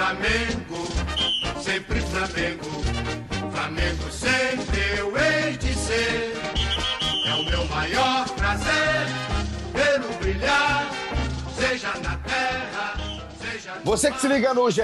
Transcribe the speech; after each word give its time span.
Flamengo, 0.00 1.60
sempre 1.62 2.00
Flamengo. 2.00 2.64
Flamengo 3.52 4.10
sempre 4.10 4.98
eu 4.98 5.14
hei 5.14 5.58
de 5.58 5.74
ser. 5.74 6.32
É 7.26 7.34
o 7.34 7.44
meu 7.44 7.66
maior 7.66 8.26
prazer 8.30 9.06
vê-lo 9.74 10.08
brilhar, 10.14 10.90
seja 11.54 11.88
na 11.98 12.16
terra, 12.16 12.94
seja 13.42 13.74
Você 13.84 14.10
que 14.10 14.18
se 14.18 14.26
liga 14.26 14.54
no 14.54 14.70
GE, 14.70 14.80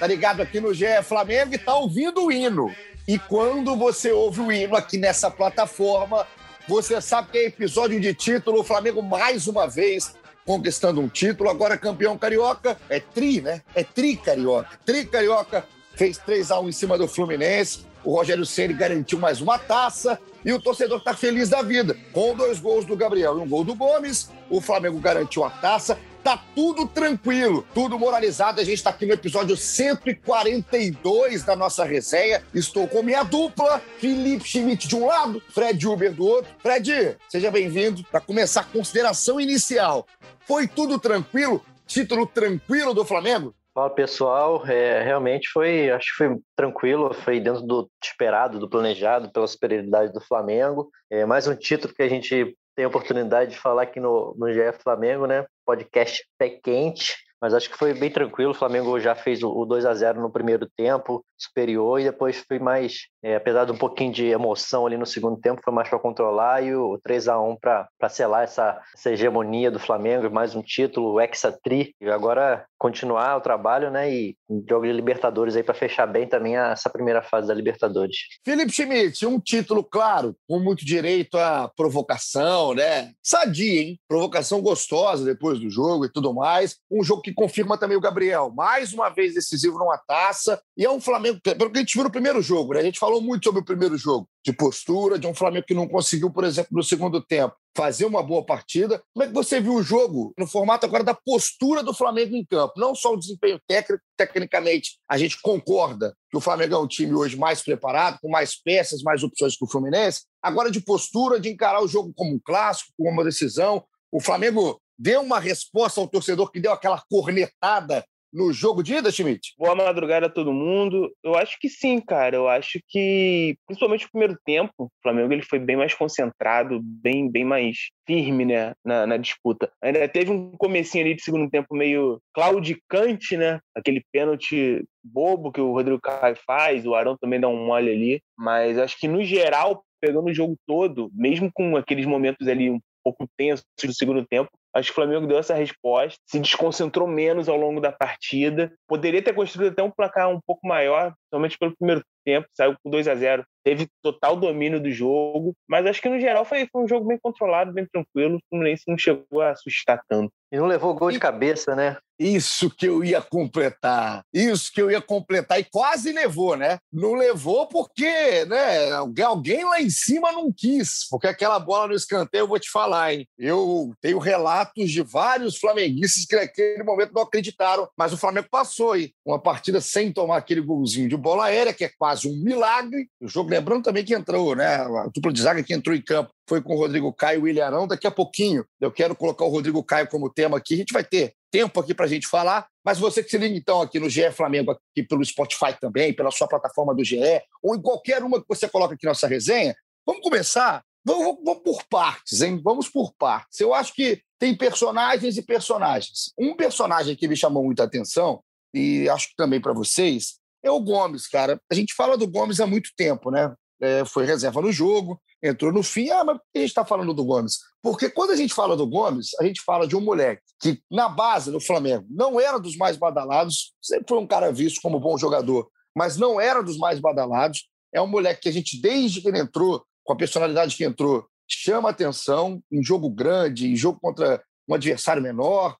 tá 0.00 0.06
ligado 0.08 0.42
aqui 0.42 0.58
no 0.58 0.74
GE 0.74 1.00
Flamengo 1.04 1.54
e 1.54 1.58
tá 1.58 1.76
ouvindo 1.76 2.24
o 2.24 2.32
hino. 2.32 2.74
E 3.06 3.20
quando 3.20 3.76
você 3.76 4.10
ouve 4.10 4.40
o 4.40 4.50
hino 4.50 4.74
aqui 4.74 4.98
nessa 4.98 5.30
plataforma, 5.30 6.26
você 6.66 7.00
sabe 7.00 7.30
que 7.30 7.38
é 7.38 7.44
episódio 7.44 8.00
de 8.00 8.12
título, 8.12 8.62
o 8.62 8.64
Flamengo 8.64 9.00
mais 9.00 9.46
uma 9.46 9.68
vez 9.68 10.12
conquistando 10.46 11.00
um 11.00 11.08
título, 11.08 11.50
agora 11.50 11.76
campeão 11.76 12.16
carioca, 12.16 12.78
é 12.88 13.00
tri, 13.00 13.40
né? 13.40 13.62
É 13.74 13.82
tri 13.82 14.16
carioca. 14.16 14.78
Tri 14.86 15.04
carioca 15.04 15.66
fez 15.96 16.16
3 16.18 16.50
a 16.52 16.60
1 16.60 16.68
em 16.68 16.72
cima 16.72 16.96
do 16.96 17.08
Fluminense. 17.08 17.84
O 18.04 18.14
Rogério 18.14 18.46
Ceni 18.46 18.72
garantiu 18.72 19.18
mais 19.18 19.40
uma 19.40 19.58
taça 19.58 20.20
e 20.44 20.52
o 20.52 20.60
torcedor 20.60 20.98
está 20.98 21.12
feliz 21.12 21.48
da 21.48 21.60
vida. 21.62 21.96
Com 22.12 22.36
dois 22.36 22.60
gols 22.60 22.84
do 22.84 22.94
Gabriel 22.94 23.36
e 23.38 23.40
um 23.40 23.48
gol 23.48 23.64
do 23.64 23.74
Gomes, 23.74 24.30
o 24.48 24.60
Flamengo 24.60 25.00
garantiu 25.00 25.42
a 25.42 25.50
taça. 25.50 25.98
Tá 26.26 26.42
tudo 26.56 26.88
tranquilo, 26.88 27.64
tudo 27.72 27.96
moralizado. 27.96 28.60
A 28.60 28.64
gente 28.64 28.78
está 28.78 28.90
aqui 28.90 29.06
no 29.06 29.12
episódio 29.12 29.56
142 29.56 31.44
da 31.44 31.54
nossa 31.54 31.84
resenha. 31.84 32.42
Estou 32.52 32.88
com 32.88 33.00
minha 33.00 33.22
dupla, 33.22 33.80
Felipe 33.98 34.42
Schmidt 34.42 34.88
de 34.88 34.96
um 34.96 35.06
lado, 35.06 35.40
Fred 35.50 35.86
Uber 35.86 36.12
do 36.12 36.26
outro. 36.26 36.52
Fred, 36.58 37.16
seja 37.28 37.48
bem-vindo 37.48 38.02
para 38.10 38.18
começar 38.18 38.62
a 38.62 38.64
consideração 38.64 39.40
inicial. 39.40 40.04
Foi 40.40 40.66
tudo 40.66 40.98
tranquilo? 40.98 41.64
Título 41.86 42.26
tranquilo 42.26 42.92
do 42.92 43.04
Flamengo? 43.04 43.54
Fala 43.72 43.90
pessoal, 43.90 44.66
é, 44.66 45.04
realmente 45.04 45.48
foi, 45.52 45.90
acho 45.90 46.06
que 46.10 46.24
foi 46.24 46.36
tranquilo, 46.56 47.14
foi 47.14 47.38
dentro 47.38 47.62
do 47.62 47.88
esperado, 48.02 48.58
do 48.58 48.68
planejado, 48.68 49.30
pela 49.30 49.46
superioridade 49.46 50.12
do 50.12 50.20
Flamengo. 50.20 50.90
É 51.08 51.24
mais 51.24 51.46
um 51.46 51.54
título 51.54 51.94
que 51.94 52.02
a 52.02 52.08
gente 52.08 52.56
tem 52.76 52.84
a 52.84 52.88
oportunidade 52.88 53.52
de 53.52 53.58
falar 53.58 53.82
aqui 53.82 53.98
no, 53.98 54.36
no 54.38 54.52
GE 54.52 54.72
Flamengo, 54.82 55.26
né? 55.26 55.46
Podcast 55.64 56.22
pé 56.38 56.50
quente, 56.50 57.16
mas 57.40 57.54
acho 57.54 57.70
que 57.70 57.76
foi 57.76 57.94
bem 57.94 58.10
tranquilo. 58.10 58.50
O 58.50 58.54
Flamengo 58.54 58.98
já 58.98 59.14
fez 59.14 59.42
o, 59.42 59.50
o 59.50 59.64
2 59.64 59.84
a 59.84 59.94
0 59.94 60.20
no 60.20 60.30
primeiro 60.30 60.68
tempo, 60.76 61.24
superior, 61.38 62.00
e 62.00 62.04
depois 62.04 62.44
foi 62.46 62.58
mais, 62.58 63.06
é, 63.22 63.36
apesar 63.36 63.64
de 63.64 63.72
um 63.72 63.76
pouquinho 63.76 64.12
de 64.12 64.26
emoção 64.26 64.86
ali 64.86 64.96
no 64.96 65.06
segundo 65.06 65.38
tempo, 65.40 65.60
foi 65.64 65.72
mais 65.72 65.88
para 65.88 65.98
controlar 65.98 66.62
e 66.62 66.74
o 66.74 66.98
3 67.02 67.28
a 67.28 67.40
1 67.40 67.56
para 67.56 68.08
selar 68.08 68.44
essa, 68.44 68.80
essa 68.94 69.10
hegemonia 69.10 69.70
do 69.70 69.78
Flamengo, 69.78 70.30
mais 70.30 70.54
um 70.54 70.62
título, 70.62 71.12
o 71.12 71.20
Hexatri, 71.20 71.94
e 72.00 72.08
agora 72.08 72.64
continuar 72.78 73.36
o 73.36 73.40
trabalho, 73.40 73.90
né? 73.90 74.12
E 74.12 74.36
jogo 74.68 74.86
de 74.86 74.92
Libertadores 74.92 75.56
aí 75.56 75.62
para 75.62 75.74
fechar 75.74 76.06
bem 76.06 76.26
também 76.26 76.56
essa 76.56 76.90
primeira 76.90 77.22
fase 77.22 77.48
da 77.48 77.54
Libertadores. 77.54 78.16
Felipe 78.44 78.72
Schmidt, 78.72 79.26
um 79.26 79.40
título, 79.40 79.82
claro, 79.82 80.36
com 80.48 80.58
muito 80.58 80.84
direito 80.84 81.36
à 81.38 81.70
provocação, 81.74 82.74
né? 82.74 83.12
Sadia, 83.22 83.82
hein? 83.82 84.00
Provocação 84.08 84.60
gostosa 84.60 85.24
depois 85.24 85.58
do 85.58 85.70
jogo 85.70 86.04
e 86.04 86.12
tudo 86.12 86.32
mais. 86.34 86.76
Um 86.90 87.02
jogo 87.02 87.22
que 87.26 87.34
confirma 87.34 87.76
também 87.76 87.96
o 87.96 88.00
Gabriel, 88.00 88.52
mais 88.54 88.92
uma 88.92 89.08
vez 89.08 89.34
decisivo 89.34 89.76
numa 89.78 89.98
taça. 89.98 90.62
E 90.76 90.84
é 90.84 90.90
um 90.90 91.00
Flamengo, 91.00 91.40
pelo 91.42 91.72
que 91.72 91.78
a 91.78 91.80
gente 91.80 91.94
viu 91.94 92.04
no 92.04 92.10
primeiro 92.10 92.40
jogo, 92.40 92.72
né? 92.72 92.78
A 92.78 92.84
gente 92.84 93.00
falou 93.00 93.20
muito 93.20 93.42
sobre 93.42 93.60
o 93.60 93.64
primeiro 93.64 93.98
jogo, 93.98 94.28
de 94.44 94.52
postura, 94.52 95.18
de 95.18 95.26
um 95.26 95.34
Flamengo 95.34 95.66
que 95.66 95.74
não 95.74 95.88
conseguiu, 95.88 96.30
por 96.30 96.44
exemplo, 96.44 96.68
no 96.70 96.84
segundo 96.84 97.20
tempo, 97.20 97.56
fazer 97.76 98.04
uma 98.04 98.22
boa 98.22 98.46
partida. 98.46 99.02
Como 99.12 99.24
é 99.24 99.26
que 99.26 99.34
você 99.34 99.60
viu 99.60 99.74
o 99.74 99.82
jogo 99.82 100.32
no 100.38 100.46
formato 100.46 100.86
agora 100.86 101.02
da 101.02 101.14
postura 101.14 101.82
do 101.82 101.92
Flamengo 101.92 102.36
em 102.36 102.44
campo? 102.44 102.74
Não 102.76 102.94
só 102.94 103.12
o 103.12 103.18
desempenho 103.18 103.60
técnico, 103.66 104.04
tecnicamente, 104.16 105.00
a 105.10 105.18
gente 105.18 105.42
concorda 105.42 106.16
que 106.30 106.36
o 106.36 106.40
Flamengo 106.40 106.76
é 106.76 106.78
um 106.78 106.86
time 106.86 107.12
hoje 107.12 107.36
mais 107.36 107.60
preparado, 107.60 108.20
com 108.22 108.30
mais 108.30 108.54
peças, 108.54 109.02
mais 109.02 109.24
opções 109.24 109.56
que 109.56 109.64
o 109.64 109.68
Fluminense. 109.68 110.22
Agora, 110.40 110.70
de 110.70 110.80
postura, 110.80 111.40
de 111.40 111.48
encarar 111.48 111.82
o 111.82 111.88
jogo 111.88 112.12
como 112.14 112.36
um 112.36 112.40
clássico, 112.44 112.92
como 112.96 113.10
uma 113.10 113.24
decisão. 113.24 113.84
O 114.12 114.20
Flamengo 114.20 114.80
deu 114.98 115.20
uma 115.20 115.38
resposta 115.38 116.00
ao 116.00 116.08
torcedor 116.08 116.50
que 116.50 116.60
deu 116.60 116.72
aquela 116.72 117.02
cornetada 117.10 118.04
no 118.32 118.52
jogo 118.52 118.82
de 118.82 118.94
ida, 118.94 119.10
Schmidt? 119.10 119.54
Boa 119.58 119.74
madrugada 119.74 120.26
a 120.26 120.30
todo 120.30 120.52
mundo. 120.52 121.10
Eu 121.22 121.34
acho 121.34 121.58
que 121.58 121.68
sim, 121.68 122.00
cara. 122.00 122.36
Eu 122.36 122.48
acho 122.48 122.78
que, 122.86 123.56
principalmente 123.66 124.04
no 124.04 124.10
primeiro 124.10 124.38
tempo, 124.44 124.72
o 124.78 124.90
Flamengo 125.02 125.32
ele 125.32 125.42
foi 125.42 125.58
bem 125.58 125.76
mais 125.76 125.94
concentrado, 125.94 126.80
bem, 126.82 127.30
bem 127.30 127.44
mais 127.44 127.76
firme 128.06 128.44
né, 128.44 128.74
na, 128.84 129.06
na 129.06 129.16
disputa. 129.16 129.72
Ainda 129.82 130.06
teve 130.08 130.30
um 130.30 130.52
comecinho 130.52 131.04
ali 131.04 131.14
de 131.14 131.22
segundo 131.22 131.50
tempo 131.50 131.74
meio 131.74 132.20
claudicante, 132.34 133.36
né? 133.36 133.58
Aquele 133.74 134.04
pênalti 134.12 134.84
bobo 135.02 135.50
que 135.50 135.60
o 135.60 135.72
Rodrigo 135.72 136.00
Caio 136.00 136.36
faz, 136.46 136.84
o 136.84 136.94
Arão 136.94 137.16
também 137.16 137.40
dá 137.40 137.48
um 137.48 137.66
mole 137.66 137.90
ali. 137.90 138.20
Mas 138.36 138.78
acho 138.78 138.98
que, 138.98 139.08
no 139.08 139.24
geral, 139.24 139.82
pegando 139.98 140.26
o 140.26 140.34
jogo 140.34 140.56
todo, 140.66 141.10
mesmo 141.14 141.50
com 141.54 141.76
aqueles 141.76 142.04
momentos 142.04 142.46
ali 142.46 142.70
um 142.70 142.80
pouco 143.02 143.26
tensos 143.36 143.64
do 143.82 143.94
segundo 143.94 144.26
tempo, 144.26 144.50
Acho 144.76 144.88
que 144.88 144.92
o 144.92 145.02
Flamengo 145.02 145.26
deu 145.26 145.38
essa 145.38 145.54
resposta, 145.54 146.20
se 146.26 146.38
desconcentrou 146.38 147.08
menos 147.08 147.48
ao 147.48 147.56
longo 147.56 147.80
da 147.80 147.90
partida. 147.90 148.70
Poderia 148.86 149.22
ter 149.22 149.32
construído 149.32 149.72
até 149.72 149.82
um 149.82 149.90
placar 149.90 150.28
um 150.28 150.38
pouco 150.46 150.68
maior, 150.68 151.14
somente 151.32 151.56
pelo 151.56 151.74
primeiro 151.74 152.04
tempo, 152.26 152.48
saiu 152.52 152.76
com 152.82 152.90
2 152.90 153.06
a 153.06 153.14
0 153.14 153.44
Teve 153.66 153.88
total 154.00 154.36
domínio 154.36 154.80
do 154.80 154.92
jogo, 154.92 155.52
mas 155.68 155.84
acho 155.86 156.00
que 156.00 156.08
no 156.08 156.20
geral 156.20 156.44
foi, 156.44 156.68
foi 156.70 156.84
um 156.84 156.88
jogo 156.88 157.04
bem 157.04 157.18
controlado, 157.20 157.72
bem 157.72 157.84
tranquilo. 157.84 158.36
O 158.36 158.40
Fluminense 158.48 158.84
não 158.86 158.96
chegou 158.96 159.40
a 159.40 159.50
assustar 159.50 160.00
tanto. 160.08 160.32
E 160.52 160.56
não 160.56 160.66
levou 160.66 160.94
gol 160.94 161.10
de 161.10 161.18
cabeça, 161.18 161.74
né? 161.74 161.96
Isso 162.18 162.70
que 162.70 162.86
eu 162.86 163.04
ia 163.04 163.20
completar. 163.20 164.22
Isso 164.32 164.70
que 164.72 164.80
eu 164.80 164.90
ia 164.90 165.02
completar. 165.02 165.58
E 165.58 165.64
quase 165.64 166.12
levou, 166.12 166.56
né? 166.56 166.78
Não 166.92 167.14
levou 167.14 167.66
porque 167.66 168.44
né, 168.44 168.92
alguém 168.92 169.64
lá 169.64 169.82
em 169.82 169.90
cima 169.90 170.30
não 170.30 170.52
quis. 170.52 171.06
Porque 171.10 171.26
aquela 171.26 171.58
bola 171.58 171.88
no 171.88 171.94
escanteio, 171.94 172.42
eu 172.42 172.48
vou 172.48 172.60
te 172.60 172.70
falar, 172.70 173.12
hein? 173.12 173.26
Eu 173.36 173.92
tenho 174.00 174.18
relatos 174.18 174.90
de 174.90 175.02
vários 175.02 175.58
flamenguistas 175.58 176.24
que 176.24 176.36
naquele 176.36 176.84
momento 176.84 177.12
não 177.12 177.22
acreditaram. 177.22 177.88
Mas 177.98 178.12
o 178.12 178.16
Flamengo 178.16 178.46
passou 178.48 178.92
aí. 178.92 179.12
Uma 179.26 179.42
partida 179.42 179.80
sem 179.80 180.12
tomar 180.12 180.36
aquele 180.36 180.60
golzinho 180.60 181.08
de 181.08 181.16
bola 181.16 181.46
aérea, 181.46 181.74
que 181.74 181.84
é 181.84 181.90
quase 181.98 182.15
um 182.24 182.36
milagre. 182.36 183.08
O 183.20 183.28
jogo, 183.28 183.50
lembrando 183.50 183.84
também 183.84 184.04
que 184.04 184.14
entrou, 184.14 184.54
né? 184.54 184.76
A 184.76 185.08
dupla 185.12 185.32
de 185.32 185.42
zaga 185.42 185.62
que 185.62 185.74
entrou 185.74 185.94
em 185.94 186.00
campo 186.00 186.30
foi 186.48 186.62
com 186.62 186.74
o 186.74 186.78
Rodrigo 186.78 187.12
Caio 187.12 187.38
e 187.38 187.40
o 187.40 187.44
William 187.44 187.66
Arão. 187.66 187.86
Daqui 187.86 188.06
a 188.06 188.10
pouquinho 188.10 188.64
eu 188.80 188.90
quero 188.90 189.14
colocar 189.14 189.44
o 189.44 189.48
Rodrigo 189.48 189.82
Caio 189.82 190.08
como 190.08 190.32
tema 190.32 190.56
aqui. 190.56 190.74
A 190.74 190.76
gente 190.78 190.92
vai 190.92 191.04
ter 191.04 191.34
tempo 191.50 191.80
aqui 191.80 191.94
para 191.94 192.04
a 192.04 192.08
gente 192.08 192.26
falar, 192.26 192.66
mas 192.84 192.98
você 192.98 193.22
que 193.22 193.30
se 193.30 193.38
liga 193.38 193.56
então 193.56 193.80
aqui 193.80 193.98
no 193.98 194.08
GE 194.08 194.30
Flamengo, 194.30 194.72
aqui 194.72 195.02
pelo 195.06 195.24
Spotify 195.24 195.74
também, 195.80 196.12
pela 196.12 196.30
sua 196.30 196.46
plataforma 196.46 196.94
do 196.94 197.04
GE, 197.04 197.18
ou 197.62 197.74
em 197.74 197.80
qualquer 197.80 198.22
uma 198.22 198.40
que 198.40 198.46
você 198.48 198.68
coloca 198.68 198.94
aqui 198.94 199.06
nossa 199.06 199.26
resenha, 199.26 199.74
vamos 200.06 200.22
começar? 200.22 200.82
Vamos, 201.04 201.38
vamos 201.44 201.62
por 201.62 201.84
partes, 201.84 202.42
hein? 202.42 202.60
Vamos 202.62 202.88
por 202.88 203.14
partes. 203.14 203.60
Eu 203.60 203.72
acho 203.72 203.94
que 203.94 204.20
tem 204.38 204.54
personagens 204.54 205.36
e 205.36 205.42
personagens. 205.42 206.32
Um 206.38 206.54
personagem 206.54 207.16
que 207.16 207.28
me 207.28 207.36
chamou 207.36 207.64
muita 207.64 207.84
atenção, 207.84 208.42
e 208.74 209.08
acho 209.08 209.28
que 209.28 209.36
também 209.36 209.60
para 209.60 209.72
vocês, 209.72 210.34
é 210.66 210.70
o 210.70 210.80
Gomes, 210.80 211.26
cara. 211.26 211.60
A 211.70 211.74
gente 211.74 211.94
fala 211.94 212.16
do 212.16 212.26
Gomes 212.26 212.60
há 212.60 212.66
muito 212.66 212.90
tempo, 212.96 213.30
né? 213.30 213.54
É, 213.80 214.04
foi 214.04 214.24
reserva 214.24 214.62
no 214.62 214.72
jogo, 214.72 215.20
entrou 215.42 215.72
no 215.72 215.82
fim. 215.82 216.10
Ah, 216.10 216.24
mas 216.24 216.36
por 216.38 216.44
que 216.52 216.58
a 216.58 216.60
gente 216.60 216.70
está 216.70 216.84
falando 216.84 217.12
do 217.12 217.24
Gomes? 217.24 217.58
Porque 217.82 218.08
quando 218.10 218.30
a 218.30 218.36
gente 218.36 218.54
fala 218.54 218.76
do 218.76 218.86
Gomes, 218.86 219.30
a 219.38 219.44
gente 219.44 219.62
fala 219.62 219.86
de 219.86 219.94
um 219.94 220.00
moleque 220.00 220.42
que, 220.60 220.80
na 220.90 221.08
base 221.08 221.50
do 221.50 221.60
Flamengo, 221.60 222.06
não 222.10 222.40
era 222.40 222.58
dos 222.58 222.76
mais 222.76 222.96
badalados, 222.96 223.74
sempre 223.82 224.06
foi 224.08 224.18
um 224.18 224.26
cara 224.26 224.50
visto 224.50 224.80
como 224.80 224.98
bom 224.98 225.16
jogador, 225.18 225.68
mas 225.94 226.16
não 226.16 226.40
era 226.40 226.62
dos 226.62 226.78
mais 226.78 226.98
badalados. 226.98 227.68
É 227.92 228.00
um 228.00 228.06
moleque 228.06 228.42
que 228.42 228.48
a 228.48 228.52
gente, 228.52 228.80
desde 228.80 229.20
que 229.20 229.28
ele 229.28 229.38
entrou, 229.38 229.84
com 230.04 230.12
a 230.12 230.16
personalidade 230.16 230.76
que 230.76 230.84
entrou, 230.84 231.26
chama 231.48 231.90
atenção 231.90 232.62
em 232.70 232.82
jogo 232.82 233.10
grande, 233.10 233.68
em 233.68 233.76
jogo 233.76 233.98
contra 234.00 234.42
um 234.68 234.74
adversário 234.74 235.22
menor. 235.22 235.76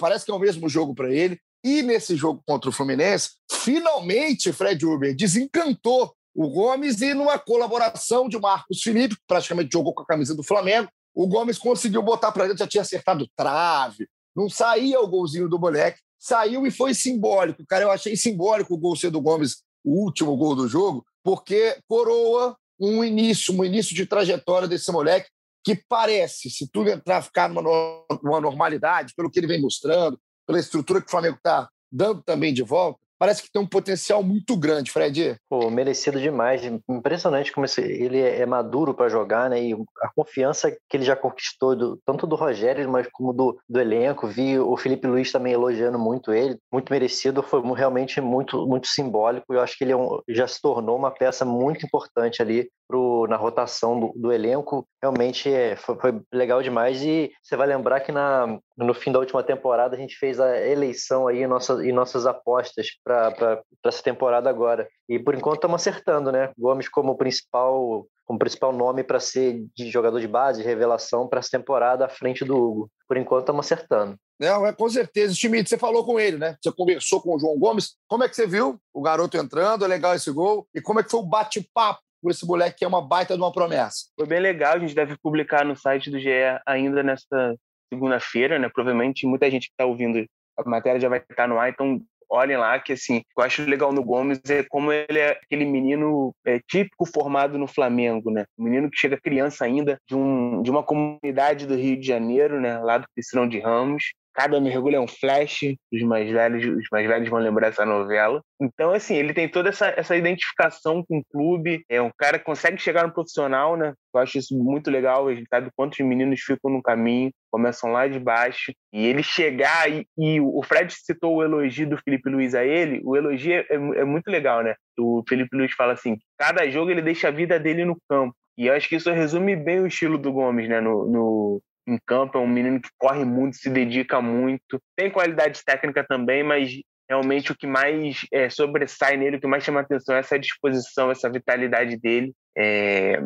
Parece 0.00 0.24
que 0.24 0.30
é 0.30 0.34
o 0.34 0.38
mesmo 0.38 0.68
jogo 0.68 0.94
para 0.94 1.12
ele. 1.12 1.38
E 1.64 1.82
nesse 1.82 2.14
jogo 2.14 2.42
contra 2.46 2.68
o 2.68 2.72
Fluminense, 2.72 3.30
finalmente 3.50 4.52
Fred 4.52 4.84
Uber 4.84 5.16
desencantou 5.16 6.14
o 6.34 6.48
Gomes 6.50 7.00
e 7.00 7.14
numa 7.14 7.38
colaboração 7.38 8.28
de 8.28 8.38
Marcos 8.38 8.82
Felipe, 8.82 9.14
que 9.14 9.22
praticamente 9.26 9.70
jogou 9.72 9.94
com 9.94 10.02
a 10.02 10.06
camisa 10.06 10.34
do 10.34 10.42
Flamengo. 10.42 10.90
O 11.14 11.26
Gomes 11.26 11.56
conseguiu 11.56 12.02
botar 12.02 12.32
para 12.32 12.44
dentro, 12.44 12.58
já 12.58 12.66
tinha 12.66 12.82
acertado 12.82 13.26
trave, 13.34 14.06
não 14.36 14.50
saía 14.50 15.00
o 15.00 15.06
golzinho 15.06 15.48
do 15.48 15.58
moleque, 15.58 16.00
saiu 16.18 16.66
e 16.66 16.70
foi 16.70 16.92
simbólico. 16.92 17.64
Cara, 17.66 17.84
eu 17.84 17.90
achei 17.90 18.16
simbólico 18.16 18.74
o 18.74 18.78
gol 18.78 18.96
ser 18.96 19.10
do 19.10 19.20
Gomes, 19.20 19.62
o 19.84 20.02
último 20.02 20.36
gol 20.36 20.56
do 20.56 20.68
jogo, 20.68 21.06
porque 21.22 21.78
coroa 21.88 22.56
um 22.78 23.02
início, 23.04 23.54
um 23.54 23.64
início 23.64 23.94
de 23.94 24.04
trajetória 24.04 24.68
desse 24.68 24.90
moleque 24.90 25.30
que 25.64 25.80
parece, 25.88 26.50
se 26.50 26.68
tudo 26.70 26.90
entrar, 26.90 27.22
ficar 27.22 27.48
numa, 27.48 28.04
numa 28.22 28.40
normalidade, 28.40 29.14
pelo 29.16 29.30
que 29.30 29.38
ele 29.40 29.46
vem 29.46 29.62
mostrando, 29.62 30.20
pela 30.46 30.58
estrutura 30.58 31.00
que 31.00 31.06
o 31.06 31.10
Flamengo 31.10 31.36
está 31.36 31.68
dando 31.90 32.22
também 32.22 32.52
de 32.52 32.62
volta, 32.62 32.98
parece 33.18 33.42
que 33.42 33.50
tem 33.50 33.62
um 33.62 33.66
potencial 33.66 34.22
muito 34.22 34.56
grande, 34.56 34.90
Fred. 34.90 35.36
Pô, 35.48 35.70
merecido 35.70 36.20
demais. 36.20 36.62
Impressionante 36.88 37.52
como 37.52 37.64
esse, 37.64 37.80
ele 37.80 38.20
é 38.20 38.44
maduro 38.44 38.92
para 38.92 39.08
jogar, 39.08 39.48
né? 39.48 39.62
E 39.62 39.72
a 40.02 40.08
confiança 40.14 40.70
que 40.70 40.96
ele 40.96 41.04
já 41.04 41.16
conquistou, 41.16 41.74
do, 41.76 41.96
tanto 42.04 42.26
do 42.26 42.36
Rogério, 42.36 42.88
mas 42.90 43.06
como 43.12 43.32
do, 43.32 43.58
do 43.68 43.80
elenco. 43.80 44.26
Vi 44.26 44.58
o 44.58 44.76
Felipe 44.76 45.06
Luiz 45.06 45.32
também 45.32 45.52
elogiando 45.52 45.98
muito 45.98 46.32
ele. 46.32 46.58
Muito 46.72 46.92
merecido, 46.92 47.42
foi 47.42 47.62
realmente 47.74 48.20
muito, 48.20 48.66
muito 48.66 48.88
simbólico. 48.88 49.54
Eu 49.54 49.60
acho 49.60 49.78
que 49.78 49.84
ele 49.84 49.92
é 49.92 49.96
um, 49.96 50.20
já 50.28 50.46
se 50.46 50.60
tornou 50.60 50.96
uma 50.96 51.10
peça 51.10 51.44
muito 51.44 51.86
importante 51.86 52.42
ali 52.42 52.68
pro, 52.94 53.26
na 53.28 53.36
rotação 53.36 53.98
do, 53.98 54.12
do 54.14 54.32
elenco. 54.32 54.86
Realmente 55.02 55.52
é, 55.52 55.74
foi, 55.74 55.96
foi, 55.96 56.20
legal 56.32 56.62
demais. 56.62 57.02
E 57.02 57.32
você 57.42 57.56
vai 57.56 57.66
lembrar 57.66 58.00
que 58.00 58.12
na, 58.12 58.58
no 58.76 58.94
fim 58.94 59.10
da 59.10 59.18
última 59.18 59.42
temporada 59.42 59.96
a 59.96 59.98
gente 59.98 60.16
fez 60.16 60.38
a 60.38 60.64
eleição 60.64 61.26
aí 61.26 61.42
em, 61.42 61.46
nossa, 61.48 61.84
em 61.84 61.90
nossas 61.90 62.24
apostas 62.24 62.86
para 63.02 63.60
essa 63.84 64.02
temporada 64.02 64.48
agora. 64.48 64.88
E 65.08 65.18
por 65.18 65.34
enquanto 65.34 65.56
estamos 65.56 65.80
acertando, 65.80 66.30
né? 66.30 66.52
Gomes 66.56 66.88
como 66.88 67.16
principal 67.16 68.06
como 68.26 68.38
principal 68.38 68.72
nome 68.72 69.04
para 69.04 69.20
ser 69.20 69.66
de 69.76 69.90
jogador 69.90 70.18
de 70.18 70.26
base, 70.26 70.62
revelação 70.62 71.28
para 71.28 71.40
essa 71.40 71.50
temporada 71.50 72.06
à 72.06 72.08
frente 72.08 72.42
do 72.42 72.56
Hugo. 72.56 72.90
Por 73.06 73.18
enquanto 73.18 73.42
estamos 73.42 73.66
acertando. 73.66 74.16
Não, 74.40 74.66
é 74.66 74.72
com 74.72 74.88
certeza. 74.88 75.34
Schmidt, 75.34 75.68
você 75.68 75.76
falou 75.76 76.06
com 76.06 76.18
ele, 76.18 76.38
né? 76.38 76.56
Você 76.58 76.72
conversou 76.72 77.20
com 77.20 77.36
o 77.36 77.38
João 77.38 77.58
Gomes. 77.58 77.96
Como 78.08 78.24
é 78.24 78.28
que 78.28 78.34
você 78.34 78.46
viu 78.46 78.80
o 78.94 79.02
garoto 79.02 79.36
entrando? 79.36 79.84
É 79.84 79.88
legal 79.88 80.14
esse 80.14 80.30
gol. 80.30 80.66
E 80.74 80.80
como 80.80 81.00
é 81.00 81.02
que 81.02 81.10
foi 81.10 81.20
o 81.20 81.26
bate-papo 81.26 82.00
esse 82.30 82.46
moleque 82.46 82.78
que 82.78 82.84
é 82.84 82.88
uma 82.88 83.06
baita 83.06 83.34
de 83.34 83.40
uma 83.40 83.52
promessa. 83.52 84.06
Foi 84.18 84.26
bem 84.26 84.40
legal, 84.40 84.74
a 84.74 84.78
gente 84.78 84.94
deve 84.94 85.16
publicar 85.22 85.64
no 85.64 85.76
site 85.76 86.10
do 86.10 86.18
GE 86.18 86.28
ainda 86.66 87.02
nesta 87.02 87.56
segunda-feira, 87.92 88.58
né? 88.58 88.68
Provavelmente 88.72 89.26
muita 89.26 89.50
gente 89.50 89.68
que 89.68 89.72
está 89.72 89.84
ouvindo 89.84 90.24
a 90.56 90.68
matéria 90.68 91.00
já 91.00 91.08
vai 91.08 91.18
estar 91.18 91.48
no 91.48 91.58
ar, 91.58 91.68
então 91.68 92.00
olhem 92.30 92.56
lá 92.56 92.78
que 92.78 92.92
assim, 92.92 93.22
eu 93.36 93.44
acho 93.44 93.62
legal 93.64 93.92
no 93.92 94.02
Gomes 94.02 94.40
é 94.48 94.64
como 94.64 94.92
ele 94.92 95.18
é 95.18 95.30
aquele 95.30 95.64
menino 95.64 96.34
é, 96.44 96.58
típico 96.68 97.06
formado 97.06 97.58
no 97.58 97.66
Flamengo, 97.66 98.30
né? 98.30 98.44
Um 98.58 98.64
menino 98.64 98.90
que 98.90 98.98
chega 98.98 99.20
criança 99.20 99.64
ainda 99.64 99.98
de, 100.08 100.14
um, 100.14 100.62
de 100.62 100.70
uma 100.70 100.82
comunidade 100.82 101.66
do 101.66 101.76
Rio 101.76 101.98
de 101.98 102.06
Janeiro, 102.06 102.60
né? 102.60 102.78
Lá 102.78 102.98
do 102.98 103.06
Piscinão 103.14 103.48
de 103.48 103.60
Ramos, 103.60 104.12
cada 104.34 104.60
mergulho 104.60 104.96
é 104.96 105.00
um 105.00 105.08
flash, 105.08 105.76
os 105.92 106.02
mais 106.02 106.30
velhos, 106.30 106.64
os 106.64 106.88
mais 106.90 107.06
velhos 107.06 107.28
vão 107.28 107.38
lembrar 107.38 107.68
essa 107.68 107.86
novela. 107.86 108.42
Então, 108.60 108.92
assim, 108.92 109.14
ele 109.14 109.32
tem 109.32 109.48
toda 109.48 109.68
essa, 109.68 109.94
essa 109.96 110.16
identificação 110.16 111.04
com 111.04 111.18
o 111.18 111.24
clube, 111.30 111.84
é 111.88 112.02
um 112.02 112.10
cara 112.16 112.38
que 112.38 112.44
consegue 112.44 112.78
chegar 112.78 113.06
no 113.06 113.12
profissional, 113.12 113.76
né? 113.76 113.94
Eu 114.12 114.20
acho 114.20 114.38
isso 114.38 114.56
muito 114.56 114.90
legal, 114.90 115.32
gente 115.34 115.48
sabe 115.48 115.70
quantos 115.76 115.98
meninos 116.00 116.40
ficam 116.40 116.70
no 116.70 116.82
caminho, 116.82 117.30
começam 117.50 117.92
lá 117.92 118.06
de 118.08 118.18
baixo, 118.18 118.72
e 118.92 119.06
ele 119.06 119.22
chegar, 119.22 119.90
e, 119.90 120.06
e 120.18 120.40
o 120.40 120.62
Fred 120.62 120.92
citou 120.92 121.36
o 121.36 121.42
elogio 121.42 121.88
do 121.88 121.98
Felipe 121.98 122.28
Luiz 122.28 122.54
a 122.54 122.64
ele, 122.64 123.00
o 123.04 123.16
elogio 123.16 123.52
é, 123.52 123.66
é, 123.70 123.74
é 123.74 124.04
muito 124.04 124.28
legal, 124.28 124.62
né? 124.62 124.74
O 124.98 125.22
Felipe 125.28 125.56
Luiz 125.56 125.72
fala 125.72 125.92
assim, 125.92 126.16
cada 126.38 126.68
jogo 126.68 126.90
ele 126.90 127.02
deixa 127.02 127.28
a 127.28 127.32
vida 127.32 127.58
dele 127.58 127.84
no 127.84 127.96
campo, 128.08 128.34
e 128.56 128.66
eu 128.66 128.74
acho 128.74 128.88
que 128.88 128.96
isso 128.96 129.10
resume 129.10 129.56
bem 129.56 129.80
o 129.80 129.86
estilo 129.86 130.16
do 130.16 130.32
Gomes, 130.32 130.68
né? 130.68 130.80
No, 130.80 131.06
no, 131.06 131.62
em 131.86 131.98
campo, 132.06 132.38
é 132.38 132.40
um 132.40 132.46
menino 132.46 132.80
que 132.80 132.88
corre 132.98 133.24
muito, 133.24 133.56
se 133.56 133.68
dedica 133.70 134.20
muito, 134.20 134.80
tem 134.96 135.10
qualidade 135.10 135.62
técnica 135.64 136.04
também, 136.06 136.42
mas 136.42 136.72
realmente 137.08 137.52
o 137.52 137.56
que 137.56 137.66
mais 137.66 138.26
é, 138.32 138.48
sobressai 138.48 139.16
nele, 139.16 139.36
o 139.36 139.40
que 139.40 139.46
mais 139.46 139.64
chama 139.64 139.80
atenção 139.80 140.16
é 140.16 140.20
essa 140.20 140.38
disposição, 140.38 141.10
essa 141.10 141.30
vitalidade 141.30 141.96
dele. 141.98 142.32
É, 142.56 143.20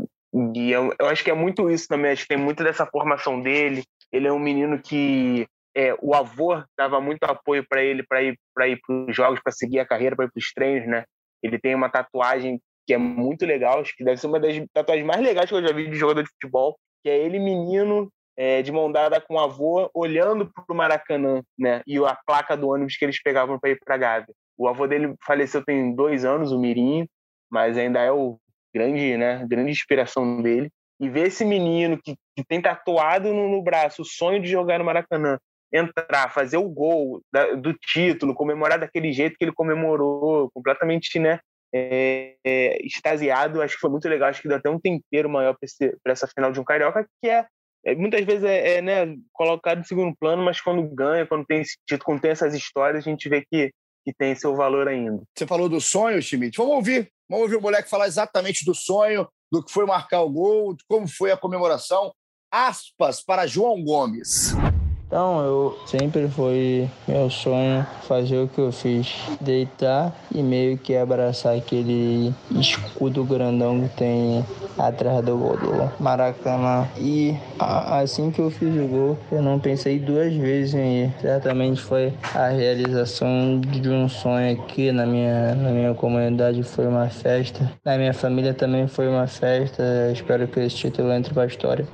e 0.55 0.71
eu, 0.71 0.93
eu, 0.99 1.07
acho 1.07 1.23
que 1.23 1.31
é 1.31 1.35
muito 1.35 1.71
isso 1.71 1.87
também, 1.89 2.11
acho 2.11 2.23
que 2.23 2.29
tem 2.29 2.37
muito 2.37 2.63
dessa 2.63 2.87
formação 2.87 3.41
dele. 3.41 3.85
Ele 4.13 4.27
é 4.27 4.33
um 4.33 4.39
menino 4.39 4.81
que 4.81 5.47
é, 5.77 5.95
o 6.03 6.15
avô 6.15 6.63
dava 6.77 7.01
muito 7.01 7.23
apoio 7.25 7.65
para 7.69 7.83
ele 7.83 8.03
para 8.03 8.23
ir 8.23 8.39
para 8.55 8.69
ir 8.69 8.81
os 8.89 9.15
jogos, 9.15 9.41
para 9.41 9.53
seguir 9.53 9.79
a 9.79 9.87
carreira, 9.87 10.17
para 10.17 10.25
ir 10.25 10.31
para 10.33 10.39
os 10.39 10.53
treinos, 10.53 10.89
né? 10.89 11.05
Ele 11.43 11.59
tem 11.59 11.75
uma 11.75 11.89
tatuagem 11.89 12.61
que 12.87 12.95
é 12.95 12.99
muito 12.99 13.47
legal, 13.47 13.81
acho 13.81 13.95
que 13.95 14.03
deve 14.03 14.17
ser 14.17 14.27
uma 14.27 14.41
das 14.41 14.57
tatuagens 14.73 15.07
mais 15.07 15.21
legais 15.21 15.49
que 15.49 15.55
eu 15.55 15.63
já 15.63 15.73
vi 15.73 15.89
de 15.89 15.97
jogador 15.97 16.23
de 16.23 16.31
futebol, 16.31 16.77
que 17.03 17.11
é 17.11 17.19
ele 17.19 17.39
menino 17.39 18.11
é, 18.39 18.63
de 18.63 18.71
mão 18.71 18.91
dada 18.91 19.21
com 19.21 19.35
o 19.35 19.41
avô, 19.41 19.91
olhando 19.93 20.47
para 20.47 20.65
o 20.69 20.75
Maracanã, 20.75 21.43
né? 21.59 21.83
E 21.85 21.99
a 21.99 22.17
placa 22.25 22.57
do 22.57 22.69
ônibus 22.69 22.97
que 22.97 23.05
eles 23.05 23.21
pegavam 23.21 23.59
para 23.59 23.71
ir 23.71 23.81
para 23.85 23.97
Gávea. 23.97 24.33
O 24.57 24.69
avô 24.69 24.87
dele 24.87 25.13
faleceu 25.27 25.65
tem 25.65 25.93
dois 25.93 26.25
anos, 26.25 26.53
o 26.53 26.59
Mirinho, 26.59 27.05
mas 27.51 27.77
ainda 27.77 28.01
é 28.01 28.13
o 28.13 28.39
grande, 28.73 29.17
né? 29.17 29.45
Grande 29.51 29.73
inspiração 29.73 30.41
dele. 30.41 30.71
E 31.01 31.09
ver 31.09 31.27
esse 31.27 31.45
menino 31.45 31.99
que, 32.01 32.15
que 32.37 32.45
tem 32.47 32.63
tatuado 32.63 33.35
no, 33.35 33.49
no, 33.49 33.61
braço 33.61 34.03
o 34.03 34.05
sonho 34.05 34.41
de 34.41 34.49
jogar 34.49 34.79
no 34.79 34.85
Maracanã, 34.85 35.37
entrar, 35.73 36.33
fazer 36.33 36.59
o 36.59 36.69
gol 36.69 37.21
da, 37.33 37.55
do 37.55 37.75
título, 37.75 38.35
comemorar 38.35 38.79
daquele 38.79 39.13
jeito 39.13 39.37
que 39.37 39.45
ele 39.45 39.53
comemorou, 39.53 40.49
completamente, 40.55 41.19
né? 41.19 41.41
É, 41.75 42.37
é, 42.47 42.87
extasiado, 42.87 43.61
acho 43.61 43.75
que 43.75 43.81
foi 43.81 43.91
muito 43.91 44.09
legal, 44.09 44.29
acho 44.29 44.41
que 44.41 44.49
deu 44.49 44.57
até 44.57 44.71
um 44.71 44.79
tempero 44.79 45.29
maior 45.29 45.57
para 46.03 46.13
essa 46.13 46.29
final 46.29 46.53
de 46.53 46.61
um 46.61 46.65
carioca, 46.65 47.07
que 47.21 47.29
é 47.29 47.45
é, 47.89 47.95
muitas 47.95 48.25
vezes 48.25 48.45
é, 48.45 48.77
é 48.77 48.83
né, 48.83 49.17
colocado 49.33 49.81
em 49.81 49.85
segundo 49.85 50.15
plano, 50.19 50.45
mas 50.45 50.61
quando 50.61 50.83
ganha, 50.95 51.27
quando 51.27 51.47
tem 51.47 51.63
quando 52.05 52.21
tem 52.21 52.31
essas 52.31 52.55
histórias, 52.55 53.07
a 53.07 53.11
gente 53.11 53.29
vê 53.29 53.43
que, 53.43 53.71
que 54.05 54.13
tem 54.17 54.35
seu 54.35 54.55
valor 54.55 54.89
ainda. 54.89 55.23
Você 55.37 55.47
falou 55.47 55.69
do 55.69 55.81
sonho, 55.81 56.21
Schmidt. 56.21 56.59
Vamos 56.59 56.75
ouvir. 56.75 57.11
Vamos 57.29 57.45
ouvir 57.45 57.57
o 57.57 57.63
moleque 57.63 57.91
falar 57.91 58.07
exatamente 58.07 58.65
do 58.65 58.75
sonho, 58.75 59.29
do 59.53 59.63
que 59.63 59.73
foi 59.73 59.85
marcar 59.87 60.23
o 60.23 60.31
gol, 60.31 60.75
de 60.75 60.85
como 60.89 61.07
foi 61.09 61.31
a 61.31 61.37
comemoração. 61.37 62.13
Aspas 62.51 63.23
para 63.23 63.47
João 63.47 63.83
Gomes. 63.83 64.55
Então, 65.09 65.41
eu 65.41 65.79
sempre 65.87 66.29
foi 66.29 66.87
meu 67.09 67.31
sonho 67.31 67.85
fazer 68.03 68.41
o 68.41 68.47
que 68.47 68.59
eu 68.59 68.71
fiz, 68.71 69.17
deitar 69.41 70.15
e 70.35 70.43
meio 70.43 70.77
que 70.77 70.95
abraçar 70.95 71.57
aquele 71.57 72.35
escudo 72.51 73.25
grandão 73.25 73.81
que 73.81 73.97
tem 73.97 74.45
atrás 74.77 75.25
do 75.25 75.35
gol 75.35 75.57
do 75.57 75.91
Maracanã. 75.99 76.87
E 76.99 77.35
assim 77.59 78.31
que 78.31 78.39
eu 78.39 78.51
fiz 78.51 78.69
o 78.77 78.87
gol, 78.87 79.19
eu 79.33 79.41
não 79.41 79.59
pensei 79.59 79.99
duas 79.99 80.35
vezes 80.35 80.75
em 80.75 81.05
ir. 81.05 81.15
Certamente 81.23 81.81
foi 81.81 82.13
a 82.35 82.49
realização 82.49 83.59
de 83.63 83.89
um 83.89 84.11
sonho 84.11 84.53
aqui 84.61 84.93
na 84.93 85.07
minha, 85.07 85.55
na 85.55 85.71
minha 85.71 85.95
comunidade, 85.95 86.63
foi 86.63 86.87
uma 86.87 87.09
festa. 87.09 87.73
Na 87.83 87.97
minha 87.97 88.13
família 88.13 88.53
também 88.53 88.87
foi 88.87 89.09
uma 89.09 89.27
festa. 89.27 89.83
Espero 90.13 90.47
que 90.47 90.61
esse 90.61 90.77
título 90.77 91.11
entre 91.15 91.33
para 91.33 91.45
a 91.45 91.47
história. 91.47 91.87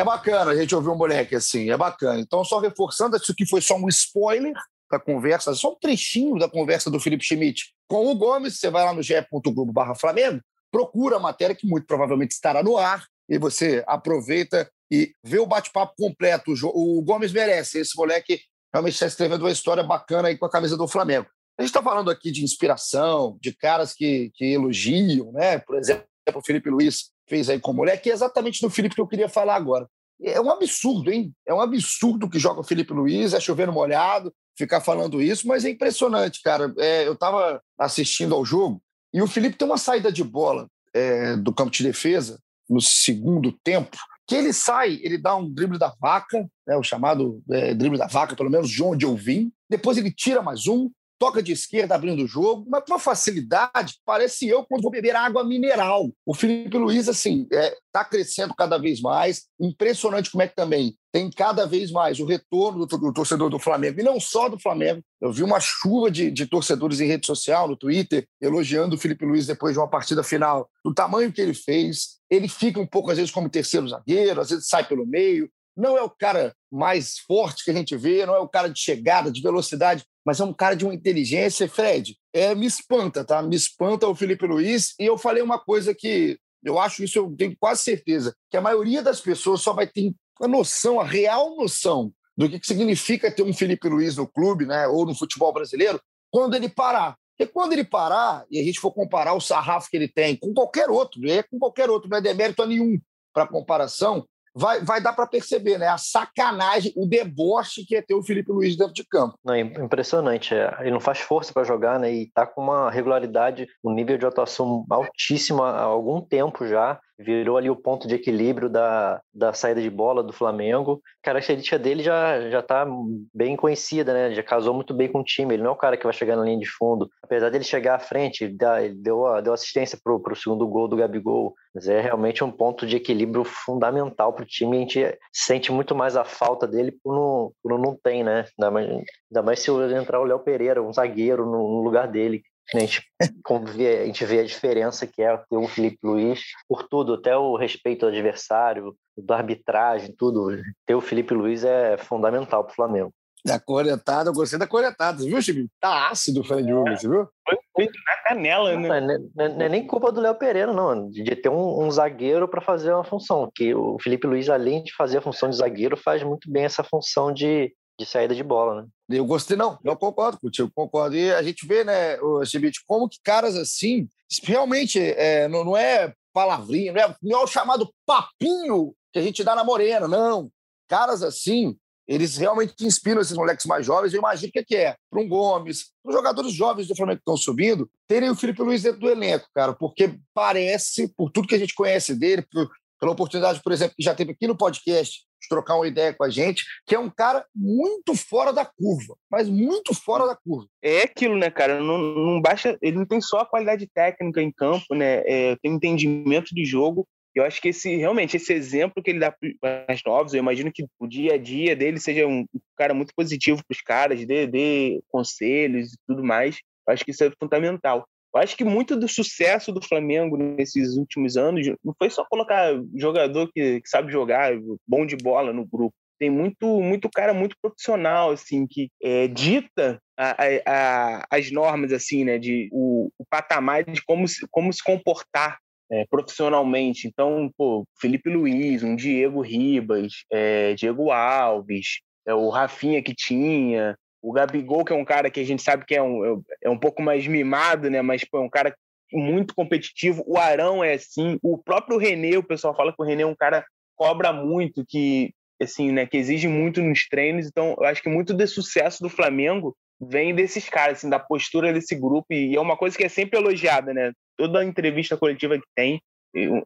É 0.00 0.04
bacana 0.04 0.52
a 0.52 0.56
gente 0.56 0.74
ouvir 0.74 0.88
um 0.88 0.96
moleque 0.96 1.36
assim, 1.36 1.70
é 1.70 1.76
bacana. 1.76 2.18
Então, 2.18 2.42
só 2.42 2.58
reforçando, 2.58 3.18
isso 3.18 3.32
aqui 3.32 3.46
foi 3.46 3.60
só 3.60 3.76
um 3.76 3.86
spoiler 3.88 4.54
da 4.90 4.98
conversa, 4.98 5.54
só 5.54 5.72
um 5.72 5.74
trechinho 5.74 6.38
da 6.38 6.48
conversa 6.48 6.90
do 6.90 6.98
Felipe 6.98 7.22
Schmidt 7.22 7.74
com 7.86 8.10
o 8.10 8.14
Gomes. 8.14 8.58
Você 8.58 8.70
vai 8.70 8.82
lá 8.82 8.94
no 8.94 9.02
ge.globo 9.02 9.70
barra 9.70 9.94
Flamengo, 9.94 10.40
procura 10.72 11.16
a 11.16 11.20
matéria 11.20 11.54
que 11.54 11.66
muito 11.66 11.86
provavelmente 11.86 12.30
estará 12.30 12.62
no 12.62 12.78
ar 12.78 13.04
e 13.28 13.36
você 13.36 13.84
aproveita 13.86 14.70
e 14.90 15.12
vê 15.22 15.38
o 15.38 15.44
bate-papo 15.44 15.92
completo. 15.98 16.54
O 16.72 17.02
Gomes 17.02 17.30
merece. 17.30 17.80
Esse 17.80 17.94
moleque 17.94 18.40
realmente 18.72 18.94
está 18.94 19.04
escrevendo 19.04 19.42
uma 19.42 19.52
história 19.52 19.82
bacana 19.82 20.28
aí 20.28 20.38
com 20.38 20.46
a 20.46 20.50
camisa 20.50 20.78
do 20.78 20.88
Flamengo. 20.88 21.26
A 21.58 21.62
gente 21.62 21.68
está 21.68 21.82
falando 21.82 22.10
aqui 22.10 22.32
de 22.32 22.42
inspiração, 22.42 23.36
de 23.38 23.54
caras 23.54 23.92
que, 23.92 24.30
que 24.34 24.46
elogiam, 24.46 25.30
né? 25.30 25.58
Por 25.58 25.76
exemplo, 25.76 26.06
o 26.34 26.40
Felipe 26.40 26.70
Luiz 26.70 27.10
fez 27.30 27.48
aí 27.48 27.60
com 27.60 27.70
o 27.70 27.74
moleque, 27.74 28.10
é 28.10 28.12
exatamente 28.12 28.60
do 28.60 28.68
Felipe 28.68 28.96
que 28.96 29.00
eu 29.00 29.06
queria 29.06 29.28
falar 29.28 29.54
agora. 29.54 29.88
É 30.20 30.40
um 30.40 30.50
absurdo, 30.50 31.10
hein? 31.10 31.32
É 31.46 31.54
um 31.54 31.60
absurdo 31.60 32.28
que 32.28 32.38
joga 32.38 32.60
o 32.60 32.64
Felipe 32.64 32.92
Luiz, 32.92 33.32
é 33.32 33.40
chovendo 33.40 33.72
molhado, 33.72 34.34
ficar 34.58 34.80
falando 34.80 35.22
isso, 35.22 35.46
mas 35.46 35.64
é 35.64 35.70
impressionante, 35.70 36.42
cara. 36.42 36.74
É, 36.76 37.06
eu 37.06 37.14
estava 37.14 37.62
assistindo 37.78 38.34
ao 38.34 38.44
jogo 38.44 38.82
e 39.14 39.22
o 39.22 39.26
Felipe 39.28 39.56
tem 39.56 39.66
uma 39.66 39.78
saída 39.78 40.12
de 40.12 40.22
bola 40.24 40.68
é, 40.92 41.36
do 41.36 41.54
campo 41.54 41.70
de 41.70 41.84
defesa 41.84 42.38
no 42.68 42.80
segundo 42.80 43.52
tempo, 43.64 43.96
que 44.26 44.34
ele 44.34 44.52
sai, 44.52 45.00
ele 45.02 45.18
dá 45.18 45.34
um 45.34 45.48
drible 45.48 45.78
da 45.78 45.92
vaca, 46.00 46.48
né, 46.66 46.76
o 46.76 46.82
chamado 46.82 47.42
é, 47.50 47.74
drible 47.74 47.98
da 47.98 48.06
vaca, 48.06 48.36
pelo 48.36 48.50
menos 48.50 48.70
de 48.70 48.82
onde 48.82 49.04
eu 49.04 49.16
vim. 49.16 49.50
Depois 49.68 49.96
ele 49.96 50.12
tira 50.12 50.42
mais 50.42 50.66
um, 50.66 50.90
toca 51.20 51.42
de 51.42 51.52
esquerda 51.52 51.94
abrindo 51.94 52.24
o 52.24 52.26
jogo, 52.26 52.64
mas 52.66 52.82
com 52.82 52.94
uma 52.94 52.98
facilidade, 52.98 53.98
parece 54.06 54.48
eu 54.48 54.64
quando 54.64 54.80
vou 54.80 54.90
beber 54.90 55.14
água 55.14 55.44
mineral. 55.44 56.10
O 56.24 56.32
Felipe 56.34 56.78
Luiz, 56.78 57.10
assim, 57.10 57.42
está 57.42 57.56
é, 57.62 57.76
tá 57.92 58.04
crescendo 58.06 58.54
cada 58.54 58.78
vez 58.78 59.02
mais. 59.02 59.42
Impressionante 59.60 60.30
como 60.30 60.42
é 60.42 60.48
que 60.48 60.56
também 60.56 60.96
tem 61.12 61.30
cada 61.30 61.66
vez 61.66 61.90
mais 61.90 62.20
o 62.20 62.24
retorno 62.24 62.86
do, 62.86 62.96
do, 62.96 63.12
torcedor 63.12 63.50
do 63.50 63.58
Flamengo, 63.58 64.00
e 64.00 64.02
não 64.02 64.18
só 64.18 64.48
do 64.48 64.58
Flamengo. 64.58 65.02
Eu 65.20 65.30
vi 65.30 65.42
uma 65.42 65.60
chuva 65.60 66.10
de, 66.10 66.30
de, 66.30 66.46
torcedores 66.46 67.00
em 67.00 67.06
rede 67.06 67.26
social, 67.26 67.68
no 67.68 67.76
Twitter, 67.76 68.26
elogiando 68.40 68.96
o 68.96 68.98
Felipe 68.98 69.26
Luiz 69.26 69.46
depois 69.46 69.74
de 69.74 69.78
uma 69.78 69.90
partida 69.90 70.22
final, 70.22 70.70
do 70.82 70.94
tamanho 70.94 71.32
que 71.32 71.40
ele 71.42 71.52
fez. 71.52 72.18
Ele 72.30 72.48
fica 72.48 72.80
um 72.80 72.86
pouco, 72.86 73.10
às 73.10 73.18
vezes, 73.18 73.30
como 73.30 73.50
terceiro 73.50 73.86
zagueiro, 73.88 74.40
às 74.40 74.48
vezes 74.48 74.68
sai 74.68 74.86
pelo 74.86 75.06
meio. 75.06 75.50
Não 75.76 75.98
é 75.98 76.02
o 76.02 76.10
cara 76.10 76.54
mais 76.70 77.18
forte 77.18 77.64
que 77.64 77.70
a 77.70 77.74
gente 77.74 77.96
vê, 77.96 78.24
não 78.24 78.34
é 78.34 78.38
o 78.38 78.48
cara 78.48 78.68
de 78.68 78.78
chegada, 78.78 79.30
de 79.30 79.42
velocidade, 79.42 80.04
mas 80.24 80.40
é 80.40 80.44
um 80.44 80.52
cara 80.52 80.74
de 80.74 80.84
uma 80.84 80.94
inteligência. 80.94 81.68
Fred, 81.68 82.16
é, 82.32 82.54
me 82.54 82.66
espanta, 82.66 83.24
tá? 83.24 83.42
Me 83.42 83.56
espanta 83.56 84.06
o 84.06 84.14
Felipe 84.14 84.46
Luiz. 84.46 84.94
E 84.98 85.04
eu 85.04 85.16
falei 85.16 85.42
uma 85.42 85.58
coisa 85.58 85.94
que 85.94 86.38
eu 86.62 86.78
acho 86.78 87.02
isso, 87.02 87.18
eu 87.18 87.34
tenho 87.36 87.56
quase 87.58 87.82
certeza, 87.82 88.34
que 88.50 88.56
a 88.56 88.60
maioria 88.60 89.02
das 89.02 89.20
pessoas 89.20 89.62
só 89.62 89.72
vai 89.72 89.86
ter 89.86 90.12
a 90.40 90.46
noção, 90.48 91.00
a 91.00 91.04
real 91.04 91.56
noção 91.56 92.12
do 92.36 92.48
que 92.48 92.66
significa 92.66 93.30
ter 93.30 93.42
um 93.42 93.52
Felipe 93.52 93.88
Luiz 93.88 94.16
no 94.16 94.26
clube, 94.26 94.66
né, 94.66 94.86
ou 94.86 95.04
no 95.04 95.14
futebol 95.14 95.52
brasileiro, 95.52 96.00
quando 96.30 96.54
ele 96.54 96.68
parar. 96.68 97.16
Porque 97.36 97.50
quando 97.52 97.72
ele 97.72 97.84
parar, 97.84 98.44
e 98.50 98.60
a 98.60 98.64
gente 98.64 98.80
for 98.80 98.92
comparar 98.92 99.34
o 99.34 99.40
sarrafo 99.40 99.88
que 99.90 99.96
ele 99.96 100.08
tem 100.08 100.36
com 100.36 100.52
qualquer 100.52 100.90
outro, 100.90 101.26
é 101.28 101.42
com 101.42 101.58
qualquer 101.58 101.88
outro, 101.88 102.08
não 102.08 102.18
é 102.18 102.20
demérito 102.20 102.62
a 102.62 102.66
nenhum 102.66 103.00
para 103.32 103.46
comparação, 103.46 104.26
vai, 104.54 104.80
vai 104.80 105.00
dar 105.00 105.12
para 105.12 105.26
perceber, 105.26 105.78
né? 105.78 105.88
A 105.88 105.98
sacanagem, 105.98 106.92
o 106.96 107.06
deboche 107.06 107.84
que 107.86 107.96
é 107.96 108.02
ter 108.02 108.14
o 108.14 108.22
Felipe 108.22 108.52
Luiz 108.52 108.76
dentro 108.76 108.94
de 108.94 109.04
campo. 109.04 109.38
É 109.48 109.60
impressionante. 109.60 110.54
Ele 110.80 110.90
não 110.90 111.00
faz 111.00 111.20
força 111.20 111.52
para 111.52 111.64
jogar, 111.64 111.98
né? 111.98 112.12
E 112.12 112.30
tá 112.32 112.46
com 112.46 112.62
uma 112.62 112.90
regularidade, 112.90 113.66
um 113.84 113.92
nível 113.92 114.18
de 114.18 114.26
atuação 114.26 114.84
altíssimo 114.90 115.62
há 115.62 115.80
algum 115.82 116.20
tempo 116.20 116.66
já 116.66 117.00
virou 117.20 117.56
ali 117.56 117.68
o 117.68 117.76
ponto 117.76 118.08
de 118.08 118.14
equilíbrio 118.14 118.68
da, 118.68 119.20
da 119.32 119.52
saída 119.52 119.80
de 119.80 119.90
bola 119.90 120.22
do 120.22 120.32
Flamengo. 120.32 121.02
A 121.22 121.26
característica 121.26 121.78
dele 121.78 122.02
já 122.02 122.48
já 122.48 122.60
está 122.60 122.86
bem 123.34 123.56
conhecida, 123.56 124.12
né? 124.12 124.34
Já 124.34 124.42
casou 124.42 124.72
muito 124.72 124.94
bem 124.94 125.10
com 125.10 125.20
o 125.20 125.24
time. 125.24 125.54
Ele 125.54 125.62
não 125.62 125.70
é 125.70 125.72
o 125.74 125.76
cara 125.76 125.96
que 125.96 126.04
vai 126.04 126.12
chegar 126.12 126.36
na 126.36 126.44
linha 126.44 126.58
de 126.58 126.66
fundo. 126.66 127.10
Apesar 127.22 127.50
dele 127.50 127.64
chegar 127.64 127.96
à 127.96 127.98
frente, 127.98 128.44
ele 128.44 128.56
deu, 128.94 129.24
deu 129.42 129.52
assistência 129.52 129.98
para 130.02 130.14
o 130.14 130.36
segundo 130.36 130.66
gol 130.66 130.88
do 130.88 130.96
Gabigol. 130.96 131.54
Mas 131.74 131.88
é 131.88 132.00
realmente 132.00 132.42
um 132.42 132.50
ponto 132.50 132.86
de 132.86 132.96
equilíbrio 132.96 133.44
fundamental 133.44 134.32
para 134.32 134.42
o 134.42 134.46
time. 134.46 134.76
A 134.76 134.80
gente 134.80 135.18
sente 135.32 135.70
muito 135.70 135.94
mais 135.94 136.16
a 136.16 136.24
falta 136.24 136.66
dele 136.66 136.92
por 137.02 137.14
não, 137.14 137.52
por 137.62 137.78
não 137.78 137.96
tem, 137.96 138.24
né? 138.24 138.44
Ainda 138.58 138.70
mais, 138.70 138.88
ainda 138.88 139.42
mais 139.42 139.60
se 139.60 139.70
entrar 139.70 140.20
o 140.20 140.24
Léo 140.24 140.40
Pereira, 140.40 140.82
um 140.82 140.92
zagueiro 140.92 141.44
no, 141.44 141.76
no 141.76 141.82
lugar 141.82 142.08
dele. 142.08 142.42
A 142.74 142.78
gente, 142.78 143.02
a 144.00 144.06
gente 144.06 144.24
vê 144.24 144.40
a 144.40 144.44
diferença 144.44 145.06
que 145.06 145.22
é 145.22 145.36
ter 145.36 145.56
o 145.56 145.68
Felipe 145.68 145.98
Luiz 146.02 146.42
por 146.68 146.88
tudo, 146.88 147.14
até 147.14 147.36
o 147.36 147.56
respeito 147.56 148.04
ao 148.04 148.12
adversário, 148.12 148.94
da 149.16 149.36
arbitragem, 149.36 150.14
tudo. 150.16 150.56
Ter 150.86 150.94
o 150.94 151.00
Felipe 151.00 151.34
Luiz 151.34 151.64
é 151.64 151.96
fundamental 151.96 152.64
para 152.64 152.72
o 152.72 152.74
Flamengo. 152.74 153.12
Da 153.44 153.58
coretada, 153.58 154.30
eu 154.30 154.34
gostei 154.34 154.58
da 154.58 154.66
coretada, 154.66 155.24
viu, 155.24 155.40
Chico? 155.40 155.66
Tá 155.80 156.08
ácido 156.08 156.40
o 156.40 156.44
Fred 156.44 156.72
Hugo, 156.72 156.90
você 156.90 157.08
viu? 157.08 157.26
Foi 157.74 157.86
na 157.86 158.22
canela, 158.28 158.76
né? 158.76 158.88
Não, 158.88 158.94
é, 158.94 159.00
não, 159.00 159.14
é, 159.44 159.48
não 159.48 159.62
é 159.62 159.68
nem 159.68 159.86
culpa 159.86 160.12
do 160.12 160.20
Léo 160.20 160.34
Pereira, 160.34 160.72
não, 160.72 161.08
de 161.10 161.36
ter 161.36 161.48
um, 161.48 161.84
um, 161.84 161.90
zagueiro 161.90 162.46
para 162.46 162.60
fazer 162.60 162.92
uma 162.92 163.04
função. 163.04 163.50
Que 163.54 163.74
o 163.74 163.96
Felipe 164.00 164.26
Luiz, 164.26 164.48
além 164.48 164.82
de 164.82 164.94
fazer 164.94 165.18
a 165.18 165.22
função 165.22 165.48
de 165.48 165.56
zagueiro, 165.56 165.96
faz 165.96 166.22
muito 166.22 166.50
bem 166.50 166.64
essa 166.64 166.84
função 166.84 167.32
de, 167.32 167.72
de 167.98 168.06
saída 168.06 168.34
de 168.34 168.42
bola, 168.42 168.82
né? 168.82 168.88
Eu 169.08 169.24
gostei, 169.24 169.56
não, 169.56 169.78
eu 169.82 169.96
concordo 169.96 170.38
contigo, 170.38 170.70
concordo. 170.74 171.16
E 171.16 171.32
a 171.32 171.42
gente 171.42 171.66
vê, 171.66 171.82
né, 171.82 172.20
o 172.20 172.44
Chibit, 172.44 172.80
como 172.86 173.08
que 173.08 173.18
caras 173.24 173.56
assim, 173.56 174.08
realmente, 174.42 174.98
é, 175.00 175.48
não, 175.48 175.64
não 175.64 175.76
é 175.76 176.12
palavrinha, 176.32 176.92
não 176.92 177.00
é, 177.00 177.16
não 177.22 177.40
é 177.40 177.42
o 177.42 177.46
chamado 177.46 177.90
papinho 178.06 178.94
que 179.12 179.18
a 179.18 179.22
gente 179.22 179.42
dá 179.42 179.54
na 179.54 179.64
morena, 179.64 180.06
não. 180.06 180.50
Caras 180.88 181.22
assim, 181.22 181.76
eles 182.10 182.36
realmente 182.36 182.74
inspiram 182.84 183.20
esses 183.20 183.36
moleques 183.36 183.64
mais 183.66 183.86
jovens. 183.86 184.12
Eu 184.12 184.18
imagino 184.18 184.50
o 184.52 184.64
que 184.64 184.74
é, 184.74 184.96
para 185.08 185.20
um 185.20 185.28
Gomes, 185.28 185.92
para 186.02 186.10
os 186.10 186.16
jogadores 186.16 186.52
jovens 186.52 186.88
do 186.88 186.96
Flamengo 186.96 187.18
que 187.18 187.22
estão 187.22 187.36
subindo, 187.36 187.88
terem 188.08 188.28
o 188.28 188.34
Felipe 188.34 188.60
Luiz 188.62 188.82
dentro 188.82 188.98
do 188.98 189.08
elenco, 189.08 189.46
cara, 189.54 189.72
porque 189.72 190.18
parece, 190.34 191.14
por 191.16 191.30
tudo 191.30 191.46
que 191.46 191.54
a 191.54 191.58
gente 191.58 191.72
conhece 191.72 192.18
dele, 192.18 192.44
por, 192.50 192.68
pela 192.98 193.12
oportunidade, 193.12 193.62
por 193.62 193.70
exemplo, 193.70 193.94
que 193.96 194.02
já 194.02 194.12
teve 194.12 194.32
aqui 194.32 194.48
no 194.48 194.56
podcast, 194.56 195.20
de 195.40 195.48
trocar 195.48 195.76
uma 195.76 195.86
ideia 195.86 196.12
com 196.12 196.24
a 196.24 196.28
gente, 196.28 196.64
que 196.84 196.96
é 196.96 196.98
um 196.98 197.08
cara 197.08 197.46
muito 197.54 198.16
fora 198.16 198.52
da 198.52 198.64
curva, 198.64 199.16
mas 199.30 199.48
muito 199.48 199.94
fora 199.94 200.26
da 200.26 200.36
curva. 200.36 200.66
É 200.82 201.02
aquilo, 201.02 201.38
né, 201.38 201.48
cara? 201.48 201.80
Não, 201.80 201.96
não 201.96 202.42
baixa, 202.42 202.76
ele 202.82 202.98
não 202.98 203.06
tem 203.06 203.20
só 203.20 203.38
a 203.38 203.46
qualidade 203.46 203.88
técnica 203.94 204.42
em 204.42 204.50
campo, 204.50 204.96
né? 204.96 205.22
É, 205.24 205.56
tem 205.62 205.72
entendimento 205.72 206.52
de 206.52 206.64
jogo. 206.64 207.06
Eu 207.34 207.44
acho 207.44 207.60
que 207.60 207.68
esse 207.68 207.96
realmente 207.96 208.36
esse 208.36 208.52
exemplo 208.52 209.02
que 209.02 209.10
ele 209.10 209.20
dá 209.20 209.32
para 209.60 209.84
as 209.88 210.02
novos, 210.04 210.34
eu 210.34 210.40
imagino 210.40 210.72
que 210.72 210.84
o 210.98 211.06
dia 211.06 211.34
a 211.34 211.38
dia 211.38 211.76
dele 211.76 212.00
seja 212.00 212.26
um 212.26 212.44
cara 212.76 212.92
muito 212.92 213.14
positivo 213.14 213.62
para 213.66 213.74
os 213.74 213.80
caras, 213.80 214.24
dê, 214.24 214.46
dê 214.46 215.00
conselhos 215.08 215.92
e 215.92 215.96
tudo 216.06 216.24
mais. 216.24 216.58
Eu 216.86 216.94
acho 216.94 217.04
que 217.04 217.12
isso 217.12 217.22
é 217.24 217.30
fundamental. 217.38 218.04
Eu 218.34 218.40
acho 218.40 218.56
que 218.56 218.64
muito 218.64 218.96
do 218.96 219.08
sucesso 219.08 219.72
do 219.72 219.84
Flamengo 219.84 220.36
nesses 220.36 220.96
últimos 220.96 221.36
anos 221.36 221.66
não 221.84 221.94
foi 221.98 222.10
só 222.10 222.24
colocar 222.24 222.72
jogador 222.94 223.50
que, 223.52 223.80
que 223.80 223.88
sabe 223.88 224.12
jogar, 224.12 224.52
bom 224.86 225.04
de 225.04 225.16
bola 225.16 225.52
no 225.52 225.66
grupo. 225.66 225.94
Tem 226.18 226.30
muito, 226.30 226.80
muito 226.80 227.08
cara 227.08 227.32
muito 227.32 227.56
profissional, 227.62 228.30
assim, 228.30 228.66
que 228.66 228.90
é, 229.02 229.26
dita 229.26 229.98
a, 230.16 230.36
a, 230.66 231.26
as 231.30 231.50
normas, 231.50 231.92
assim, 231.92 232.24
né, 232.24 232.38
de 232.38 232.68
o, 232.72 233.10
o 233.18 233.24
patamar 233.28 233.84
de 233.84 234.02
como 234.04 234.28
se, 234.28 234.46
como 234.50 234.72
se 234.72 234.84
comportar 234.84 235.58
é, 235.90 236.04
profissionalmente. 236.08 237.08
Então, 237.08 237.50
pô, 237.56 237.84
Felipe 238.00 238.30
Luiz, 238.30 238.82
um 238.82 238.94
Diego 238.94 239.40
Ribas, 239.40 240.24
é, 240.30 240.74
Diego 240.74 241.10
Alves, 241.10 242.00
é, 242.26 242.34
o 242.34 242.48
Rafinha 242.48 243.02
que 243.02 243.14
tinha, 243.14 243.96
o 244.22 244.32
Gabigol, 244.32 244.84
que 244.84 244.92
é 244.92 244.96
um 244.96 245.04
cara 245.04 245.30
que 245.30 245.40
a 245.40 245.44
gente 245.44 245.62
sabe 245.62 245.84
que 245.84 245.94
é 245.94 246.02
um, 246.02 246.42
é 246.62 246.70
um 246.70 246.78
pouco 246.78 247.02
mais 247.02 247.26
mimado, 247.26 247.90
né? 247.90 248.02
Mas 248.02 248.24
pô, 248.24 248.38
é 248.38 248.42
um 248.42 248.50
cara 248.50 248.74
muito 249.12 249.54
competitivo. 249.54 250.22
O 250.26 250.38
Arão 250.38 250.84
é 250.84 250.94
assim. 250.94 251.38
O 251.42 251.58
próprio 251.58 251.98
René, 251.98 252.36
o 252.36 252.42
pessoal 252.42 252.74
fala 252.74 252.92
que 252.92 253.02
o 253.02 253.04
René 253.04 253.22
é 253.22 253.26
um 253.26 253.34
cara 253.34 253.64
cobra 253.96 254.32
muito, 254.32 254.84
que 254.86 255.32
assim, 255.60 255.92
né, 255.92 256.06
que 256.06 256.16
exige 256.16 256.48
muito 256.48 256.80
nos 256.80 257.06
treinos. 257.06 257.46
Então, 257.46 257.76
eu 257.78 257.84
acho 257.84 258.02
que 258.02 258.08
muito 258.08 258.32
do 258.32 258.46
sucesso 258.46 259.02
do 259.02 259.10
Flamengo 259.10 259.76
vem 260.00 260.34
desses 260.34 260.68
caras, 260.68 260.98
assim, 260.98 261.10
da 261.10 261.18
postura 261.18 261.72
desse 261.72 261.94
grupo. 261.94 262.32
E 262.32 262.56
é 262.56 262.60
uma 262.60 262.76
coisa 262.76 262.96
que 262.96 263.04
é 263.04 263.08
sempre 263.08 263.38
elogiada, 263.38 263.92
né? 263.92 264.12
Toda 264.40 264.64
entrevista 264.64 265.16
coletiva 265.16 265.58
que 265.58 265.66
tem 265.76 266.00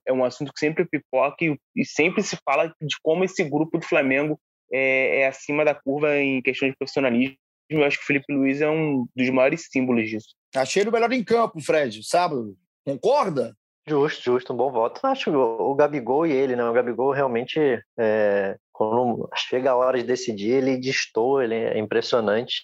é 0.07 0.13
um 0.13 0.25
assunto 0.25 0.53
que 0.53 0.61
sempre 0.61 0.85
pipoca 0.85 1.37
e, 1.43 1.59
e 1.75 1.85
sempre 1.85 2.23
se 2.23 2.37
fala 2.45 2.69
de 2.81 2.97
como 3.03 3.25
esse 3.25 3.43
grupo 3.43 3.79
do 3.79 3.85
Flamengo 3.85 4.39
é, 4.71 5.21
é 5.21 5.27
acima 5.27 5.65
da 5.65 5.75
curva 5.75 6.17
em 6.17 6.43
questão 6.43 6.69
de 6.69 6.77
profissionalismo 6.77 7.37
eu 7.69 7.85
acho 7.85 7.99
que 7.99 8.05
o 8.05 8.07
Felipe 8.07 8.33
Luiz 8.33 8.61
é 8.61 8.69
um 8.69 9.07
dos 9.17 9.31
maiores 9.31 9.69
símbolos 9.71 10.09
disso. 10.09 10.29
Achei 10.55 10.83
ele 10.83 10.91
o 10.91 10.93
melhor 10.93 11.13
em 11.13 11.25
campo, 11.25 11.61
Fred, 11.61 12.03
sábado. 12.05 12.57
Concorda? 12.85 13.57
Justo, 13.87 14.23
justo, 14.23 14.53
um 14.53 14.57
bom 14.57 14.71
voto. 14.71 15.01
Acho 15.07 15.31
que 15.31 15.37
o 15.37 15.75
Gabigol 15.75 16.27
e 16.27 16.33
ele, 16.33 16.57
né? 16.57 16.65
O 16.65 16.73
Gabigol 16.73 17.13
realmente, 17.13 17.59
é, 17.99 18.57
quando 18.73 19.29
chega 19.35 19.71
a 19.71 19.77
hora 19.77 19.99
de 19.99 20.05
decidir, 20.05 20.53
ele 20.53 20.77
destoa, 20.77 21.45
ele 21.45 21.55
é 21.55 21.79
impressionante. 21.79 22.63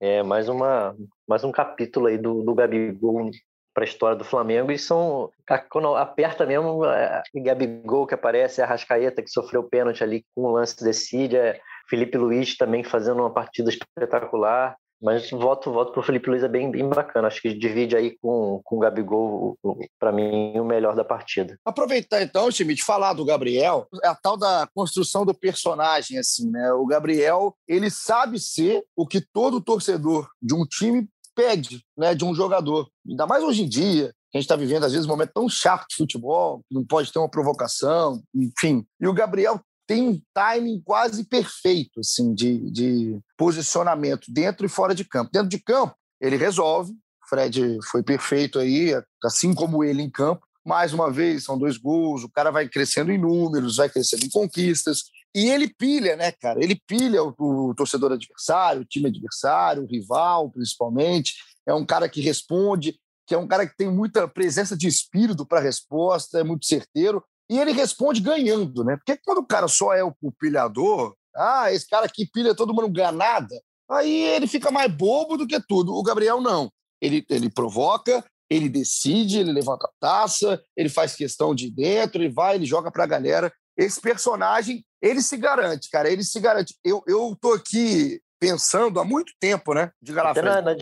É 0.00 0.22
mais, 0.22 0.48
uma, 0.48 0.96
mais 1.28 1.44
um 1.44 1.52
capítulo 1.52 2.06
aí 2.06 2.18
do, 2.18 2.42
do 2.42 2.54
Gabigol 2.54 3.30
para 3.74 3.84
a 3.84 3.86
história 3.86 4.16
do 4.16 4.24
Flamengo 4.24 4.70
e 4.70 4.78
são 4.78 5.30
quando 5.70 5.94
aperta 5.96 6.46
mesmo 6.46 6.84
é, 6.84 7.22
Gabigol 7.34 8.06
que 8.06 8.14
aparece, 8.14 8.62
a 8.62 8.66
Rascaeta 8.66 9.22
que 9.22 9.30
sofreu 9.30 9.62
pênalti 9.62 10.02
ali 10.02 10.24
com 10.34 10.42
o 10.42 10.52
lance 10.52 10.82
decide, 10.82 11.36
é, 11.36 11.60
Felipe 11.88 12.16
Luiz 12.16 12.56
também 12.56 12.82
fazendo 12.84 13.20
uma 13.20 13.32
partida 13.32 13.70
espetacular. 13.70 14.76
Mas 15.02 15.30
voto, 15.30 15.72
voto 15.72 15.90
para 15.90 15.98
o 15.98 16.02
Felipe 16.04 16.30
Luiz 16.30 16.44
é 16.44 16.48
bem, 16.48 16.70
bem 16.70 16.88
bacana. 16.88 17.26
Acho 17.26 17.42
que 17.42 17.52
divide 17.52 17.96
aí 17.96 18.16
com, 18.22 18.60
com 18.62 18.76
o 18.76 18.78
Gabigol, 18.78 19.58
para 19.98 20.12
mim, 20.12 20.56
o 20.60 20.64
melhor 20.64 20.94
da 20.94 21.04
partida. 21.04 21.58
Aproveitar 21.64 22.22
então, 22.22 22.48
de 22.48 22.84
falar 22.84 23.12
do 23.12 23.24
Gabriel, 23.24 23.88
é 24.00 24.06
a 24.06 24.14
tal 24.14 24.36
da 24.36 24.68
construção 24.72 25.26
do 25.26 25.34
personagem, 25.34 26.18
assim, 26.18 26.48
né? 26.48 26.72
O 26.72 26.86
Gabriel, 26.86 27.52
ele 27.66 27.90
sabe 27.90 28.38
ser 28.38 28.84
o 28.94 29.04
que 29.04 29.20
todo 29.20 29.60
torcedor 29.60 30.30
de 30.40 30.54
um 30.54 30.64
time 30.64 31.08
pede, 31.34 31.84
né? 31.98 32.14
De 32.14 32.24
um 32.24 32.32
jogador. 32.32 32.88
Ainda 33.08 33.26
mais 33.26 33.42
hoje 33.42 33.62
em 33.62 33.68
dia, 33.68 34.08
que 34.30 34.38
a 34.38 34.40
gente 34.40 34.44
está 34.44 34.56
vivendo, 34.56 34.84
às 34.84 34.92
vezes, 34.92 35.06
um 35.06 35.10
momento 35.10 35.32
tão 35.34 35.48
chato 35.48 35.86
de 35.88 35.96
futebol, 35.96 36.62
que 36.68 36.74
não 36.74 36.84
pode 36.84 37.12
ter 37.12 37.18
uma 37.18 37.28
provocação, 37.28 38.22
enfim. 38.34 38.84
E 39.00 39.06
o 39.06 39.12
Gabriel 39.12 39.60
tem 39.86 40.08
um 40.08 40.20
timing 40.32 40.80
quase 40.84 41.24
perfeito 41.24 42.00
assim, 42.00 42.34
de, 42.34 42.70
de 42.70 43.18
posicionamento 43.36 44.26
dentro 44.28 44.64
e 44.64 44.68
fora 44.68 44.94
de 44.94 45.04
campo. 45.04 45.30
Dentro 45.32 45.48
de 45.48 45.58
campo, 45.58 45.94
ele 46.20 46.36
resolve. 46.36 46.94
Fred 47.28 47.78
foi 47.90 48.02
perfeito 48.02 48.58
aí, 48.58 48.92
assim 49.24 49.54
como 49.54 49.82
ele 49.82 50.02
em 50.02 50.10
campo. 50.10 50.46
Mais 50.64 50.92
uma 50.92 51.10
vez, 51.10 51.44
são 51.44 51.58
dois 51.58 51.76
gols, 51.76 52.22
o 52.22 52.28
cara 52.28 52.50
vai 52.50 52.68
crescendo 52.68 53.10
em 53.10 53.18
números, 53.18 53.76
vai 53.76 53.88
crescendo 53.88 54.24
em 54.24 54.30
conquistas. 54.30 55.04
E 55.34 55.48
ele 55.48 55.66
pilha, 55.66 56.14
né, 56.14 56.30
cara? 56.30 56.62
Ele 56.62 56.80
pilha 56.86 57.22
o, 57.24 57.34
o, 57.38 57.74
torcedor 57.74 58.12
adversário, 58.12 58.82
o 58.82 58.84
time 58.84 59.08
adversário, 59.08 59.82
o 59.82 59.86
rival, 59.86 60.50
principalmente. 60.50 61.34
É 61.66 61.74
um 61.74 61.84
cara 61.84 62.08
que 62.08 62.20
responde, 62.20 62.98
que 63.26 63.34
é 63.34 63.38
um 63.38 63.46
cara 63.46 63.66
que 63.66 63.76
tem 63.76 63.90
muita 63.90 64.26
presença 64.26 64.76
de 64.76 64.88
espírito 64.88 65.46
para 65.46 65.58
a 65.58 65.62
resposta, 65.62 66.40
é 66.40 66.44
muito 66.44 66.66
certeiro. 66.66 67.24
E 67.50 67.58
ele 67.58 67.72
responde 67.72 68.20
ganhando, 68.20 68.84
né? 68.84 68.96
Porque 68.96 69.20
quando 69.24 69.38
o 69.38 69.46
cara 69.46 69.68
só 69.68 69.92
é 69.92 70.02
o, 70.02 70.14
pilhador, 70.38 71.14
ah, 71.34 71.72
esse 71.72 71.86
cara 71.86 72.06
aqui 72.06 72.26
pilha 72.26 72.54
todo 72.54 72.72
mundo 72.72 72.82
não 72.82 72.92
ganha 72.92 73.12
nada, 73.12 73.60
aí 73.90 74.22
ele 74.24 74.46
fica 74.46 74.70
mais 74.70 74.92
bobo 74.92 75.36
do 75.36 75.46
que 75.46 75.60
tudo. 75.60 75.92
O 75.94 76.02
Gabriel 76.02 76.40
não. 76.40 76.70
Ele, 77.00 77.24
ele 77.28 77.50
provoca, 77.50 78.24
ele 78.48 78.68
decide, 78.68 79.38
ele 79.38 79.52
levanta 79.52 79.86
a 79.86 79.92
taça, 80.00 80.62
ele 80.76 80.88
faz 80.88 81.14
questão 81.14 81.54
de 81.54 81.70
dentro, 81.70 82.22
ele 82.22 82.32
vai, 82.32 82.56
ele 82.56 82.66
joga 82.66 82.90
para 82.90 83.04
a 83.04 83.08
galera. 83.08 83.52
Esse 83.76 84.00
personagem, 84.00 84.84
ele 85.00 85.22
se 85.22 85.36
garante, 85.36 85.90
cara, 85.90 86.10
ele 86.10 86.22
se 86.22 86.38
garante. 86.38 86.74
Eu, 86.84 87.02
eu 87.06 87.36
tô 87.40 87.54
aqui 87.54 88.20
pensando 88.42 88.98
há 88.98 89.04
muito 89.04 89.32
tempo, 89.38 89.72
né? 89.72 89.92
De 90.02 90.18
até, 90.18 90.42
na, 90.42 90.60
na 90.60 90.74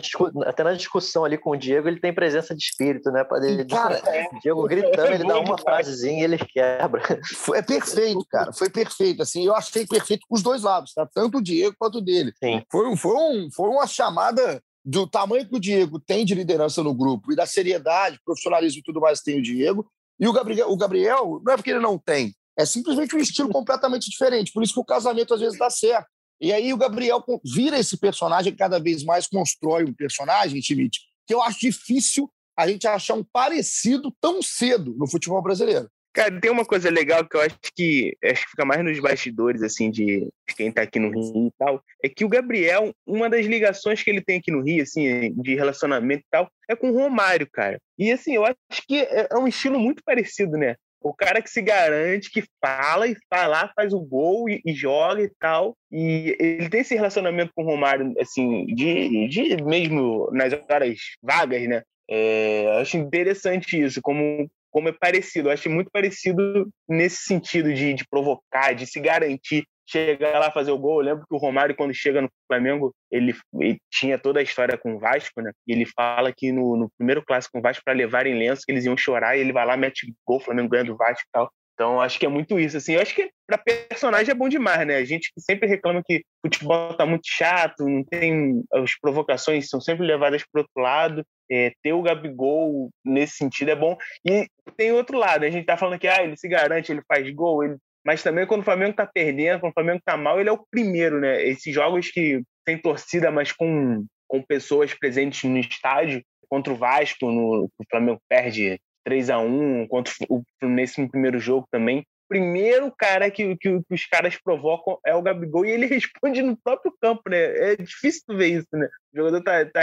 até 0.47 0.63
na 0.63 0.73
discussão 0.73 1.23
ali 1.23 1.37
com 1.37 1.51
o 1.51 1.55
Diego, 1.55 1.87
ele 1.87 1.99
tem 1.99 2.11
presença 2.11 2.55
de 2.55 2.63
espírito, 2.63 3.11
né? 3.11 3.23
Ele, 3.43 3.63
cara, 3.65 4.01
o 4.33 4.39
Diego 4.39 4.67
gritando, 4.67 5.13
ele 5.13 5.27
dá 5.27 5.39
uma 5.39 5.55
frasezinha 5.59 6.21
e 6.21 6.23
ele 6.23 6.39
quebra. 6.39 7.03
Foi, 7.35 7.59
é 7.59 7.61
perfeito, 7.61 8.25
cara. 8.31 8.51
Foi 8.51 8.67
perfeito. 8.67 9.21
Assim, 9.21 9.45
eu 9.45 9.55
achei 9.55 9.85
perfeito 9.85 10.25
com 10.27 10.33
os 10.33 10.41
dois 10.41 10.63
lados, 10.63 10.91
tá? 10.93 11.07
Tanto 11.13 11.37
o 11.37 11.41
Diego 11.41 11.75
quanto 11.77 11.99
o 11.99 12.01
dele. 12.01 12.33
Sim. 12.43 12.63
Foi, 12.71 12.97
foi, 12.97 13.15
um, 13.15 13.47
foi 13.55 13.69
uma 13.69 13.85
chamada 13.85 14.59
do 14.83 15.05
tamanho 15.05 15.47
que 15.47 15.55
o 15.55 15.59
Diego 15.59 15.99
tem 15.99 16.25
de 16.25 16.33
liderança 16.33 16.81
no 16.81 16.95
grupo 16.95 17.31
e 17.31 17.35
da 17.35 17.45
seriedade, 17.45 18.19
profissionalismo 18.25 18.79
e 18.79 18.83
tudo 18.83 18.99
mais 18.99 19.19
que 19.19 19.25
tem 19.25 19.39
o 19.39 19.43
Diego. 19.43 19.85
E 20.19 20.27
o 20.27 20.33
Gabriel, 20.33 20.67
o 20.67 20.77
Gabriel, 20.77 21.39
não 21.45 21.53
é 21.53 21.55
porque 21.55 21.69
ele 21.69 21.79
não 21.79 21.99
tem, 21.99 22.33
é 22.57 22.65
simplesmente 22.65 23.15
um 23.15 23.19
estilo 23.19 23.49
completamente 23.49 24.09
diferente. 24.09 24.51
Por 24.51 24.63
isso 24.63 24.73
que 24.73 24.79
o 24.79 24.85
casamento 24.85 25.35
às 25.35 25.39
vezes 25.39 25.59
dá 25.59 25.69
certo. 25.69 26.07
E 26.41 26.51
aí 26.51 26.73
o 26.73 26.77
Gabriel 26.77 27.23
vira 27.45 27.77
esse 27.77 27.97
personagem, 27.97 28.55
cada 28.55 28.79
vez 28.79 29.03
mais 29.03 29.27
constrói 29.27 29.83
um 29.83 29.93
personagem, 29.93 30.59
Schmidt, 30.59 30.99
que 31.27 31.33
eu 31.33 31.41
acho 31.41 31.59
difícil 31.59 32.27
a 32.57 32.67
gente 32.67 32.87
achar 32.87 33.13
um 33.13 33.23
parecido 33.23 34.11
tão 34.19 34.41
cedo 34.41 34.95
no 34.97 35.07
futebol 35.07 35.41
brasileiro. 35.41 35.87
Cara, 36.13 36.41
tem 36.41 36.51
uma 36.51 36.65
coisa 36.65 36.89
legal 36.89 37.25
que 37.25 37.37
eu 37.37 37.41
acho 37.41 37.57
que 37.73 38.17
acho 38.21 38.43
que 38.43 38.49
fica 38.49 38.65
mais 38.65 38.83
nos 38.83 38.99
bastidores, 38.99 39.61
assim, 39.61 39.89
de, 39.89 40.27
quem 40.57 40.69
tá 40.69 40.81
aqui 40.81 40.99
no 40.99 41.09
Rio 41.09 41.47
e 41.47 41.51
tal, 41.57 41.81
é 42.03 42.09
que 42.09 42.25
o 42.25 42.29
Gabriel, 42.29 42.93
uma 43.07 43.29
das 43.29 43.45
ligações 43.45 44.03
que 44.03 44.09
ele 44.09 44.19
tem 44.19 44.39
aqui 44.39 44.51
no 44.51 44.61
Rio, 44.61 44.83
assim, 44.83 45.31
de 45.41 45.55
relacionamento 45.55 46.23
e 46.23 46.29
tal, 46.29 46.51
é 46.69 46.75
com 46.75 46.89
o 46.89 46.93
Romário, 46.93 47.47
cara. 47.49 47.79
E, 47.97 48.11
assim, 48.11 48.35
eu 48.35 48.45
acho 48.45 48.57
que 48.85 48.97
é, 48.97 49.29
é 49.31 49.37
um 49.37 49.47
estilo 49.47 49.79
muito 49.79 50.03
parecido, 50.03 50.57
né? 50.57 50.75
O 51.01 51.13
cara 51.13 51.41
que 51.41 51.49
se 51.49 51.61
garante, 51.61 52.29
que 52.29 52.43
fala 52.63 53.07
e 53.07 53.15
lá, 53.31 53.71
faz 53.75 53.91
o 53.91 53.99
gol 53.99 54.47
e, 54.47 54.61
e, 54.65 54.73
joga 54.73 55.23
e 55.23 55.31
tal. 55.39 55.75
E 55.91 56.35
ele 56.39 56.69
tem 56.69 56.81
esse 56.81 56.95
relacionamento 56.95 57.51
com 57.55 57.63
o 57.63 57.65
Romário, 57.65 58.13
assim, 58.19 58.65
de, 58.67 59.27
de 59.27 59.63
mesmo 59.63 60.29
nas 60.31 60.53
horas 60.53 60.99
vagas, 61.21 61.67
né? 61.67 61.81
É, 62.09 62.79
acho 62.81 62.97
interessante 62.97 63.81
isso, 63.81 63.99
como, 64.01 64.49
como 64.69 64.89
é 64.89 64.91
parecido. 64.91 65.49
Eu 65.49 65.53
acho 65.53 65.69
muito 65.69 65.89
parecido 65.91 66.69
nesse 66.87 67.23
sentido 67.23 67.73
de, 67.73 67.93
de 67.93 68.07
provocar, 68.07 68.73
de 68.73 68.85
se 68.85 68.99
garantir 68.99 69.65
chegar 69.91 70.39
lá 70.39 70.51
fazer 70.51 70.71
o 70.71 70.77
gol. 70.77 71.01
Eu 71.01 71.05
lembro 71.05 71.25
que 71.27 71.35
o 71.35 71.37
Romário, 71.37 71.75
quando 71.75 71.93
chega 71.93 72.21
no 72.21 72.29
Flamengo, 72.47 72.93
ele, 73.11 73.35
ele 73.59 73.77
tinha 73.91 74.17
toda 74.17 74.39
a 74.39 74.43
história 74.43 74.77
com 74.77 74.95
o 74.95 74.99
Vasco, 74.99 75.41
né? 75.41 75.51
E 75.67 75.73
ele 75.73 75.85
fala 75.85 76.31
que 76.31 76.51
no, 76.51 76.77
no 76.77 76.89
primeiro 76.97 77.23
clássico 77.23 77.53
com 77.53 77.59
o 77.59 77.61
Vasco, 77.61 77.83
para 77.83 77.93
levar 77.93 78.25
em 78.25 78.37
lenço, 78.37 78.63
que 78.65 78.71
eles 78.71 78.85
iam 78.85 78.97
chorar, 78.97 79.35
e 79.35 79.41
ele 79.41 79.53
vai 79.53 79.65
lá, 79.65 79.75
mete 79.75 80.13
gol, 80.25 80.37
o 80.37 80.41
Flamengo 80.41 80.69
ganha 80.69 80.85
do 80.85 80.95
Vasco 80.95 81.23
e 81.27 81.31
tal. 81.31 81.51
Então, 81.73 81.99
acho 81.99 82.19
que 82.19 82.25
é 82.27 82.29
muito 82.29 82.59
isso. 82.59 82.77
Assim, 82.77 82.93
eu 82.93 83.01
acho 83.01 83.15
que 83.15 83.31
para 83.47 83.57
personagem 83.57 84.31
é 84.31 84.35
bom 84.35 84.47
demais, 84.47 84.85
né? 84.85 84.97
A 84.97 85.03
gente 85.03 85.31
sempre 85.39 85.67
reclama 85.67 86.03
que 86.05 86.17
o 86.17 86.47
futebol 86.47 86.93
tá 86.93 87.07
muito 87.07 87.23
chato, 87.25 87.83
não 87.87 88.03
tem. 88.03 88.63
As 88.71 88.95
provocações 88.99 89.67
são 89.67 89.81
sempre 89.81 90.05
levadas 90.05 90.43
para 90.51 90.61
outro 90.61 90.81
lado. 90.81 91.25
É, 91.49 91.71
ter 91.81 91.91
o 91.93 92.01
Gabigol 92.03 92.91
nesse 93.03 93.37
sentido 93.37 93.71
é 93.71 93.75
bom. 93.75 93.97
E 94.23 94.47
tem 94.77 94.91
outro 94.91 95.17
lado, 95.17 95.43
a 95.43 95.49
gente 95.49 95.65
tá 95.65 95.75
falando 95.75 95.99
que 95.99 96.07
ah, 96.07 96.23
ele 96.23 96.37
se 96.37 96.47
garante, 96.47 96.91
ele 96.91 97.01
faz 97.07 97.27
gol, 97.33 97.63
ele 97.63 97.77
mas 98.05 98.23
também 98.23 98.45
quando 98.45 98.61
o 98.61 98.65
Flamengo 98.65 98.91
está 98.91 99.05
perdendo, 99.05 99.59
quando 99.59 99.71
o 99.71 99.73
Flamengo 99.73 99.99
está 99.99 100.17
mal, 100.17 100.39
ele 100.39 100.49
é 100.49 100.51
o 100.51 100.65
primeiro, 100.69 101.19
né? 101.19 101.43
Esses 101.43 101.73
jogos 101.73 102.09
que 102.09 102.41
tem 102.65 102.77
torcida, 102.77 103.31
mas 103.31 103.51
com, 103.51 104.05
com 104.27 104.41
pessoas 104.41 104.93
presentes 104.93 105.49
no 105.49 105.57
estádio, 105.57 106.23
contra 106.49 106.73
o 106.73 106.75
Vasco, 106.75 107.31
no, 107.31 107.65
o 107.65 107.83
Flamengo 107.89 108.19
perde 108.27 108.79
3 109.03 109.29
a 109.29 109.39
1 109.39 109.87
contra 109.87 110.13
o 110.29 110.43
Fluminense 110.59 111.01
no 111.01 111.09
primeiro 111.09 111.39
jogo 111.39 111.67
também 111.71 112.05
primeiro 112.31 112.89
cara 112.97 113.29
que, 113.29 113.57
que, 113.57 113.81
que, 113.83 113.93
os 113.93 114.05
caras 114.05 114.37
provocam 114.41 114.97
é 115.05 115.13
o 115.13 115.21
Gabigol 115.21 115.65
e 115.65 115.71
ele 115.71 115.85
responde 115.99 116.41
no 116.41 116.55
próprio 116.55 116.95
campo, 117.01 117.23
né? 117.29 117.73
É 117.73 117.75
difícil 117.75 118.23
ver 118.37 118.47
isso, 118.47 118.69
né? 118.71 118.87
O 119.13 119.17
jogador 119.17 119.43
tá, 119.43 119.65
tá 119.65 119.81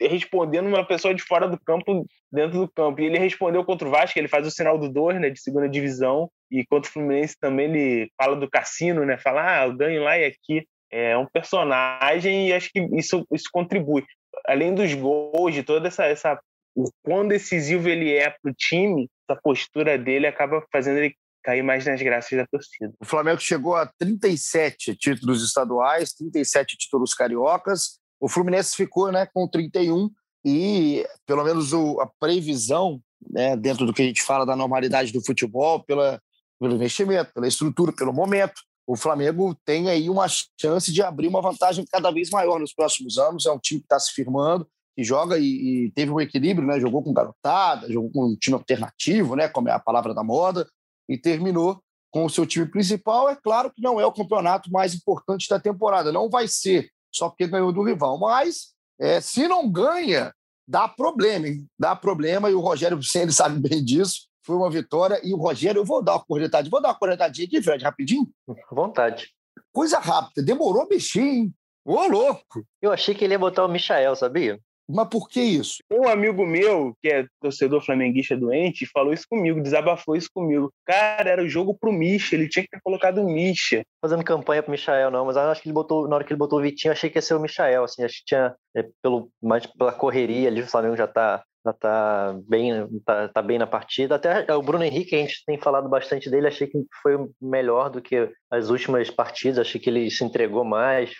respondendo 0.00 0.66
uma 0.66 0.86
pessoa 0.86 1.14
de 1.14 1.22
fora 1.22 1.46
do 1.46 1.60
campo, 1.60 2.06
dentro 2.32 2.58
do 2.58 2.72
campo. 2.72 3.02
E 3.02 3.04
ele 3.04 3.18
respondeu 3.18 3.62
contra 3.66 3.86
o 3.86 3.90
Vasco, 3.90 4.18
ele 4.18 4.28
faz 4.28 4.46
o 4.46 4.50
sinal 4.50 4.78
do 4.78 4.88
2, 4.88 5.20
né? 5.20 5.28
De 5.28 5.38
segunda 5.38 5.68
divisão. 5.68 6.30
E 6.50 6.64
contra 6.64 6.88
o 6.88 6.92
Fluminense 6.92 7.36
também 7.38 7.66
ele 7.66 8.10
fala 8.16 8.34
do 8.34 8.48
cassino, 8.48 9.04
né? 9.04 9.18
Fala, 9.18 9.60
ah, 9.60 9.66
eu 9.66 9.76
ganho 9.76 10.02
lá 10.02 10.18
e 10.18 10.24
aqui. 10.24 10.66
É 10.90 11.14
um 11.18 11.26
personagem 11.26 12.48
e 12.48 12.52
acho 12.54 12.70
que 12.72 12.80
isso, 12.94 13.26
isso 13.30 13.50
contribui. 13.52 14.04
Além 14.46 14.74
dos 14.74 14.94
gols, 14.94 15.52
de 15.52 15.62
toda 15.62 15.88
essa, 15.88 16.06
essa 16.06 16.40
o 16.74 16.90
quão 17.02 17.28
decisivo 17.28 17.90
ele 17.90 18.16
é 18.16 18.30
para 18.30 18.50
o 18.50 18.54
time, 18.54 19.06
essa 19.28 19.38
postura 19.40 19.98
dele 19.98 20.26
acaba 20.26 20.64
fazendo 20.72 20.98
ele 20.98 21.14
cair 21.42 21.62
mais 21.62 21.84
nas 21.84 22.00
graças 22.00 22.36
da 22.36 22.46
torcida. 22.46 22.92
O 23.00 23.04
Flamengo 23.04 23.40
chegou 23.40 23.74
a 23.76 23.86
37 23.98 24.94
títulos 24.96 25.42
estaduais, 25.42 26.12
37 26.12 26.76
títulos 26.76 27.14
cariocas. 27.14 27.98
O 28.20 28.28
Fluminense 28.28 28.76
ficou 28.76 29.10
né, 29.10 29.26
com 29.32 29.48
31 29.48 30.10
e, 30.44 31.06
pelo 31.26 31.44
menos, 31.44 31.72
o, 31.72 32.00
a 32.00 32.06
previsão, 32.18 33.00
né, 33.30 33.56
dentro 33.56 33.86
do 33.86 33.92
que 33.92 34.02
a 34.02 34.04
gente 34.04 34.22
fala 34.22 34.44
da 34.44 34.56
normalidade 34.56 35.12
do 35.12 35.24
futebol, 35.24 35.82
pela, 35.84 36.20
pelo 36.58 36.74
investimento, 36.74 37.32
pela 37.32 37.48
estrutura, 37.48 37.92
pelo 37.92 38.12
momento, 38.12 38.60
o 38.86 38.96
Flamengo 38.96 39.56
tem 39.64 39.88
aí 39.88 40.10
uma 40.10 40.26
chance 40.60 40.92
de 40.92 41.02
abrir 41.02 41.28
uma 41.28 41.40
vantagem 41.40 41.84
cada 41.90 42.10
vez 42.10 42.28
maior 42.30 42.58
nos 42.58 42.74
próximos 42.74 43.18
anos. 43.18 43.46
É 43.46 43.52
um 43.52 43.58
time 43.58 43.80
que 43.80 43.86
está 43.86 44.00
se 44.00 44.12
firmando, 44.12 44.66
que 44.96 45.04
joga 45.04 45.38
e, 45.38 45.44
e, 45.86 45.92
teve 45.92 46.10
um 46.10 46.20
equilíbrio, 46.20 46.66
né? 46.66 46.80
Jogou 46.80 47.02
com 47.02 47.12
garotada, 47.12 47.90
jogou 47.90 48.10
com 48.10 48.24
um 48.26 48.36
time 48.36 48.56
alternativo, 48.56 49.36
né? 49.36 49.48
Como 49.48 49.68
é 49.68 49.72
a 49.72 49.78
palavra 49.78 50.12
da 50.12 50.24
moda 50.24 50.66
e 51.10 51.18
terminou 51.18 51.82
com 52.10 52.24
o 52.24 52.30
seu 52.30 52.46
time 52.46 52.64
principal. 52.64 53.28
É 53.28 53.34
claro 53.34 53.72
que 53.72 53.82
não 53.82 54.00
é 54.00 54.06
o 54.06 54.12
campeonato 54.12 54.70
mais 54.70 54.94
importante 54.94 55.48
da 55.48 55.58
temporada, 55.58 56.12
não 56.12 56.30
vai 56.30 56.46
ser 56.46 56.88
só 57.12 57.28
porque 57.28 57.48
ganhou 57.48 57.72
do 57.72 57.82
rival, 57.82 58.18
mas 58.18 58.72
é, 58.98 59.20
se 59.20 59.48
não 59.48 59.68
ganha, 59.70 60.32
dá 60.66 60.86
problema, 60.86 61.48
hein? 61.48 61.66
dá 61.76 61.96
problema 61.96 62.48
e 62.48 62.54
o 62.54 62.60
Rogério 62.60 63.02
Senna 63.02 63.32
sabe 63.32 63.58
bem 63.58 63.84
disso. 63.84 64.28
Foi 64.42 64.56
uma 64.56 64.70
vitória 64.70 65.20
e 65.22 65.34
o 65.34 65.36
Rogério, 65.36 65.80
eu 65.80 65.84
vou 65.84 66.02
dar 66.02 66.14
uma 66.14 66.24
cornetadinha, 66.24 66.70
vou 66.70 66.80
dar 66.80 66.88
uma 66.88 66.98
cornetadinha 66.98 67.46
aqui, 67.46 67.60
Fred, 67.60 67.84
rapidinho. 67.84 68.28
Vontade. 68.70 69.30
Coisa 69.72 69.98
rápida, 69.98 70.42
demorou 70.42 70.88
mexer, 70.88 71.20
hein? 71.20 71.54
Ô, 71.84 72.06
louco! 72.06 72.64
Eu 72.80 72.92
achei 72.92 73.14
que 73.14 73.24
ele 73.24 73.34
ia 73.34 73.38
botar 73.38 73.64
o 73.64 73.68
Michael, 73.68 74.14
sabia? 74.16 74.60
Mas 74.94 75.08
por 75.08 75.28
que 75.28 75.40
isso? 75.40 75.78
Um 75.90 76.08
amigo 76.08 76.46
meu, 76.46 76.94
que 77.00 77.08
é 77.08 77.26
torcedor 77.40 77.84
flamenguista 77.84 78.36
doente, 78.36 78.86
falou 78.92 79.12
isso 79.12 79.26
comigo, 79.28 79.62
desabafou 79.62 80.16
isso 80.16 80.28
comigo. 80.32 80.72
Cara, 80.84 81.30
era 81.30 81.42
o 81.42 81.48
jogo 81.48 81.76
pro 81.78 81.92
Misha, 81.92 82.34
ele 82.34 82.48
tinha 82.48 82.62
que 82.62 82.70
ter 82.70 82.80
colocado 82.82 83.18
o 83.18 83.30
Misha. 83.30 83.82
Fazendo 84.02 84.24
campanha 84.24 84.62
pro 84.62 84.72
Michael, 84.72 85.10
não, 85.10 85.24
mas 85.24 85.36
acho 85.36 85.62
que 85.62 85.68
ele 85.68 85.74
botou, 85.74 86.08
na 86.08 86.16
hora 86.16 86.24
que 86.24 86.32
ele 86.32 86.38
botou 86.38 86.58
o 86.58 86.62
Vitinho, 86.62 86.92
achei 86.92 87.10
que 87.10 87.18
ia 87.18 87.22
ser 87.22 87.34
o 87.34 87.40
Michael, 87.40 87.84
assim, 87.84 88.02
acho 88.02 88.18
que 88.18 88.24
tinha, 88.26 88.54
é, 88.76 88.84
pelo, 89.02 89.30
mais 89.42 89.66
pela 89.66 89.92
correria 89.92 90.48
ali, 90.48 90.62
o 90.62 90.66
Flamengo 90.66 90.96
já 90.96 91.06
tá 91.06 91.42
já 91.64 91.72
tá 91.74 92.34
bem, 92.48 92.72
tá, 93.04 93.28
tá, 93.28 93.42
bem 93.42 93.58
na 93.58 93.66
partida. 93.66 94.14
Até 94.14 94.54
o 94.54 94.62
Bruno 94.62 94.84
Henrique, 94.84 95.14
a 95.14 95.18
gente 95.18 95.44
tem 95.44 95.58
falado 95.58 95.88
bastante 95.88 96.30
dele, 96.30 96.46
achei 96.46 96.66
que 96.66 96.78
foi 97.02 97.28
melhor 97.40 97.90
do 97.90 98.00
que 98.00 98.30
as 98.50 98.70
últimas 98.70 99.10
partidas, 99.10 99.58
achei 99.58 99.80
que 99.80 99.90
ele 99.90 100.10
se 100.10 100.24
entregou 100.24 100.64
mais, 100.64 101.10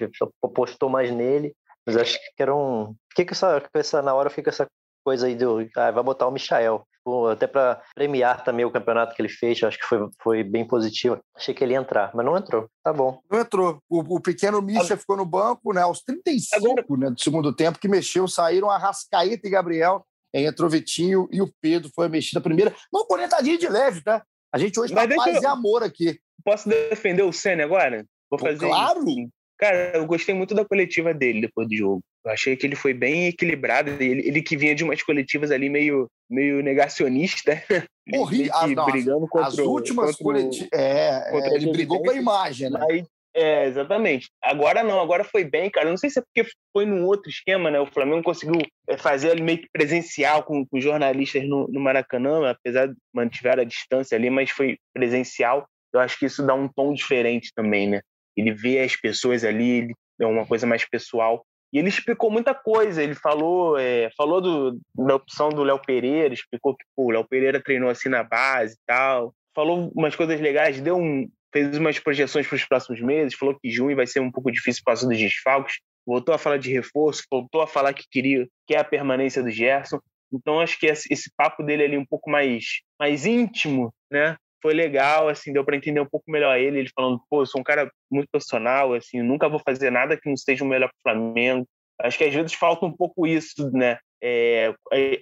apostou 0.43 0.89
mais 0.89 1.11
nele. 1.11 1.53
Mas 1.93 2.03
acho 2.03 2.19
que 2.37 2.43
era 2.43 2.55
um. 2.55 2.95
Fiquei 3.11 3.25
com 3.25 3.33
essa, 3.33 3.61
com 3.61 3.79
essa 3.79 4.03
na 4.03 4.15
hora, 4.15 4.31
fica 4.31 4.51
essa 4.51 4.67
coisa 5.05 5.27
aí 5.27 5.35
do. 5.35 5.69
Ah, 5.77 5.91
vai 5.91 6.03
botar 6.03 6.27
o 6.27 6.31
Michael. 6.31 6.85
Até 7.33 7.47
para 7.47 7.83
premiar 7.95 8.45
também 8.45 8.65
o 8.65 8.71
campeonato 8.71 9.15
que 9.15 9.23
ele 9.23 9.29
fez, 9.29 9.63
acho 9.65 9.79
que 9.79 9.87
foi, 9.87 10.09
foi 10.23 10.45
bem 10.45 10.67
positivo. 10.67 11.19
Achei 11.35 11.55
que 11.55 11.65
ele 11.65 11.73
ia 11.73 11.81
entrar, 11.81 12.11
mas 12.15 12.25
não 12.25 12.37
entrou. 12.37 12.69
Tá 12.85 12.93
bom. 12.93 13.19
Não 13.31 13.41
entrou. 13.41 13.79
O, 13.89 14.17
o 14.17 14.21
pequeno 14.21 14.61
Misha 14.61 14.97
ficou 14.97 15.17
no 15.17 15.25
banco, 15.25 15.73
né? 15.73 15.81
Aos 15.81 16.03
35 16.03 16.57
Agora... 16.57 16.85
né, 16.99 17.11
do 17.11 17.21
segundo 17.21 17.55
tempo, 17.55 17.79
que 17.79 17.89
mexeu, 17.89 18.29
saíram 18.29 18.71
a 18.71 18.77
Rascaeta 18.77 19.47
e 19.47 19.51
Gabriel. 19.51 20.05
Entrou 20.33 20.69
o 20.69 20.71
Vitinho 20.71 21.27
e 21.33 21.43
o 21.43 21.51
Pedro 21.61 21.91
foi 21.95 22.09
mexido 22.09 22.39
a 22.39 22.43
primeira. 22.43 22.73
Uma 22.93 23.05
cornetadinha 23.05 23.59
de 23.59 23.69
leve, 23.69 24.03
tá? 24.03 24.23
A 24.53 24.59
gente 24.59 24.79
hoje 24.79 24.95
tá 24.95 25.09
paz 25.09 25.37
eu... 25.37 25.43
e 25.43 25.47
amor 25.47 25.83
aqui. 25.83 26.21
Posso 26.45 26.69
defender 26.69 27.23
o 27.23 27.33
Senna 27.33 27.65
agora? 27.65 28.05
Vou 28.31 28.39
fazer. 28.39 28.67
Claro! 28.67 29.01
Isso. 29.09 29.29
Cara, 29.61 29.93
eu 29.95 30.07
gostei 30.07 30.35
muito 30.35 30.55
da 30.55 30.65
coletiva 30.65 31.13
dele 31.13 31.43
depois 31.43 31.69
do 31.69 31.77
jogo. 31.77 32.01
Eu 32.25 32.33
achei 32.33 32.57
que 32.57 32.67
ele 32.67 32.75
foi 32.75 32.95
bem 32.95 33.27
equilibrado. 33.27 33.91
Ele, 33.91 34.27
ele 34.27 34.41
que 34.41 34.57
vinha 34.57 34.75
de 34.75 34.83
umas 34.83 35.03
coletivas 35.03 35.51
ali 35.51 35.69
meio, 35.69 36.09
meio 36.31 36.63
negacionista. 36.63 37.63
Morri, 38.09 38.51
as, 38.51 38.71
não, 38.71 38.87
brigando 38.87 39.29
contra 39.29 39.49
as 39.49 39.59
últimas 39.59 40.17
coletivas. 40.17 40.69
É, 40.73 41.31
é, 41.31 41.55
ele 41.55 41.73
brigou 41.73 42.03
com 42.03 42.11
a 42.11 42.15
imagem, 42.15 42.71
né? 42.71 42.81
Aí, 42.91 43.05
é, 43.37 43.67
exatamente. 43.67 44.31
Agora 44.43 44.83
não, 44.83 44.99
agora 44.99 45.25
foi 45.25 45.45
bem, 45.45 45.69
cara. 45.69 45.91
Não 45.91 45.99
sei 45.99 46.09
se 46.09 46.19
é 46.19 46.23
porque 46.23 46.51
foi 46.73 46.87
num 46.87 47.05
outro 47.05 47.29
esquema, 47.29 47.71
né? 47.71 47.79
O 47.79 47.87
Flamengo 47.87 48.23
conseguiu 48.23 48.63
é, 48.89 48.97
fazer 48.97 49.33
ali 49.33 49.43
meio 49.43 49.59
que 49.59 49.69
presencial 49.71 50.43
com, 50.43 50.65
com 50.67 50.81
jornalistas 50.81 51.47
no, 51.47 51.69
no, 51.69 51.81
Maracanã, 51.81 52.51
apesar 52.51 52.87
de 52.87 52.95
mantiver 53.15 53.61
a 53.61 53.65
distância 53.65 54.17
ali, 54.17 54.31
mas 54.31 54.51
foi 54.51 54.79
presencial. 54.95 55.67
Eu 55.93 56.01
acho 56.01 56.19
que 56.19 56.25
isso 56.25 56.47
dá 56.47 56.55
um 56.55 56.67
tom 56.67 56.95
diferente 56.95 57.53
também, 57.55 57.87
né? 57.87 58.01
Ele 58.37 58.53
vê 58.53 58.81
as 58.81 58.97
pessoas 58.97 59.45
ali, 59.45 59.95
é 60.21 60.27
uma 60.27 60.47
coisa 60.47 60.67
mais 60.67 60.85
pessoal. 60.85 61.45
E 61.73 61.79
ele 61.79 61.89
explicou 61.89 62.31
muita 62.31 62.55
coisa. 62.55 63.03
Ele 63.03 63.15
falou, 63.15 63.79
é, 63.79 64.11
falou 64.17 64.41
do, 64.41 64.81
da 64.95 65.15
opção 65.17 65.51
do 65.51 65.63
Léo 65.63 65.79
Pereira, 65.79 66.35
explicou 66.35 66.77
que 66.77 66.85
pô, 66.97 67.07
o 67.07 67.11
Léo 67.11 67.25
Pereira 67.25 67.63
treinou 67.63 67.89
assim 67.89 68.09
na 68.09 68.23
base 68.23 68.75
e 68.75 68.79
tal. 68.87 69.35
Falou 69.55 69.91
umas 69.95 70.15
coisas 70.17 70.41
legais, 70.41 70.81
deu 70.81 70.97
um, 70.97 71.29
fez 71.53 71.77
umas 71.77 71.99
projeções 71.99 72.47
para 72.47 72.57
os 72.57 72.65
próximos 72.65 73.01
meses, 73.01 73.35
falou 73.35 73.59
que 73.59 73.71
junho 73.71 73.97
vai 73.97 74.07
ser 74.07 74.21
um 74.21 74.31
pouco 74.31 74.51
difícil 74.51 74.83
por 74.83 74.91
causa 74.91 75.07
dos 75.07 75.19
desfalques, 75.19 75.81
voltou 76.07 76.35
a 76.35 76.39
falar 76.39 76.57
de 76.57 76.73
reforço, 76.73 77.25
voltou 77.31 77.61
a 77.61 77.67
falar 77.67 77.93
que 77.93 78.05
queria 78.11 78.47
que 78.67 78.75
é 78.75 78.79
a 78.79 78.85
permanência 78.85 79.43
do 79.43 79.51
Gerson. 79.51 80.01
Então 80.33 80.61
acho 80.61 80.79
que 80.79 80.87
esse, 80.87 81.13
esse 81.13 81.31
papo 81.37 81.63
dele 81.63 81.85
ali 81.85 81.99
um 81.99 82.07
pouco 82.07 82.31
mais 82.31 82.65
mais 82.99 83.27
íntimo, 83.27 83.93
né? 84.11 84.37
Foi 84.63 84.75
legal, 84.75 85.29
assim, 85.29 85.53
deu 85.53 85.65
para 85.65 85.77
entender 85.77 86.01
um 86.01 86.09
pouco 86.09 86.31
melhor 86.31 86.59
ele, 86.59 86.79
ele 86.81 86.91
falando, 86.95 87.21
pô, 87.29 87.43
eu 87.43 87.47
sou 87.47 87.61
um 87.61 87.65
cara 87.65 87.91
muito 88.11 88.29
profissional, 88.31 88.93
assim, 88.95 89.23
nunca 89.23 89.49
vou 89.49 89.61
fazer 89.61 89.91
nada 89.91 90.17
que 90.17 90.29
não 90.29 90.37
seja 90.37 90.65
o 90.65 90.69
melhor 90.69 90.89
para 90.89 91.13
o 91.13 91.15
Flamengo. 91.15 91.67
Acho 92.01 92.19
que 92.19 92.25
às 92.25 92.35
vezes 92.35 92.55
falta 92.55 92.87
um 92.87 92.93
pouco 92.93 93.27
isso, 93.27 93.71
né? 93.73 93.99
É, 94.23 94.75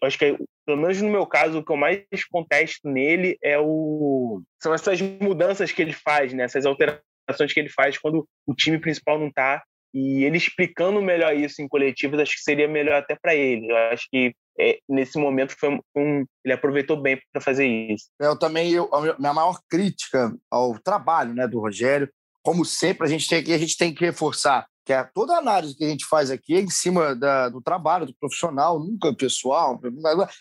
acho 0.02 0.18
que, 0.18 0.36
pelo 0.66 0.80
menos 0.80 1.00
no 1.00 1.08
meu 1.08 1.26
caso, 1.26 1.58
o 1.58 1.64
que 1.64 1.70
eu 1.70 1.76
mais 1.76 2.02
contesto 2.30 2.88
nele 2.88 3.38
é 3.42 3.58
o 3.58 4.42
são 4.60 4.74
essas 4.74 5.00
mudanças 5.00 5.70
que 5.70 5.80
ele 5.80 5.92
faz, 5.92 6.32
né? 6.32 6.44
Essas 6.44 6.66
alterações 6.66 7.52
que 7.52 7.60
ele 7.60 7.68
faz 7.68 7.96
quando 7.98 8.26
o 8.46 8.54
time 8.54 8.78
principal 8.78 9.18
não 9.18 9.28
está 9.28 9.62
e 9.94 10.24
ele 10.24 10.36
explicando 10.36 11.00
melhor 11.00 11.34
isso 11.34 11.62
em 11.62 11.68
coletivos, 11.68 12.18
acho 12.18 12.34
que 12.34 12.42
seria 12.42 12.68
melhor 12.68 12.96
até 12.96 13.16
para 13.20 13.34
ele. 13.34 13.70
Eu 13.70 13.76
acho 13.76 14.06
que 14.10 14.34
é, 14.58 14.78
nesse 14.88 15.18
momento 15.18 15.54
foi 15.58 15.78
um, 15.96 16.24
ele 16.44 16.54
aproveitou 16.54 17.00
bem 17.00 17.20
para 17.32 17.40
fazer 17.40 17.66
isso. 17.66 18.06
Eu 18.20 18.38
também, 18.38 18.72
eu, 18.72 18.88
minha 19.18 19.34
maior 19.34 19.60
crítica 19.68 20.34
ao 20.50 20.78
trabalho 20.78 21.34
né, 21.34 21.46
do 21.46 21.60
Rogério, 21.60 22.10
como 22.42 22.64
sempre, 22.64 23.06
a 23.06 23.10
gente 23.10 23.28
tem 23.28 23.42
que, 23.42 23.52
a 23.52 23.58
gente 23.58 23.76
tem 23.76 23.94
que 23.94 24.04
reforçar 24.04 24.66
que 24.88 24.92
é 24.94 25.04
toda 25.04 25.34
a 25.34 25.38
análise 25.38 25.76
que 25.76 25.84
a 25.84 25.88
gente 25.88 26.06
faz 26.06 26.30
aqui 26.30 26.54
é 26.54 26.60
em 26.60 26.70
cima 26.70 27.14
da, 27.14 27.50
do 27.50 27.60
trabalho, 27.60 28.06
do 28.06 28.14
profissional, 28.18 28.80
nunca 28.80 29.14
pessoal. 29.14 29.78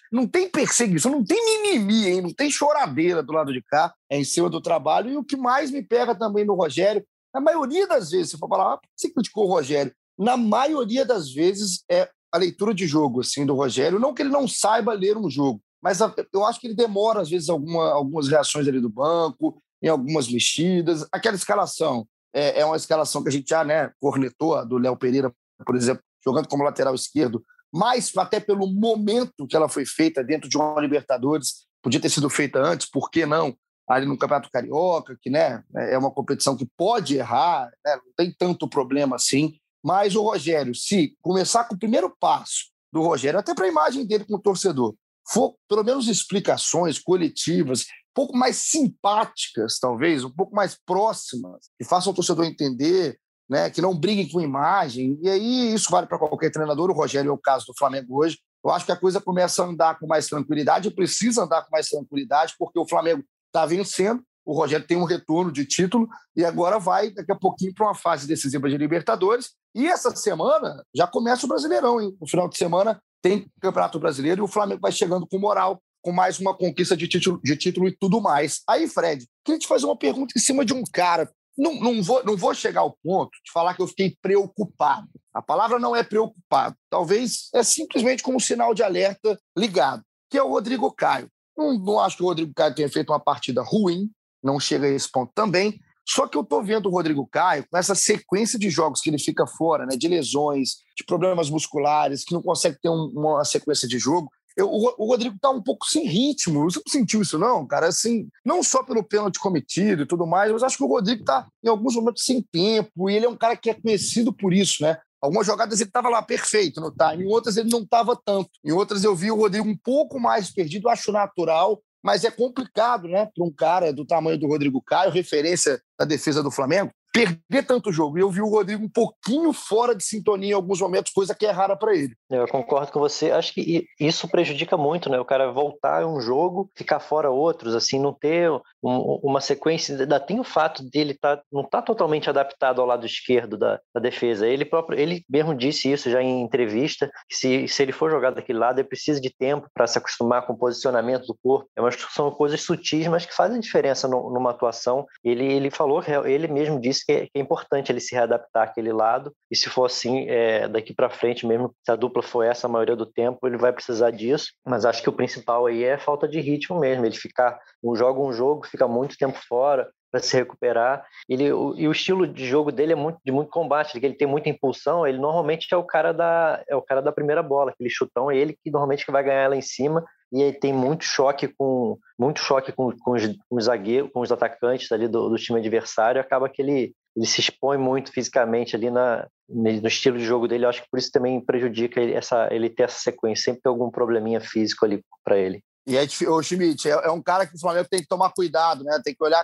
Não 0.09 0.25
tem 0.25 0.49
perseguição, 0.49 1.11
não 1.11 1.21
tem 1.21 1.37
mimimi, 1.43 2.07
hein? 2.07 2.21
não 2.21 2.33
tem 2.33 2.49
choradeira 2.49 3.21
do 3.21 3.33
lado 3.33 3.51
de 3.51 3.61
cá, 3.61 3.93
é 4.09 4.17
em 4.17 4.23
cima 4.23 4.49
do 4.49 4.61
trabalho. 4.61 5.09
E 5.09 5.17
o 5.17 5.23
que 5.23 5.35
mais 5.35 5.69
me 5.69 5.83
pega 5.83 6.15
também 6.15 6.45
no 6.45 6.55
Rogério, 6.55 7.05
na 7.33 7.41
maioria 7.41 7.85
das 7.85 8.11
vezes, 8.11 8.31
você 8.31 8.37
for 8.37 8.47
falar, 8.47 8.75
ah, 8.75 8.79
você 8.95 9.11
criticou 9.11 9.47
o 9.47 9.51
Rogério? 9.51 9.91
Na 10.17 10.37
maioria 10.37 11.03
das 11.03 11.29
vezes 11.33 11.83
é 11.91 12.09
a 12.37 12.39
leitura 12.39 12.73
de 12.73 12.87
jogo 12.87 13.21
assim 13.21 13.45
do 13.45 13.55
Rogério, 13.55 13.99
não 13.99 14.13
que 14.13 14.21
ele 14.21 14.29
não 14.29 14.47
saiba 14.47 14.93
ler 14.93 15.17
um 15.17 15.29
jogo, 15.29 15.61
mas 15.81 15.99
eu 16.33 16.45
acho 16.45 16.59
que 16.59 16.67
ele 16.67 16.75
demora 16.75 17.21
às 17.21 17.29
vezes 17.29 17.49
alguma, 17.49 17.91
algumas 17.91 18.27
reações 18.27 18.67
ali 18.67 18.79
do 18.79 18.89
banco, 18.89 19.61
em 19.81 19.87
algumas 19.87 20.27
mexidas, 20.27 21.05
aquela 21.11 21.35
escalação 21.35 22.07
é, 22.33 22.59
é 22.61 22.65
uma 22.65 22.75
escalação 22.75 23.23
que 23.23 23.29
a 23.29 23.31
gente 23.31 23.49
já 23.49 23.63
né, 23.63 23.91
cornetou, 23.99 24.63
do 24.65 24.77
Léo 24.77 24.95
Pereira, 24.95 25.33
por 25.65 25.75
exemplo, 25.75 26.03
jogando 26.23 26.47
como 26.47 26.63
lateral 26.63 26.93
esquerdo, 26.93 27.43
mas 27.73 28.15
até 28.15 28.39
pelo 28.39 28.67
momento 28.67 29.47
que 29.47 29.55
ela 29.55 29.67
foi 29.67 29.85
feita 29.85 30.23
dentro 30.23 30.47
de 30.47 30.57
uma 30.57 30.79
Libertadores, 30.79 31.65
podia 31.81 31.99
ter 31.99 32.09
sido 32.09 32.29
feita 32.29 32.59
antes, 32.59 32.89
por 32.89 33.09
que 33.09 33.25
não? 33.25 33.55
Ali 33.89 34.05
no 34.05 34.17
Campeonato 34.17 34.49
Carioca, 34.51 35.17
que 35.21 35.29
né, 35.29 35.63
é 35.75 35.97
uma 35.97 36.11
competição 36.11 36.55
que 36.55 36.67
pode 36.77 37.15
errar, 37.15 37.71
né, 37.85 37.95
não 37.95 38.13
tem 38.15 38.31
tanto 38.37 38.69
problema 38.69 39.15
assim. 39.15 39.57
Mas 39.83 40.15
o 40.15 40.21
Rogério, 40.21 40.73
se 40.75 41.15
começar 41.21 41.65
com 41.65 41.75
o 41.75 41.79
primeiro 41.79 42.15
passo 42.19 42.71
do 42.91 43.01
Rogério, 43.01 43.39
até 43.39 43.53
para 43.53 43.65
a 43.65 43.69
imagem 43.69 44.05
dele 44.05 44.25
com 44.25 44.35
o 44.35 44.41
torcedor, 44.41 44.95
for 45.29 45.55
pelo 45.67 45.83
menos 45.83 46.07
explicações 46.07 46.99
coletivas, 46.99 47.85
pouco 48.13 48.35
mais 48.35 48.55
simpáticas, 48.55 49.77
talvez, 49.79 50.23
um 50.23 50.31
pouco 50.31 50.55
mais 50.55 50.75
próximas, 50.85 51.69
que 51.77 51.85
façam 51.85 52.11
o 52.11 52.15
torcedor 52.15 52.45
entender, 52.45 53.19
né, 53.49 53.69
que 53.69 53.81
não 53.81 53.97
briguem 53.97 54.29
com 54.29 54.41
imagem. 54.41 55.17
E 55.21 55.29
aí 55.29 55.73
isso 55.73 55.89
vale 55.91 56.07
para 56.07 56.17
qualquer 56.17 56.51
treinador. 56.51 56.89
O 56.89 56.93
Rogério 56.93 57.29
é 57.29 57.33
o 57.33 57.37
caso 57.37 57.67
do 57.67 57.77
Flamengo 57.77 58.17
hoje. 58.17 58.39
Eu 58.63 58.71
acho 58.71 58.85
que 58.85 58.91
a 58.91 58.97
coisa 58.97 59.21
começa 59.21 59.63
a 59.63 59.67
andar 59.67 59.99
com 59.99 60.07
mais 60.07 60.27
tranquilidade, 60.27 60.91
precisa 60.91 61.43
andar 61.43 61.63
com 61.63 61.71
mais 61.71 61.87
tranquilidade, 61.87 62.55
porque 62.57 62.79
o 62.79 62.87
Flamengo 62.87 63.23
está 63.45 63.65
vencendo, 63.65 64.21
o 64.43 64.53
Rogério 64.53 64.85
tem 64.85 64.97
um 64.97 65.03
retorno 65.03 65.51
de 65.51 65.65
título 65.65 66.07
e 66.35 66.43
agora 66.43 66.79
vai 66.79 67.11
daqui 67.11 67.31
a 67.31 67.35
pouquinho 67.35 67.73
para 67.73 67.85
uma 67.85 67.95
fase 67.95 68.25
decisiva 68.25 68.69
de 68.69 68.77
Libertadores. 68.77 69.51
E 69.77 69.85
essa 69.85 70.09
semana 70.15 70.83
já 70.91 71.05
começa 71.05 71.45
o 71.45 71.49
Brasileirão, 71.49 72.01
hein? 72.01 72.17
No 72.19 72.27
final 72.27 72.49
de 72.49 72.57
semana 72.57 72.99
tem 73.21 73.45
Campeonato 73.61 73.99
Brasileiro 73.99 74.41
e 74.41 74.43
o 74.43 74.47
Flamengo 74.47 74.81
vai 74.81 74.91
chegando 74.91 75.27
com 75.27 75.37
moral 75.37 75.79
com 76.01 76.11
mais 76.11 76.39
uma 76.39 76.57
conquista 76.57 76.97
de 76.97 77.07
título, 77.07 77.39
de 77.43 77.55
título 77.55 77.87
e 77.87 77.95
tudo 77.95 78.19
mais. 78.19 78.61
Aí, 78.67 78.87
Fred, 78.87 79.27
queria 79.45 79.59
te 79.59 79.67
fazer 79.67 79.85
uma 79.85 79.95
pergunta 79.95 80.33
em 80.35 80.41
cima 80.41 80.65
de 80.65 80.73
um 80.73 80.81
cara. 80.91 81.31
Não, 81.55 81.75
não, 81.75 82.01
vou, 82.01 82.25
não 82.25 82.35
vou 82.35 82.55
chegar 82.55 82.81
ao 82.81 82.97
ponto 83.03 83.29
de 83.45 83.51
falar 83.51 83.75
que 83.75 83.81
eu 83.83 83.87
fiquei 83.87 84.17
preocupado. 84.19 85.07
A 85.31 85.43
palavra 85.43 85.77
não 85.77 85.95
é 85.95 86.03
preocupado. 86.03 86.75
Talvez 86.89 87.47
é 87.53 87.61
simplesmente 87.61 88.23
como 88.23 88.37
um 88.37 88.39
sinal 88.39 88.73
de 88.73 88.81
alerta 88.81 89.39
ligado, 89.55 90.01
que 90.27 90.39
é 90.39 90.41
o 90.41 90.49
Rodrigo 90.49 90.91
Caio. 90.91 91.29
Não, 91.55 91.77
não 91.77 91.99
acho 91.99 92.17
que 92.17 92.23
o 92.23 92.27
Rodrigo 92.27 92.51
Caio 92.55 92.73
tenha 92.73 92.89
feito 92.89 93.11
uma 93.11 93.19
partida 93.19 93.61
ruim, 93.61 94.09
não 94.43 94.59
chega 94.59 94.87
a 94.87 94.89
esse 94.89 95.11
ponto 95.11 95.31
também. 95.35 95.79
Só 96.07 96.25
que 96.27 96.37
eu 96.37 96.41
estou 96.41 96.63
vendo 96.63 96.87
o 96.87 96.91
Rodrigo 96.91 97.27
Caio 97.27 97.65
com 97.69 97.77
essa 97.77 97.93
sequência 97.93 98.57
de 98.57 98.69
jogos 98.69 99.01
que 99.01 99.09
ele 99.09 99.19
fica 99.19 99.45
fora, 99.45 99.85
né, 99.85 99.97
de 99.97 100.07
lesões, 100.07 100.77
de 100.95 101.03
problemas 101.03 101.49
musculares, 101.49 102.23
que 102.23 102.33
não 102.33 102.41
consegue 102.41 102.77
ter 102.81 102.89
um, 102.89 103.11
uma 103.13 103.43
sequência 103.43 103.87
de 103.87 103.99
jogo. 103.99 104.31
Eu, 104.55 104.69
o, 104.71 105.05
Rodrigo 105.05 105.37
tá 105.39 105.51
um 105.51 105.61
pouco 105.61 105.85
sem 105.85 106.07
ritmo. 106.07 106.63
Você 106.63 106.79
não 106.83 106.91
sentiu 106.91 107.21
isso, 107.21 107.37
não, 107.37 107.67
cara? 107.67 107.87
Assim, 107.87 108.27
não 108.43 108.63
só 108.63 108.81
pelo 108.81 109.03
pênalti 109.03 109.37
cometido 109.37 110.01
e 110.01 110.05
tudo 110.05 110.25
mais, 110.25 110.51
mas 110.51 110.63
acho 110.63 110.77
que 110.77 110.83
o 110.83 110.87
Rodrigo 110.87 111.23
tá, 111.23 111.47
em 111.63 111.69
alguns 111.69 111.95
momentos, 111.95 112.23
sem 112.23 112.41
tempo. 112.41 113.07
E 113.09 113.15
ele 113.15 113.25
é 113.25 113.29
um 113.29 113.37
cara 113.37 113.55
que 113.55 113.69
é 113.69 113.73
conhecido 113.75 114.33
por 114.33 114.51
isso, 114.51 114.81
né? 114.81 114.97
Algumas 115.21 115.45
jogadas 115.45 115.79
ele 115.79 115.89
estava 115.89 116.09
lá 116.09 116.21
perfeito 116.21 116.79
no 116.79 116.91
time, 116.91 117.23
em 117.23 117.27
outras 117.27 117.57
ele 117.57 117.69
não 117.69 117.81
estava 117.81 118.15
tanto. 118.15 118.49
Em 118.63 118.71
outras 118.71 119.03
eu 119.03 119.15
vi 119.15 119.31
o 119.31 119.35
Rodrigo 119.35 119.67
um 119.67 119.77
pouco 119.77 120.19
mais 120.19 120.51
perdido, 120.51 120.89
acho 120.89 121.11
natural, 121.11 121.81
mas 122.03 122.23
é 122.23 122.31
complicado, 122.31 123.07
né, 123.07 123.25
para 123.25 123.43
um 123.43 123.51
cara 123.51 123.91
do 123.91 124.05
tamanho 124.05 124.37
do 124.37 124.47
Rodrigo 124.47 124.81
Caio, 124.81 125.11
referência 125.11 125.81
da 125.99 126.05
defesa 126.05 126.43
do 126.43 126.51
Flamengo, 126.51 126.91
perder 127.17 127.65
tanto 127.65 127.91
jogo. 127.91 128.17
E 128.17 128.21
eu 128.21 128.29
vi 128.29 128.41
o 128.41 128.49
Rodrigo 128.49 128.85
um 128.85 128.89
pouquinho 128.89 129.51
fora 129.51 129.95
de 129.95 130.03
sintonia 130.03 130.51
em 130.51 130.53
alguns 130.53 130.79
momentos, 130.79 131.11
coisa 131.11 131.33
que 131.33 131.45
é 131.45 131.51
rara 131.51 131.75
para 131.75 131.95
ele. 131.95 132.13
Eu 132.29 132.47
concordo 132.47 132.91
com 132.91 132.99
você. 132.99 133.31
Acho 133.31 133.53
que 133.53 133.87
isso 133.99 134.27
prejudica 134.27 134.77
muito, 134.77 135.09
né? 135.09 135.19
O 135.19 135.25
cara 135.25 135.51
voltar 135.51 136.05
um 136.05 136.21
jogo, 136.21 136.69
ficar 136.75 136.99
fora 136.99 137.31
outros, 137.31 137.73
assim, 137.73 137.99
não 137.99 138.13
ter 138.13 138.51
um, 138.83 139.19
uma 139.23 139.41
sequência. 139.41 139.97
Ainda 139.97 140.19
tem 140.19 140.39
o 140.39 140.43
fato 140.43 140.83
dele 140.83 141.15
tá, 141.15 141.41
não 141.51 141.61
estar 141.61 141.81
tá 141.81 141.87
totalmente 141.87 142.29
adaptado 142.29 142.81
ao 142.81 142.87
lado 142.87 143.05
esquerdo 143.05 143.57
da, 143.57 143.79
da, 143.93 143.99
defesa. 143.99 144.47
Ele 144.47 144.65
próprio, 144.65 144.99
ele 144.99 145.23
mesmo 145.29 145.55
disse 145.55 145.91
isso 145.91 146.09
já 146.11 146.21
em 146.21 146.41
entrevista, 146.41 147.09
que 147.27 147.35
se, 147.35 147.67
se 147.67 147.81
ele 147.81 147.91
for 147.91 148.11
jogar 148.11 148.31
daquele 148.31 148.59
lado, 148.59 148.79
ele 148.79 148.87
precisa 148.87 149.19
de 149.19 149.33
tempo 149.33 149.67
para 149.73 149.87
se 149.87 149.97
acostumar 149.97 150.45
com 150.45 150.53
o 150.53 150.57
posicionamento 150.57 151.25
do 151.25 151.37
corpo. 151.41 151.67
É 151.75 151.81
uma, 151.81 151.89
são 151.91 152.29
coisas 152.29 152.61
sutis, 152.61 153.07
mas 153.07 153.25
que 153.25 153.35
fazem 153.35 153.59
diferença 153.59 154.07
no, 154.07 154.29
numa 154.31 154.51
atuação. 154.51 155.05
Ele, 155.23 155.45
ele 155.45 155.71
falou, 155.71 156.03
ele 156.25 156.47
mesmo 156.47 156.79
disse 156.79 157.06
que 157.07 157.13
é, 157.13 157.25
que 157.25 157.31
é 157.35 157.39
importante 157.39 157.91
ele 157.91 158.01
se 158.01 158.13
readaptar 158.13 158.63
àquele 158.63 158.91
lado. 158.91 159.33
E 159.49 159.55
se 159.55 159.69
for 159.69 159.85
assim, 159.85 160.29
é, 160.29 160.67
daqui 160.67 160.93
para 160.93 161.09
frente, 161.09 161.47
mesmo 161.47 161.73
se 161.83 161.91
a 161.91 161.95
dupla 161.95 162.21
for 162.21 162.43
essa 162.43 162.67
a 162.67 162.69
maioria 162.69 162.95
do 162.95 163.05
tempo, 163.05 163.47
ele 163.47 163.57
vai 163.57 163.71
precisar 163.71 164.11
disso. 164.11 164.51
Mas 164.65 164.83
acho 164.85 165.01
que 165.01 165.09
o 165.09 165.13
principal 165.13 165.65
aí 165.65 165.83
é 165.83 165.97
falta 165.97 166.27
de 166.27 166.39
ritmo 166.41 166.79
mesmo. 166.79 167.05
Ele 167.05 167.15
ficar, 167.15 167.59
um, 167.81 167.95
joga 167.95 168.19
um 168.19 168.33
jogo, 168.33 168.67
fica 168.67 168.87
muito 168.87 169.17
tempo 169.17 169.39
fora 169.47 169.89
para 170.11 170.21
se 170.21 170.35
recuperar. 170.35 171.05
Ele, 171.29 171.51
o, 171.51 171.73
e 171.77 171.87
o 171.87 171.91
estilo 171.91 172.27
de 172.27 172.45
jogo 172.45 172.71
dele 172.71 172.93
é 172.93 172.95
muito 172.95 173.19
de 173.23 173.31
muito 173.31 173.49
combate, 173.49 173.97
ele 173.97 174.13
tem 174.13 174.27
muita 174.27 174.49
impulsão. 174.49 175.07
Ele 175.07 175.17
normalmente 175.17 175.67
é 175.71 175.77
o 175.77 175.83
cara 175.83 176.11
da 176.11 176.63
é 176.67 176.75
o 176.75 176.81
cara 176.81 177.01
da 177.01 177.11
primeira 177.11 177.43
bola, 177.43 177.71
aquele 177.71 177.89
chutão, 177.89 178.29
é 178.29 178.37
ele 178.37 178.53
que 178.53 178.69
normalmente 178.71 179.09
vai 179.09 179.23
ganhar 179.23 179.49
lá 179.49 179.55
em 179.55 179.61
cima 179.61 180.05
e 180.31 180.43
aí 180.43 180.53
tem 180.53 180.73
muito 180.73 181.03
choque 181.03 181.47
com 181.47 181.97
muito 182.19 182.39
choque 182.39 182.71
com, 182.71 182.91
com, 182.97 183.11
os, 183.11 183.25
com 183.27 183.55
os 183.55 183.65
zagueiros, 183.65 184.11
com 184.11 184.21
os 184.21 184.31
atacantes 184.31 184.91
ali 184.91 185.07
do, 185.07 185.29
do 185.29 185.35
time 185.35 185.59
adversário, 185.59 186.19
acaba 186.19 186.49
que 186.49 186.61
ele 186.61 186.93
ele 187.17 187.25
se 187.25 187.41
expõe 187.41 187.79
muito 187.79 188.11
fisicamente 188.11 188.75
ali 188.75 188.91
na, 188.91 189.27
no 189.49 189.87
estilo 189.87 190.19
de 190.19 190.23
jogo 190.23 190.47
dele. 190.47 190.65
Eu 190.65 190.69
acho 190.69 190.83
que 190.83 190.89
por 190.89 190.99
isso 190.99 191.11
também 191.11 191.43
prejudica 191.43 191.99
ele, 191.99 192.13
essa, 192.13 192.47
ele 192.51 192.69
ter 192.69 192.83
essa 192.83 192.99
sequência. 192.99 193.45
Sempre 193.45 193.63
tem 193.63 193.71
algum 193.71 193.89
probleminha 193.89 194.39
físico 194.39 194.85
ali 194.85 195.01
para 195.25 195.35
ele. 195.35 195.63
E 195.87 195.97
é, 195.97 196.03
o 196.29 196.43
Schmidt 196.43 196.87
é, 196.87 196.91
é, 196.91 197.09
um 197.09 197.21
cara 197.21 197.47
que 197.47 197.55
o 197.55 197.59
Flamengo 197.59 197.87
tem 197.89 198.01
que 198.01 198.07
tomar 198.07 198.31
cuidado, 198.33 198.83
né? 198.83 199.01
Tem 199.03 199.15
que 199.15 199.23
olhar 199.23 199.43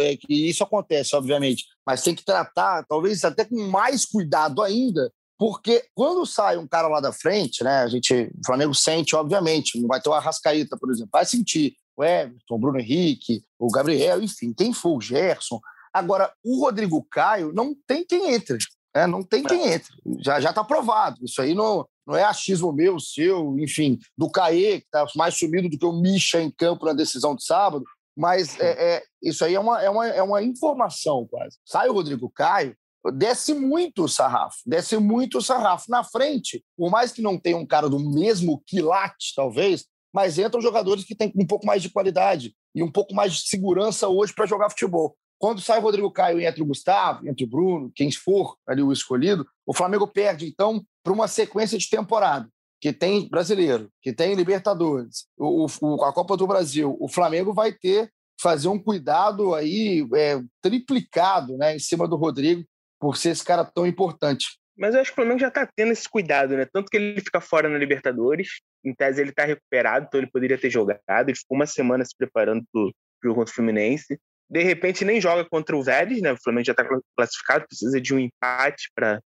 é, 0.00 0.16
que 0.16 0.48
isso 0.48 0.62
acontece, 0.62 1.16
obviamente, 1.16 1.64
mas 1.84 2.02
tem 2.02 2.14
que 2.14 2.24
tratar, 2.24 2.84
talvez 2.88 3.24
até 3.24 3.44
com 3.44 3.68
mais 3.68 4.04
cuidado 4.04 4.62
ainda, 4.62 5.10
Porque 5.38 5.84
quando 5.94 6.26
sai 6.26 6.58
um 6.58 6.66
cara 6.66 6.88
lá 6.88 7.00
da 7.00 7.12
frente, 7.12 7.62
né? 7.62 7.78
A 7.78 7.88
gente, 7.88 8.12
o 8.12 8.44
Flamengo 8.44 8.74
sente, 8.74 9.14
obviamente, 9.14 9.80
não 9.80 9.86
vai 9.86 10.00
ter 10.00 10.08
o 10.08 10.12
Arrascaíta, 10.12 10.76
por 10.76 10.90
exemplo, 10.90 11.10
vai 11.12 11.24
sentir 11.24 11.76
o 11.96 12.02
Everton, 12.02 12.54
o 12.54 12.58
Bruno 12.58 12.80
Henrique, 12.80 13.44
o 13.58 13.70
Gabriel, 13.70 14.20
enfim, 14.20 14.52
quem 14.52 14.72
for 14.72 14.96
o 14.96 15.00
Gerson. 15.00 15.60
Agora, 15.92 16.32
o 16.44 16.60
Rodrigo 16.60 17.06
Caio 17.10 17.52
não 17.52 17.74
tem 17.86 18.04
quem 18.04 18.34
entre. 18.34 18.58
Né? 18.94 19.06
Não 19.06 19.22
tem 19.22 19.44
quem 19.44 19.72
entre. 19.72 19.94
Já 20.20 20.38
está 20.38 20.64
provado. 20.64 21.24
Isso 21.24 21.40
aí 21.40 21.54
não, 21.54 21.86
não 22.06 22.16
é 22.16 22.24
achismo 22.24 22.72
meu, 22.72 22.98
seu, 22.98 23.56
enfim, 23.58 23.98
do 24.16 24.28
Caê, 24.30 24.80
que 24.80 24.86
está 24.86 25.06
mais 25.14 25.38
sumido 25.38 25.68
do 25.68 25.78
que 25.78 25.86
o 25.86 25.92
Misha 25.92 26.40
em 26.40 26.50
campo 26.50 26.84
na 26.84 26.92
decisão 26.92 27.34
de 27.34 27.44
sábado. 27.44 27.84
Mas 28.16 28.58
é, 28.58 28.96
é, 28.96 29.02
isso 29.22 29.44
aí 29.44 29.54
é 29.54 29.60
uma, 29.60 29.80
é, 29.80 29.88
uma, 29.88 30.06
é 30.08 30.22
uma 30.22 30.42
informação 30.42 31.26
quase. 31.30 31.56
Sai 31.64 31.88
o 31.88 31.92
Rodrigo 31.92 32.28
Caio, 32.28 32.76
desce 33.12 33.54
muito 33.54 34.04
o 34.04 34.08
sarrafo, 34.08 34.58
desce 34.66 34.96
muito 34.96 35.38
o 35.38 35.42
sarrafo. 35.42 35.90
Na 35.90 36.04
frente, 36.04 36.64
por 36.76 36.90
mais 36.90 37.12
que 37.12 37.22
não 37.22 37.38
tenha 37.38 37.56
um 37.56 37.66
cara 37.66 37.88
do 37.88 37.98
mesmo 37.98 38.62
quilate, 38.66 39.32
talvez, 39.34 39.86
mas 40.12 40.38
entram 40.38 40.60
jogadores 40.60 41.04
que 41.04 41.14
têm 41.14 41.32
um 41.36 41.46
pouco 41.46 41.66
mais 41.66 41.82
de 41.82 41.90
qualidade 41.90 42.54
e 42.74 42.82
um 42.82 42.90
pouco 42.90 43.14
mais 43.14 43.34
de 43.34 43.48
segurança 43.48 44.08
hoje 44.08 44.32
para 44.34 44.46
jogar 44.46 44.70
futebol. 44.70 45.16
Quando 45.38 45.60
sai 45.60 45.78
o 45.78 45.82
Rodrigo 45.82 46.10
Caio 46.10 46.40
e 46.40 46.46
entra 46.46 46.62
o 46.62 46.66
Gustavo, 46.66 47.26
entra 47.28 47.44
o 47.44 47.48
Bruno, 47.48 47.92
quem 47.94 48.10
for 48.10 48.56
ali 48.66 48.82
o 48.82 48.92
escolhido, 48.92 49.46
o 49.64 49.72
Flamengo 49.72 50.06
perde, 50.06 50.46
então, 50.46 50.84
para 51.02 51.12
uma 51.12 51.28
sequência 51.28 51.78
de 51.78 51.88
temporada 51.88 52.48
que 52.80 52.92
tem 52.92 53.28
brasileiro, 53.28 53.90
que 54.00 54.12
tem 54.12 54.34
Libertadores, 54.34 55.26
o, 55.36 55.66
o, 55.80 56.04
a 56.04 56.12
Copa 56.12 56.36
do 56.36 56.46
Brasil, 56.46 56.96
o 57.00 57.08
Flamengo 57.08 57.52
vai 57.52 57.72
ter 57.72 58.10
fazer 58.40 58.68
um 58.68 58.78
cuidado 58.78 59.54
aí 59.54 60.06
é, 60.14 60.40
triplicado 60.62 61.56
né, 61.56 61.74
em 61.74 61.78
cima 61.78 62.06
do 62.06 62.16
Rodrigo 62.16 62.64
por 62.98 63.16
ser 63.16 63.30
esse 63.30 63.44
cara 63.44 63.64
tão 63.64 63.86
importante. 63.86 64.58
Mas 64.76 64.94
eu 64.94 65.00
acho 65.00 65.10
que 65.10 65.14
o 65.14 65.16
Flamengo 65.16 65.40
já 65.40 65.48
está 65.48 65.68
tendo 65.74 65.92
esse 65.92 66.08
cuidado, 66.08 66.56
né? 66.56 66.64
Tanto 66.72 66.88
que 66.88 66.96
ele 66.96 67.20
fica 67.20 67.40
fora 67.40 67.68
na 67.68 67.76
Libertadores, 67.76 68.60
em 68.84 68.94
tese 68.94 69.20
ele 69.20 69.30
está 69.30 69.44
recuperado, 69.44 70.06
então 70.06 70.20
ele 70.20 70.30
poderia 70.30 70.56
ter 70.56 70.70
jogado. 70.70 71.28
Ele 71.28 71.36
ficou 71.36 71.56
uma 71.56 71.66
semana 71.66 72.04
se 72.04 72.16
preparando 72.16 72.64
para 72.72 72.80
o 72.80 72.92
jogo 73.22 73.36
contra 73.36 73.52
o 73.52 73.54
Fluminense. 73.54 74.18
De 74.48 74.62
repente 74.62 75.04
nem 75.04 75.20
joga 75.20 75.44
contra 75.44 75.76
o 75.76 75.82
Vélez, 75.82 76.22
né? 76.22 76.32
O 76.32 76.42
Flamengo 76.42 76.64
já 76.64 76.72
está 76.72 76.86
classificado, 77.16 77.66
precisa 77.66 78.00
de 78.00 78.14
um 78.14 78.18
empate 78.20 78.88
para 78.94 79.20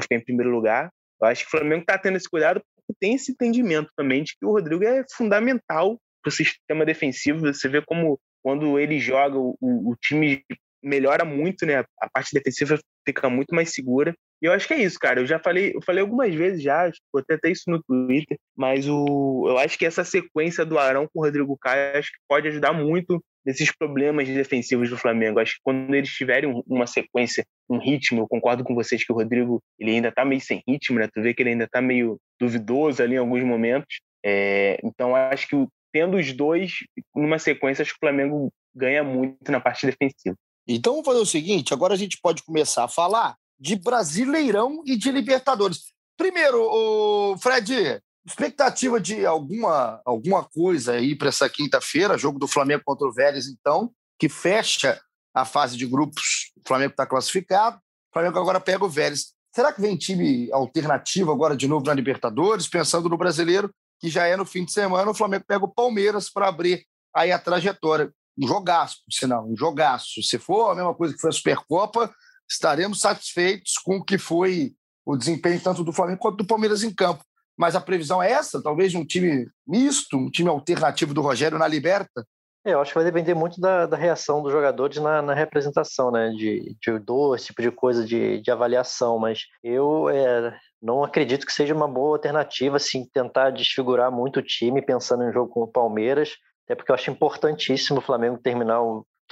ficar 0.00 0.16
em 0.16 0.24
primeiro 0.24 0.50
lugar. 0.50 0.90
Eu 1.20 1.28
acho 1.28 1.42
que 1.42 1.48
o 1.48 1.50
Flamengo 1.58 1.82
está 1.82 1.98
tendo 1.98 2.16
esse 2.16 2.28
cuidado 2.28 2.62
porque 2.74 2.98
tem 2.98 3.14
esse 3.14 3.32
entendimento 3.32 3.90
também 3.94 4.22
de 4.22 4.32
que 4.32 4.44
o 4.44 4.52
Rodrigo 4.52 4.84
é 4.84 5.04
fundamental 5.14 6.00
para 6.22 6.30
o 6.30 6.32
sistema 6.32 6.84
defensivo. 6.84 7.40
Você 7.40 7.68
vê 7.68 7.82
como 7.82 8.18
quando 8.42 8.78
ele 8.78 8.98
joga, 8.98 9.38
o, 9.38 9.56
o 9.60 9.94
time 10.00 10.42
melhora 10.82 11.24
muito, 11.24 11.64
né? 11.64 11.84
A 12.00 12.10
parte 12.10 12.32
defensiva 12.32 12.78
fica 13.04 13.28
muito 13.28 13.54
mais 13.54 13.72
segura. 13.72 14.14
E 14.42 14.46
eu 14.46 14.52
acho 14.52 14.66
que 14.66 14.74
é 14.74 14.82
isso, 14.82 14.98
cara. 14.98 15.20
Eu 15.20 15.26
já 15.26 15.38
falei, 15.38 15.72
eu 15.74 15.82
falei 15.82 16.02
algumas 16.02 16.34
vezes 16.34 16.62
já, 16.62 16.90
botei 17.12 17.36
até 17.36 17.50
isso 17.50 17.64
no 17.68 17.82
Twitter, 17.82 18.36
mas 18.56 18.88
o, 18.88 19.46
eu 19.48 19.58
acho 19.58 19.78
que 19.78 19.86
essa 19.86 20.04
sequência 20.04 20.64
do 20.64 20.78
Arão 20.78 21.08
com 21.12 21.20
o 21.20 21.24
Rodrigo 21.24 21.56
Caio 21.56 21.98
acho 21.98 22.10
que 22.10 22.18
pode 22.28 22.48
ajudar 22.48 22.72
muito 22.72 23.22
nesses 23.44 23.70
problemas 23.74 24.26
defensivos 24.28 24.88
do 24.90 24.96
Flamengo. 24.96 25.38
Acho 25.38 25.54
que 25.54 25.60
quando 25.62 25.94
eles 25.94 26.10
tiverem 26.10 26.62
uma 26.66 26.86
sequência, 26.86 27.44
um 27.68 27.78
ritmo, 27.78 28.22
eu 28.22 28.28
concordo 28.28 28.64
com 28.64 28.74
vocês 28.74 29.04
que 29.04 29.12
o 29.12 29.14
Rodrigo 29.14 29.62
ele 29.78 29.92
ainda 29.92 30.10
tá 30.10 30.24
meio 30.24 30.40
sem 30.40 30.62
ritmo, 30.66 30.98
né? 30.98 31.08
Tu 31.12 31.22
vê 31.22 31.34
que 31.34 31.42
ele 31.42 31.50
ainda 31.50 31.68
tá 31.68 31.80
meio 31.80 32.18
duvidoso 32.40 33.02
ali 33.02 33.14
em 33.14 33.18
alguns 33.18 33.42
momentos. 33.42 34.00
É, 34.24 34.78
então 34.82 35.14
acho 35.14 35.46
que 35.48 35.56
tendo 35.92 36.16
os 36.16 36.32
dois 36.32 36.72
numa 37.14 37.38
sequência, 37.38 37.82
acho 37.82 37.92
que 37.92 37.98
o 37.98 38.00
Flamengo 38.00 38.52
ganha 38.74 39.04
muito 39.04 39.52
na 39.52 39.60
parte 39.60 39.86
defensiva. 39.86 40.36
Então 40.66 40.94
vamos 40.94 41.06
fazer 41.06 41.20
o 41.20 41.26
seguinte: 41.26 41.72
agora 41.72 41.94
a 41.94 41.96
gente 41.96 42.18
pode 42.20 42.42
começar 42.42 42.84
a 42.84 42.88
falar 42.88 43.36
de 43.58 43.76
Brasileirão 43.76 44.82
e 44.84 44.96
de 44.96 45.10
Libertadores. 45.10 45.92
Primeiro, 46.16 46.60
o 46.62 47.36
Fred, 47.38 48.00
expectativa 48.26 49.00
de 49.00 49.26
alguma, 49.26 50.00
alguma 50.04 50.44
coisa 50.44 50.92
aí 50.92 51.14
para 51.14 51.28
essa 51.28 51.48
quinta-feira, 51.48 52.18
jogo 52.18 52.38
do 52.38 52.48
Flamengo 52.48 52.82
contra 52.84 53.06
o 53.06 53.12
Vélez, 53.12 53.46
então, 53.46 53.92
que 54.18 54.28
fecha 54.28 55.00
a 55.34 55.44
fase 55.44 55.76
de 55.76 55.86
grupos. 55.86 56.52
O 56.56 56.66
Flamengo 56.66 56.92
está 56.92 57.06
classificado, 57.06 57.76
o 57.76 58.12
Flamengo 58.12 58.38
agora 58.38 58.60
pega 58.60 58.84
o 58.84 58.88
Vélez. 58.88 59.34
Será 59.54 59.72
que 59.72 59.80
vem 59.80 59.96
time 59.96 60.50
alternativo 60.52 61.30
agora 61.30 61.56
de 61.56 61.68
novo 61.68 61.86
na 61.86 61.94
Libertadores, 61.94 62.68
pensando 62.68 63.08
no 63.08 63.16
brasileiro, 63.16 63.70
que 64.00 64.08
já 64.08 64.26
é 64.26 64.36
no 64.36 64.44
fim 64.44 64.64
de 64.64 64.72
semana, 64.72 65.10
o 65.10 65.14
Flamengo 65.14 65.44
pega 65.46 65.64
o 65.64 65.72
Palmeiras 65.72 66.28
para 66.28 66.48
abrir 66.48 66.84
aí 67.14 67.30
a 67.30 67.38
trajetória 67.38 68.12
um 68.38 68.46
jogaço, 68.46 68.96
por 69.04 69.12
sinal, 69.12 69.46
um 69.46 69.56
jogaço. 69.56 70.22
Se 70.22 70.38
for 70.38 70.70
a 70.70 70.74
mesma 70.74 70.94
coisa 70.94 71.14
que 71.14 71.20
foi 71.20 71.30
a 71.30 71.32
Supercopa, 71.32 72.12
estaremos 72.50 73.00
satisfeitos 73.00 73.74
com 73.84 73.96
o 73.96 74.04
que 74.04 74.18
foi 74.18 74.74
o 75.06 75.16
desempenho 75.16 75.60
tanto 75.60 75.84
do 75.84 75.92
Flamengo 75.92 76.18
quanto 76.18 76.38
do 76.38 76.46
Palmeiras 76.46 76.82
em 76.82 76.92
campo. 76.92 77.24
Mas 77.56 77.76
a 77.76 77.80
previsão 77.80 78.22
é 78.22 78.32
essa, 78.32 78.62
talvez 78.62 78.90
de 78.90 78.98
um 78.98 79.04
time 79.04 79.48
misto, 79.66 80.16
um 80.16 80.30
time 80.30 80.48
alternativo 80.48 81.14
do 81.14 81.22
Rogério 81.22 81.58
na 81.58 81.68
Liberta? 81.68 82.26
É, 82.66 82.72
eu 82.72 82.80
acho 82.80 82.92
que 82.92 82.98
vai 82.98 83.04
depender 83.04 83.34
muito 83.34 83.60
da, 83.60 83.84
da 83.84 83.96
reação 83.96 84.42
dos 84.42 84.50
jogadores 84.50 84.96
na, 84.96 85.20
na, 85.20 85.34
representação, 85.34 86.10
né? 86.10 86.30
De, 86.30 86.74
de 86.80 86.98
dor, 86.98 87.36
esse 87.36 87.46
tipo 87.46 87.60
de 87.60 87.70
coisa 87.70 88.04
de, 88.04 88.40
de 88.40 88.50
avaliação. 88.50 89.18
Mas 89.18 89.42
eu 89.62 90.08
é, 90.08 90.58
não 90.80 91.04
acredito 91.04 91.44
que 91.44 91.52
seja 91.52 91.74
uma 91.74 91.86
boa 91.86 92.16
alternativa, 92.16 92.78
assim, 92.78 93.06
tentar 93.12 93.50
desfigurar 93.50 94.10
muito 94.10 94.40
o 94.40 94.42
time 94.42 94.80
pensando 94.80 95.24
em 95.24 95.28
um 95.28 95.32
jogo 95.32 95.52
com 95.52 95.60
o 95.60 95.68
Palmeiras. 95.70 96.30
Até 96.64 96.74
porque 96.74 96.90
eu 96.90 96.94
acho 96.94 97.10
importantíssimo 97.10 97.98
o 97.98 98.02
Flamengo 98.02 98.38
terminar, 98.38 98.80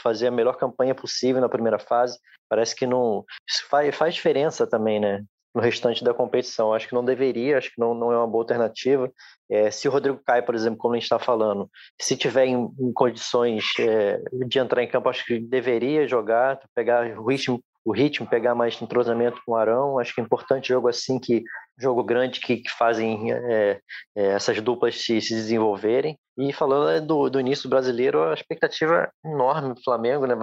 fazer 0.00 0.28
a 0.28 0.30
melhor 0.30 0.56
campanha 0.56 0.94
possível 0.94 1.40
na 1.40 1.48
primeira 1.48 1.78
fase. 1.78 2.18
Parece 2.48 2.74
que 2.74 2.86
não. 2.86 3.24
Isso 3.48 3.66
faz, 3.68 3.94
faz 3.94 4.14
diferença 4.14 4.66
também, 4.66 5.00
né? 5.00 5.24
No 5.54 5.60
restante 5.60 6.02
da 6.02 6.14
competição. 6.14 6.72
Acho 6.72 6.88
que 6.88 6.94
não 6.94 7.04
deveria, 7.04 7.58
acho 7.58 7.70
que 7.70 7.80
não, 7.80 7.94
não 7.94 8.12
é 8.12 8.16
uma 8.16 8.26
boa 8.26 8.42
alternativa. 8.42 9.10
É, 9.50 9.70
se 9.70 9.86
o 9.88 9.90
Rodrigo 9.90 10.20
cai, 10.24 10.42
por 10.42 10.54
exemplo, 10.54 10.78
como 10.78 10.94
a 10.94 10.96
gente 10.96 11.04
está 11.04 11.18
falando, 11.18 11.70
se 12.00 12.16
tiver 12.16 12.46
em, 12.46 12.70
em 12.78 12.92
condições 12.92 13.64
é, 13.78 14.20
de 14.46 14.58
entrar 14.58 14.82
em 14.82 14.88
campo, 14.88 15.08
acho 15.08 15.24
que 15.24 15.38
deveria 15.38 16.08
jogar, 16.08 16.58
pegar 16.74 17.18
o 17.18 17.28
ritmo 17.28 17.62
o 17.84 17.92
ritmo, 17.92 18.26
pegar 18.26 18.54
mais 18.54 18.80
entrosamento 18.80 19.40
com 19.44 19.52
o 19.52 19.56
Arão. 19.56 19.98
Acho 19.98 20.14
que 20.14 20.20
é 20.20 20.24
importante 20.24 20.68
jogo 20.68 20.88
assim, 20.88 21.18
que 21.18 21.42
jogo 21.78 22.02
grande 22.02 22.40
que, 22.40 22.58
que 22.58 22.70
fazem 22.70 23.32
é, 23.32 23.80
é, 24.16 24.26
essas 24.28 24.60
duplas 24.60 25.00
se, 25.00 25.20
se, 25.20 25.34
desenvolverem. 25.34 26.18
E 26.38 26.52
falando 26.52 26.86
né, 26.86 27.00
do, 27.00 27.28
do, 27.28 27.40
início 27.40 27.68
brasileiro, 27.68 28.22
a 28.22 28.34
expectativa 28.34 29.10
é 29.24 29.28
enorme 29.28 29.74
do 29.74 29.82
Flamengo, 29.82 30.26
né? 30.26 30.34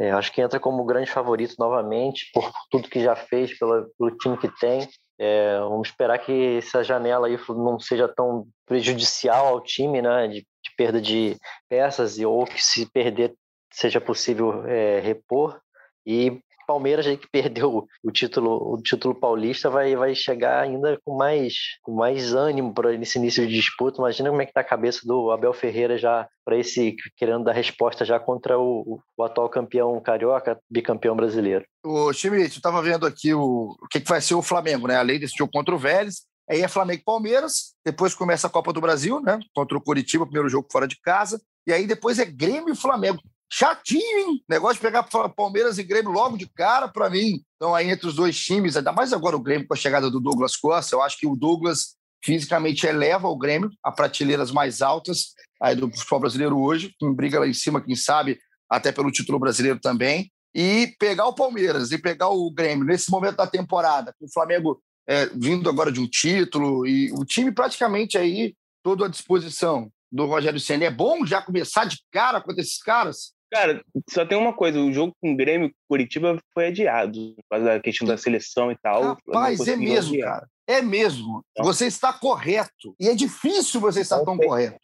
É, 0.00 0.10
acho 0.10 0.32
que 0.32 0.40
entra 0.40 0.60
como 0.60 0.84
grande 0.84 1.10
favorito 1.10 1.54
novamente, 1.58 2.30
por 2.32 2.50
tudo 2.70 2.88
que 2.88 3.02
já 3.02 3.16
fez, 3.16 3.56
pela, 3.58 3.86
pelo 3.98 4.16
time 4.16 4.36
que 4.36 4.48
tem. 4.58 4.88
É, 5.18 5.58
vamos 5.58 5.88
esperar 5.88 6.18
que 6.18 6.58
essa 6.58 6.84
janela 6.84 7.26
aí 7.26 7.38
não 7.48 7.78
seja 7.80 8.06
tão 8.06 8.46
prejudicial 8.66 9.46
ao 9.46 9.60
time, 9.62 10.02
né? 10.02 10.28
De, 10.28 10.40
de 10.40 10.76
perda 10.76 11.00
de 11.00 11.36
peças, 11.68 12.18
e, 12.18 12.26
ou 12.26 12.44
que 12.44 12.62
se 12.62 12.90
perder 12.90 13.34
seja 13.72 14.00
possível 14.00 14.66
é, 14.66 15.00
repor. 15.00 15.58
E 16.06 16.40
Palmeiras 16.68 17.06
aí 17.06 17.16
que 17.16 17.26
perdeu 17.26 17.88
o 18.04 18.12
título, 18.12 18.74
o 18.74 18.76
título 18.82 19.14
paulista 19.14 19.70
vai, 19.70 19.96
vai 19.96 20.14
chegar 20.14 20.60
ainda 20.60 21.00
com 21.02 21.16
mais, 21.16 21.54
com 21.82 21.94
mais 21.94 22.34
ânimo 22.34 22.74
para 22.74 22.92
esse 22.92 23.18
início 23.18 23.46
de 23.46 23.54
disputa. 23.54 23.96
Imagina 23.98 24.28
como 24.28 24.42
é 24.42 24.44
que 24.44 24.52
tá 24.52 24.60
a 24.60 24.64
cabeça 24.64 25.00
do 25.06 25.30
Abel 25.30 25.54
Ferreira 25.54 25.96
já 25.96 26.28
para 26.44 26.58
esse 26.58 26.94
querendo 27.16 27.44
dar 27.44 27.52
resposta 27.52 28.04
já 28.04 28.20
contra 28.20 28.58
o, 28.58 29.00
o, 29.16 29.24
atual 29.24 29.48
campeão 29.48 29.98
carioca, 29.98 30.60
bicampeão 30.70 31.16
brasileiro. 31.16 31.64
O 31.82 32.12
Schmidt, 32.12 32.50
eu 32.50 32.58
estava 32.58 32.82
vendo 32.82 33.06
aqui 33.06 33.32
o, 33.32 33.74
o 33.80 33.88
que, 33.88 34.00
que 34.00 34.08
vai 34.08 34.20
ser 34.20 34.34
o 34.34 34.42
Flamengo, 34.42 34.86
né? 34.86 34.96
Além 34.96 35.18
desse 35.18 35.36
jogo 35.38 35.50
contra 35.50 35.74
o 35.74 35.78
Vélez, 35.78 36.26
aí 36.50 36.60
é 36.60 36.68
Flamengo 36.68 37.00
e 37.00 37.04
Palmeiras, 37.04 37.74
depois 37.82 38.14
começa 38.14 38.46
a 38.46 38.50
Copa 38.50 38.74
do 38.74 38.80
Brasil, 38.80 39.22
né? 39.22 39.40
Contra 39.54 39.78
o 39.78 39.80
Curitiba, 39.80 40.26
primeiro 40.26 40.50
jogo 40.50 40.68
fora 40.70 40.86
de 40.86 41.00
casa, 41.00 41.40
e 41.66 41.72
aí 41.72 41.86
depois 41.86 42.18
é 42.18 42.26
Grêmio 42.26 42.74
e 42.74 42.76
Flamengo 42.76 43.22
chatinho, 43.50 44.18
hein? 44.18 44.44
Negócio 44.48 44.76
de 44.76 44.80
pegar 44.82 45.02
Palmeiras 45.34 45.78
e 45.78 45.82
Grêmio 45.82 46.10
logo 46.10 46.36
de 46.36 46.46
cara, 46.46 46.88
para 46.88 47.08
mim. 47.08 47.42
Então, 47.56 47.74
aí 47.74 47.90
entre 47.90 48.06
os 48.06 48.14
dois 48.14 48.38
times, 48.38 48.76
ainda 48.76 48.92
mais 48.92 49.12
agora 49.12 49.36
o 49.36 49.40
Grêmio 49.40 49.66
com 49.66 49.74
a 49.74 49.76
chegada 49.76 50.10
do 50.10 50.20
Douglas 50.20 50.56
Costa, 50.56 50.94
eu 50.94 51.02
acho 51.02 51.18
que 51.18 51.26
o 51.26 51.36
Douglas 51.36 51.96
fisicamente 52.22 52.86
eleva 52.86 53.28
o 53.28 53.38
Grêmio 53.38 53.70
a 53.82 53.92
prateleiras 53.92 54.50
mais 54.50 54.82
altas 54.82 55.34
aí 55.60 55.74
do 55.74 55.90
futebol 55.90 56.20
brasileiro 56.20 56.58
hoje, 56.58 56.94
com 57.00 57.14
briga 57.14 57.40
lá 57.40 57.46
em 57.46 57.54
cima, 57.54 57.80
quem 57.80 57.96
sabe, 57.96 58.38
até 58.68 58.92
pelo 58.92 59.10
título 59.10 59.38
brasileiro 59.38 59.78
também. 59.80 60.30
E 60.54 60.94
pegar 60.98 61.26
o 61.26 61.34
Palmeiras 61.34 61.92
e 61.92 61.98
pegar 61.98 62.28
o 62.28 62.50
Grêmio 62.50 62.84
nesse 62.84 63.10
momento 63.10 63.36
da 63.36 63.46
temporada, 63.46 64.14
com 64.18 64.26
o 64.26 64.32
Flamengo 64.32 64.80
é, 65.08 65.26
vindo 65.26 65.68
agora 65.68 65.90
de 65.90 66.00
um 66.00 66.06
título 66.06 66.86
e 66.86 67.10
o 67.12 67.24
time 67.24 67.50
praticamente 67.50 68.18
aí 68.18 68.54
todo 68.82 69.04
à 69.04 69.08
disposição 69.08 69.90
do 70.10 70.26
Rogério 70.26 70.60
Senna. 70.60 70.84
É 70.84 70.90
bom 70.90 71.24
já 71.24 71.40
começar 71.42 71.84
de 71.84 71.98
cara 72.10 72.40
com 72.40 72.52
esses 72.52 72.78
caras? 72.78 73.32
Cara, 73.50 73.82
só 74.10 74.26
tem 74.26 74.36
uma 74.36 74.52
coisa: 74.52 74.80
o 74.80 74.92
jogo 74.92 75.14
com 75.20 75.32
o 75.32 75.36
Grêmio 75.36 75.72
Curitiba 75.88 76.38
foi 76.52 76.66
adiado, 76.66 77.34
por 77.36 77.44
causa 77.50 77.64
da 77.64 77.80
questão 77.80 78.06
da 78.06 78.16
seleção 78.16 78.70
e 78.70 78.76
tal. 78.76 79.02
Rapaz, 79.02 79.66
é 79.66 79.76
mesmo, 79.76 80.14
adiar. 80.14 80.34
cara. 80.34 80.48
É 80.68 80.82
mesmo. 80.82 81.42
Então, 81.52 81.64
você 81.64 81.86
está 81.86 82.12
correto. 82.12 82.94
E 83.00 83.08
é 83.08 83.14
difícil 83.14 83.80
você 83.80 84.02
estar 84.02 84.22
tão 84.22 84.36
correto. 84.36 84.78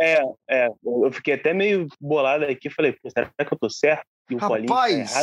É, 0.00 0.20
é. 0.50 0.68
Eu 0.84 1.12
fiquei 1.12 1.34
até 1.34 1.54
meio 1.54 1.86
bolado 2.00 2.44
aqui. 2.44 2.68
Falei, 2.68 2.96
será 3.06 3.30
que 3.38 3.54
eu 3.54 3.58
tô 3.58 3.70
certo? 3.70 4.04
E 4.28 4.34
o 4.34 4.38
Rapaz, 4.38 5.12
tá 5.12 5.20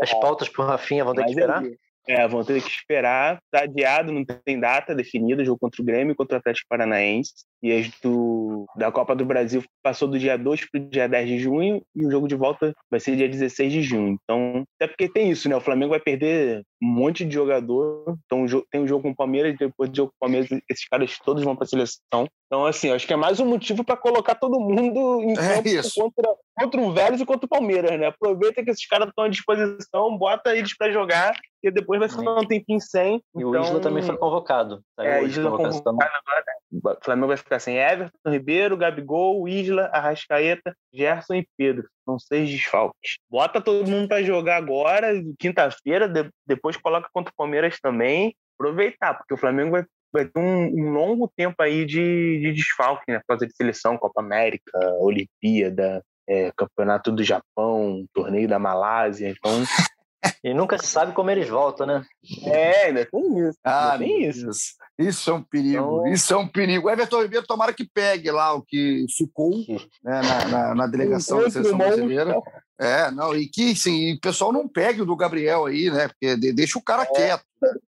As 0.00 0.14
pautas 0.14 0.48
pro 0.48 0.64
Rafinha 0.64 1.04
vão 1.04 1.14
ter 1.14 1.24
que 1.24 1.30
esperar? 1.30 1.62
É, 2.08 2.26
vão 2.26 2.42
ter 2.44 2.62
que 2.62 2.70
esperar. 2.70 3.38
Tá 3.50 3.64
adiado, 3.64 4.10
não 4.10 4.24
tem 4.24 4.58
data 4.58 4.94
definida. 4.94 5.44
Jogo 5.44 5.58
contra 5.58 5.82
o 5.82 5.84
Grêmio 5.84 6.12
e 6.12 6.16
contra 6.16 6.36
o 6.36 6.38
Atlético 6.38 6.68
Paranaense. 6.70 7.32
E 7.62 7.70
as 7.72 7.90
do, 8.02 8.45
da 8.76 8.90
Copa 8.90 9.14
do 9.14 9.24
Brasil 9.24 9.62
passou 9.82 10.08
do 10.08 10.18
dia 10.18 10.36
2 10.36 10.70
para 10.70 10.80
o 10.80 10.88
dia 10.88 11.08
10 11.08 11.28
de 11.28 11.38
junho. 11.38 11.82
E 11.94 12.04
o 12.04 12.10
jogo 12.10 12.26
de 12.26 12.34
volta 12.34 12.72
vai 12.90 13.00
ser 13.00 13.16
dia 13.16 13.28
16 13.28 13.72
de 13.72 13.82
junho. 13.82 14.16
Então, 14.22 14.64
até 14.80 14.88
porque 14.88 15.08
tem 15.08 15.30
isso, 15.30 15.48
né? 15.48 15.56
O 15.56 15.60
Flamengo 15.60 15.90
vai 15.90 16.00
perder 16.00 16.62
um 16.82 16.86
monte 16.86 17.24
de 17.24 17.34
jogador. 17.34 18.16
Então, 18.24 18.46
tem 18.70 18.80
um 18.80 18.86
jogo 18.86 19.02
com 19.02 19.10
o 19.10 19.16
Palmeiras, 19.16 19.56
depois 19.58 19.90
do 19.90 19.96
jogo 19.96 20.10
com 20.10 20.16
o 20.26 20.28
Palmeiras, 20.28 20.48
esses 20.70 20.88
caras 20.88 21.18
todos 21.24 21.44
vão 21.44 21.54
para 21.54 21.64
a 21.64 21.68
seleção. 21.68 22.26
Então, 22.46 22.64
assim, 22.64 22.90
acho 22.90 23.06
que 23.06 23.12
é 23.12 23.16
mais 23.16 23.40
um 23.40 23.46
motivo 23.46 23.84
para 23.84 23.96
colocar 23.96 24.34
todo 24.36 24.60
mundo 24.60 25.22
em 25.22 25.32
É 25.32 25.56
campo 25.56 25.68
isso. 25.68 26.00
contra, 26.00 26.34
contra 26.58 26.80
o 26.80 26.92
Vélez 26.92 27.20
e 27.20 27.26
contra 27.26 27.46
o 27.46 27.48
Palmeiras, 27.48 27.98
né? 27.98 28.06
Aproveita 28.06 28.64
que 28.64 28.70
esses 28.70 28.86
caras 28.86 29.08
estão 29.08 29.24
à 29.24 29.28
disposição, 29.28 30.16
bota 30.16 30.56
eles 30.56 30.76
para 30.76 30.90
jogar, 30.90 31.34
e 31.62 31.70
depois 31.70 31.98
vai 32.00 32.08
ficar 32.08 32.22
um 32.40 32.46
tempinho 32.46 32.80
sem. 32.80 33.22
E 33.36 33.44
o 33.44 33.50
Então, 33.50 33.62
Isla 33.62 33.80
também 33.80 34.02
foi 34.02 34.16
convocado. 34.16 34.80
Saiu 34.96 35.10
É, 35.10 35.20
hoje 35.22 35.38
Isla 35.38 35.50
convocado 35.50 35.76
agora. 35.88 36.44
O 36.72 37.04
Flamengo 37.04 37.28
vai 37.28 37.36
ficar 37.36 37.58
sem 37.58 37.76
Everton, 37.76 38.30
Ribeiro, 38.30 38.76
Gabigol, 38.76 39.48
Isla, 39.48 39.86
Arrascaeta, 39.92 40.74
Gerson 40.92 41.34
e 41.34 41.48
Pedro. 41.56 41.88
São 42.04 42.18
seis 42.18 42.48
desfalques. 42.50 43.16
Bota 43.30 43.60
todo 43.60 43.88
mundo 43.88 44.08
para 44.08 44.22
jogar 44.22 44.56
agora, 44.56 45.12
quinta-feira, 45.38 46.08
de- 46.08 46.28
depois 46.46 46.76
coloca 46.76 47.08
contra 47.12 47.32
o 47.32 47.36
Palmeiras 47.36 47.78
também. 47.80 48.34
Aproveitar, 48.58 49.14
porque 49.14 49.34
o 49.34 49.36
Flamengo 49.36 49.72
vai, 49.72 49.84
vai 50.12 50.24
ter 50.24 50.38
um, 50.40 50.66
um 50.66 50.90
longo 50.92 51.30
tempo 51.36 51.56
aí 51.62 51.84
de, 51.84 52.40
de 52.40 52.52
desfalque, 52.52 53.12
né? 53.12 53.18
Por 53.18 53.26
causa 53.28 53.46
de 53.46 53.54
seleção, 53.54 53.98
Copa 53.98 54.20
América, 54.22 54.78
Olimpíada, 54.98 56.02
é, 56.28 56.52
Campeonato 56.56 57.10
do 57.12 57.22
Japão, 57.24 58.04
Torneio 58.12 58.48
da 58.48 58.58
Malásia. 58.58 59.28
Então, 59.30 59.50
E 60.42 60.52
nunca 60.52 60.76
se 60.78 60.86
sabe 60.88 61.12
como 61.12 61.30
eles 61.30 61.48
voltam, 61.48 61.86
né? 61.86 62.04
é, 62.46 62.86
ainda 62.86 63.06
tem 63.06 63.38
isso. 63.48 63.58
Ah, 63.64 63.92
ainda 63.92 64.04
tem 64.04 64.24
isso. 64.28 64.42
Deus. 64.42 64.58
Isso 64.98 65.30
é 65.30 65.34
um 65.34 65.42
perigo. 65.42 65.76
Então- 66.00 66.06
Isso 66.12 66.34
é 66.34 66.36
um 66.36 66.48
perigo. 66.48 66.88
O 66.88 66.90
Everton 66.90 67.22
Ribeiro, 67.22 67.46
tomara 67.46 67.72
que 67.72 67.84
pegue 67.88 68.30
lá 68.32 68.52
o 68.54 68.62
que 68.62 69.06
ficou 69.16 69.50
né, 70.02 70.20
na, 70.22 70.44
na- 70.48 70.74
na 70.74 70.86
delegação 70.88 71.40
da 71.42 71.50
seleção 71.50 71.78
brasileira. 71.78 72.40
É, 72.80 73.10
não, 73.10 73.34
e 73.36 73.46
que 73.48 73.76
sim, 73.76 74.14
o 74.14 74.20
pessoal 74.20 74.52
não 74.52 74.66
pegue 74.68 75.02
o 75.02 75.06
do 75.06 75.14
Gabriel 75.16 75.66
aí, 75.66 75.90
né? 75.90 76.08
Porque 76.08 76.36
de- 76.36 76.52
deixa 76.52 76.78
o 76.78 76.82
cara 76.82 77.02
É. 77.04 77.06
quieto. 77.06 77.44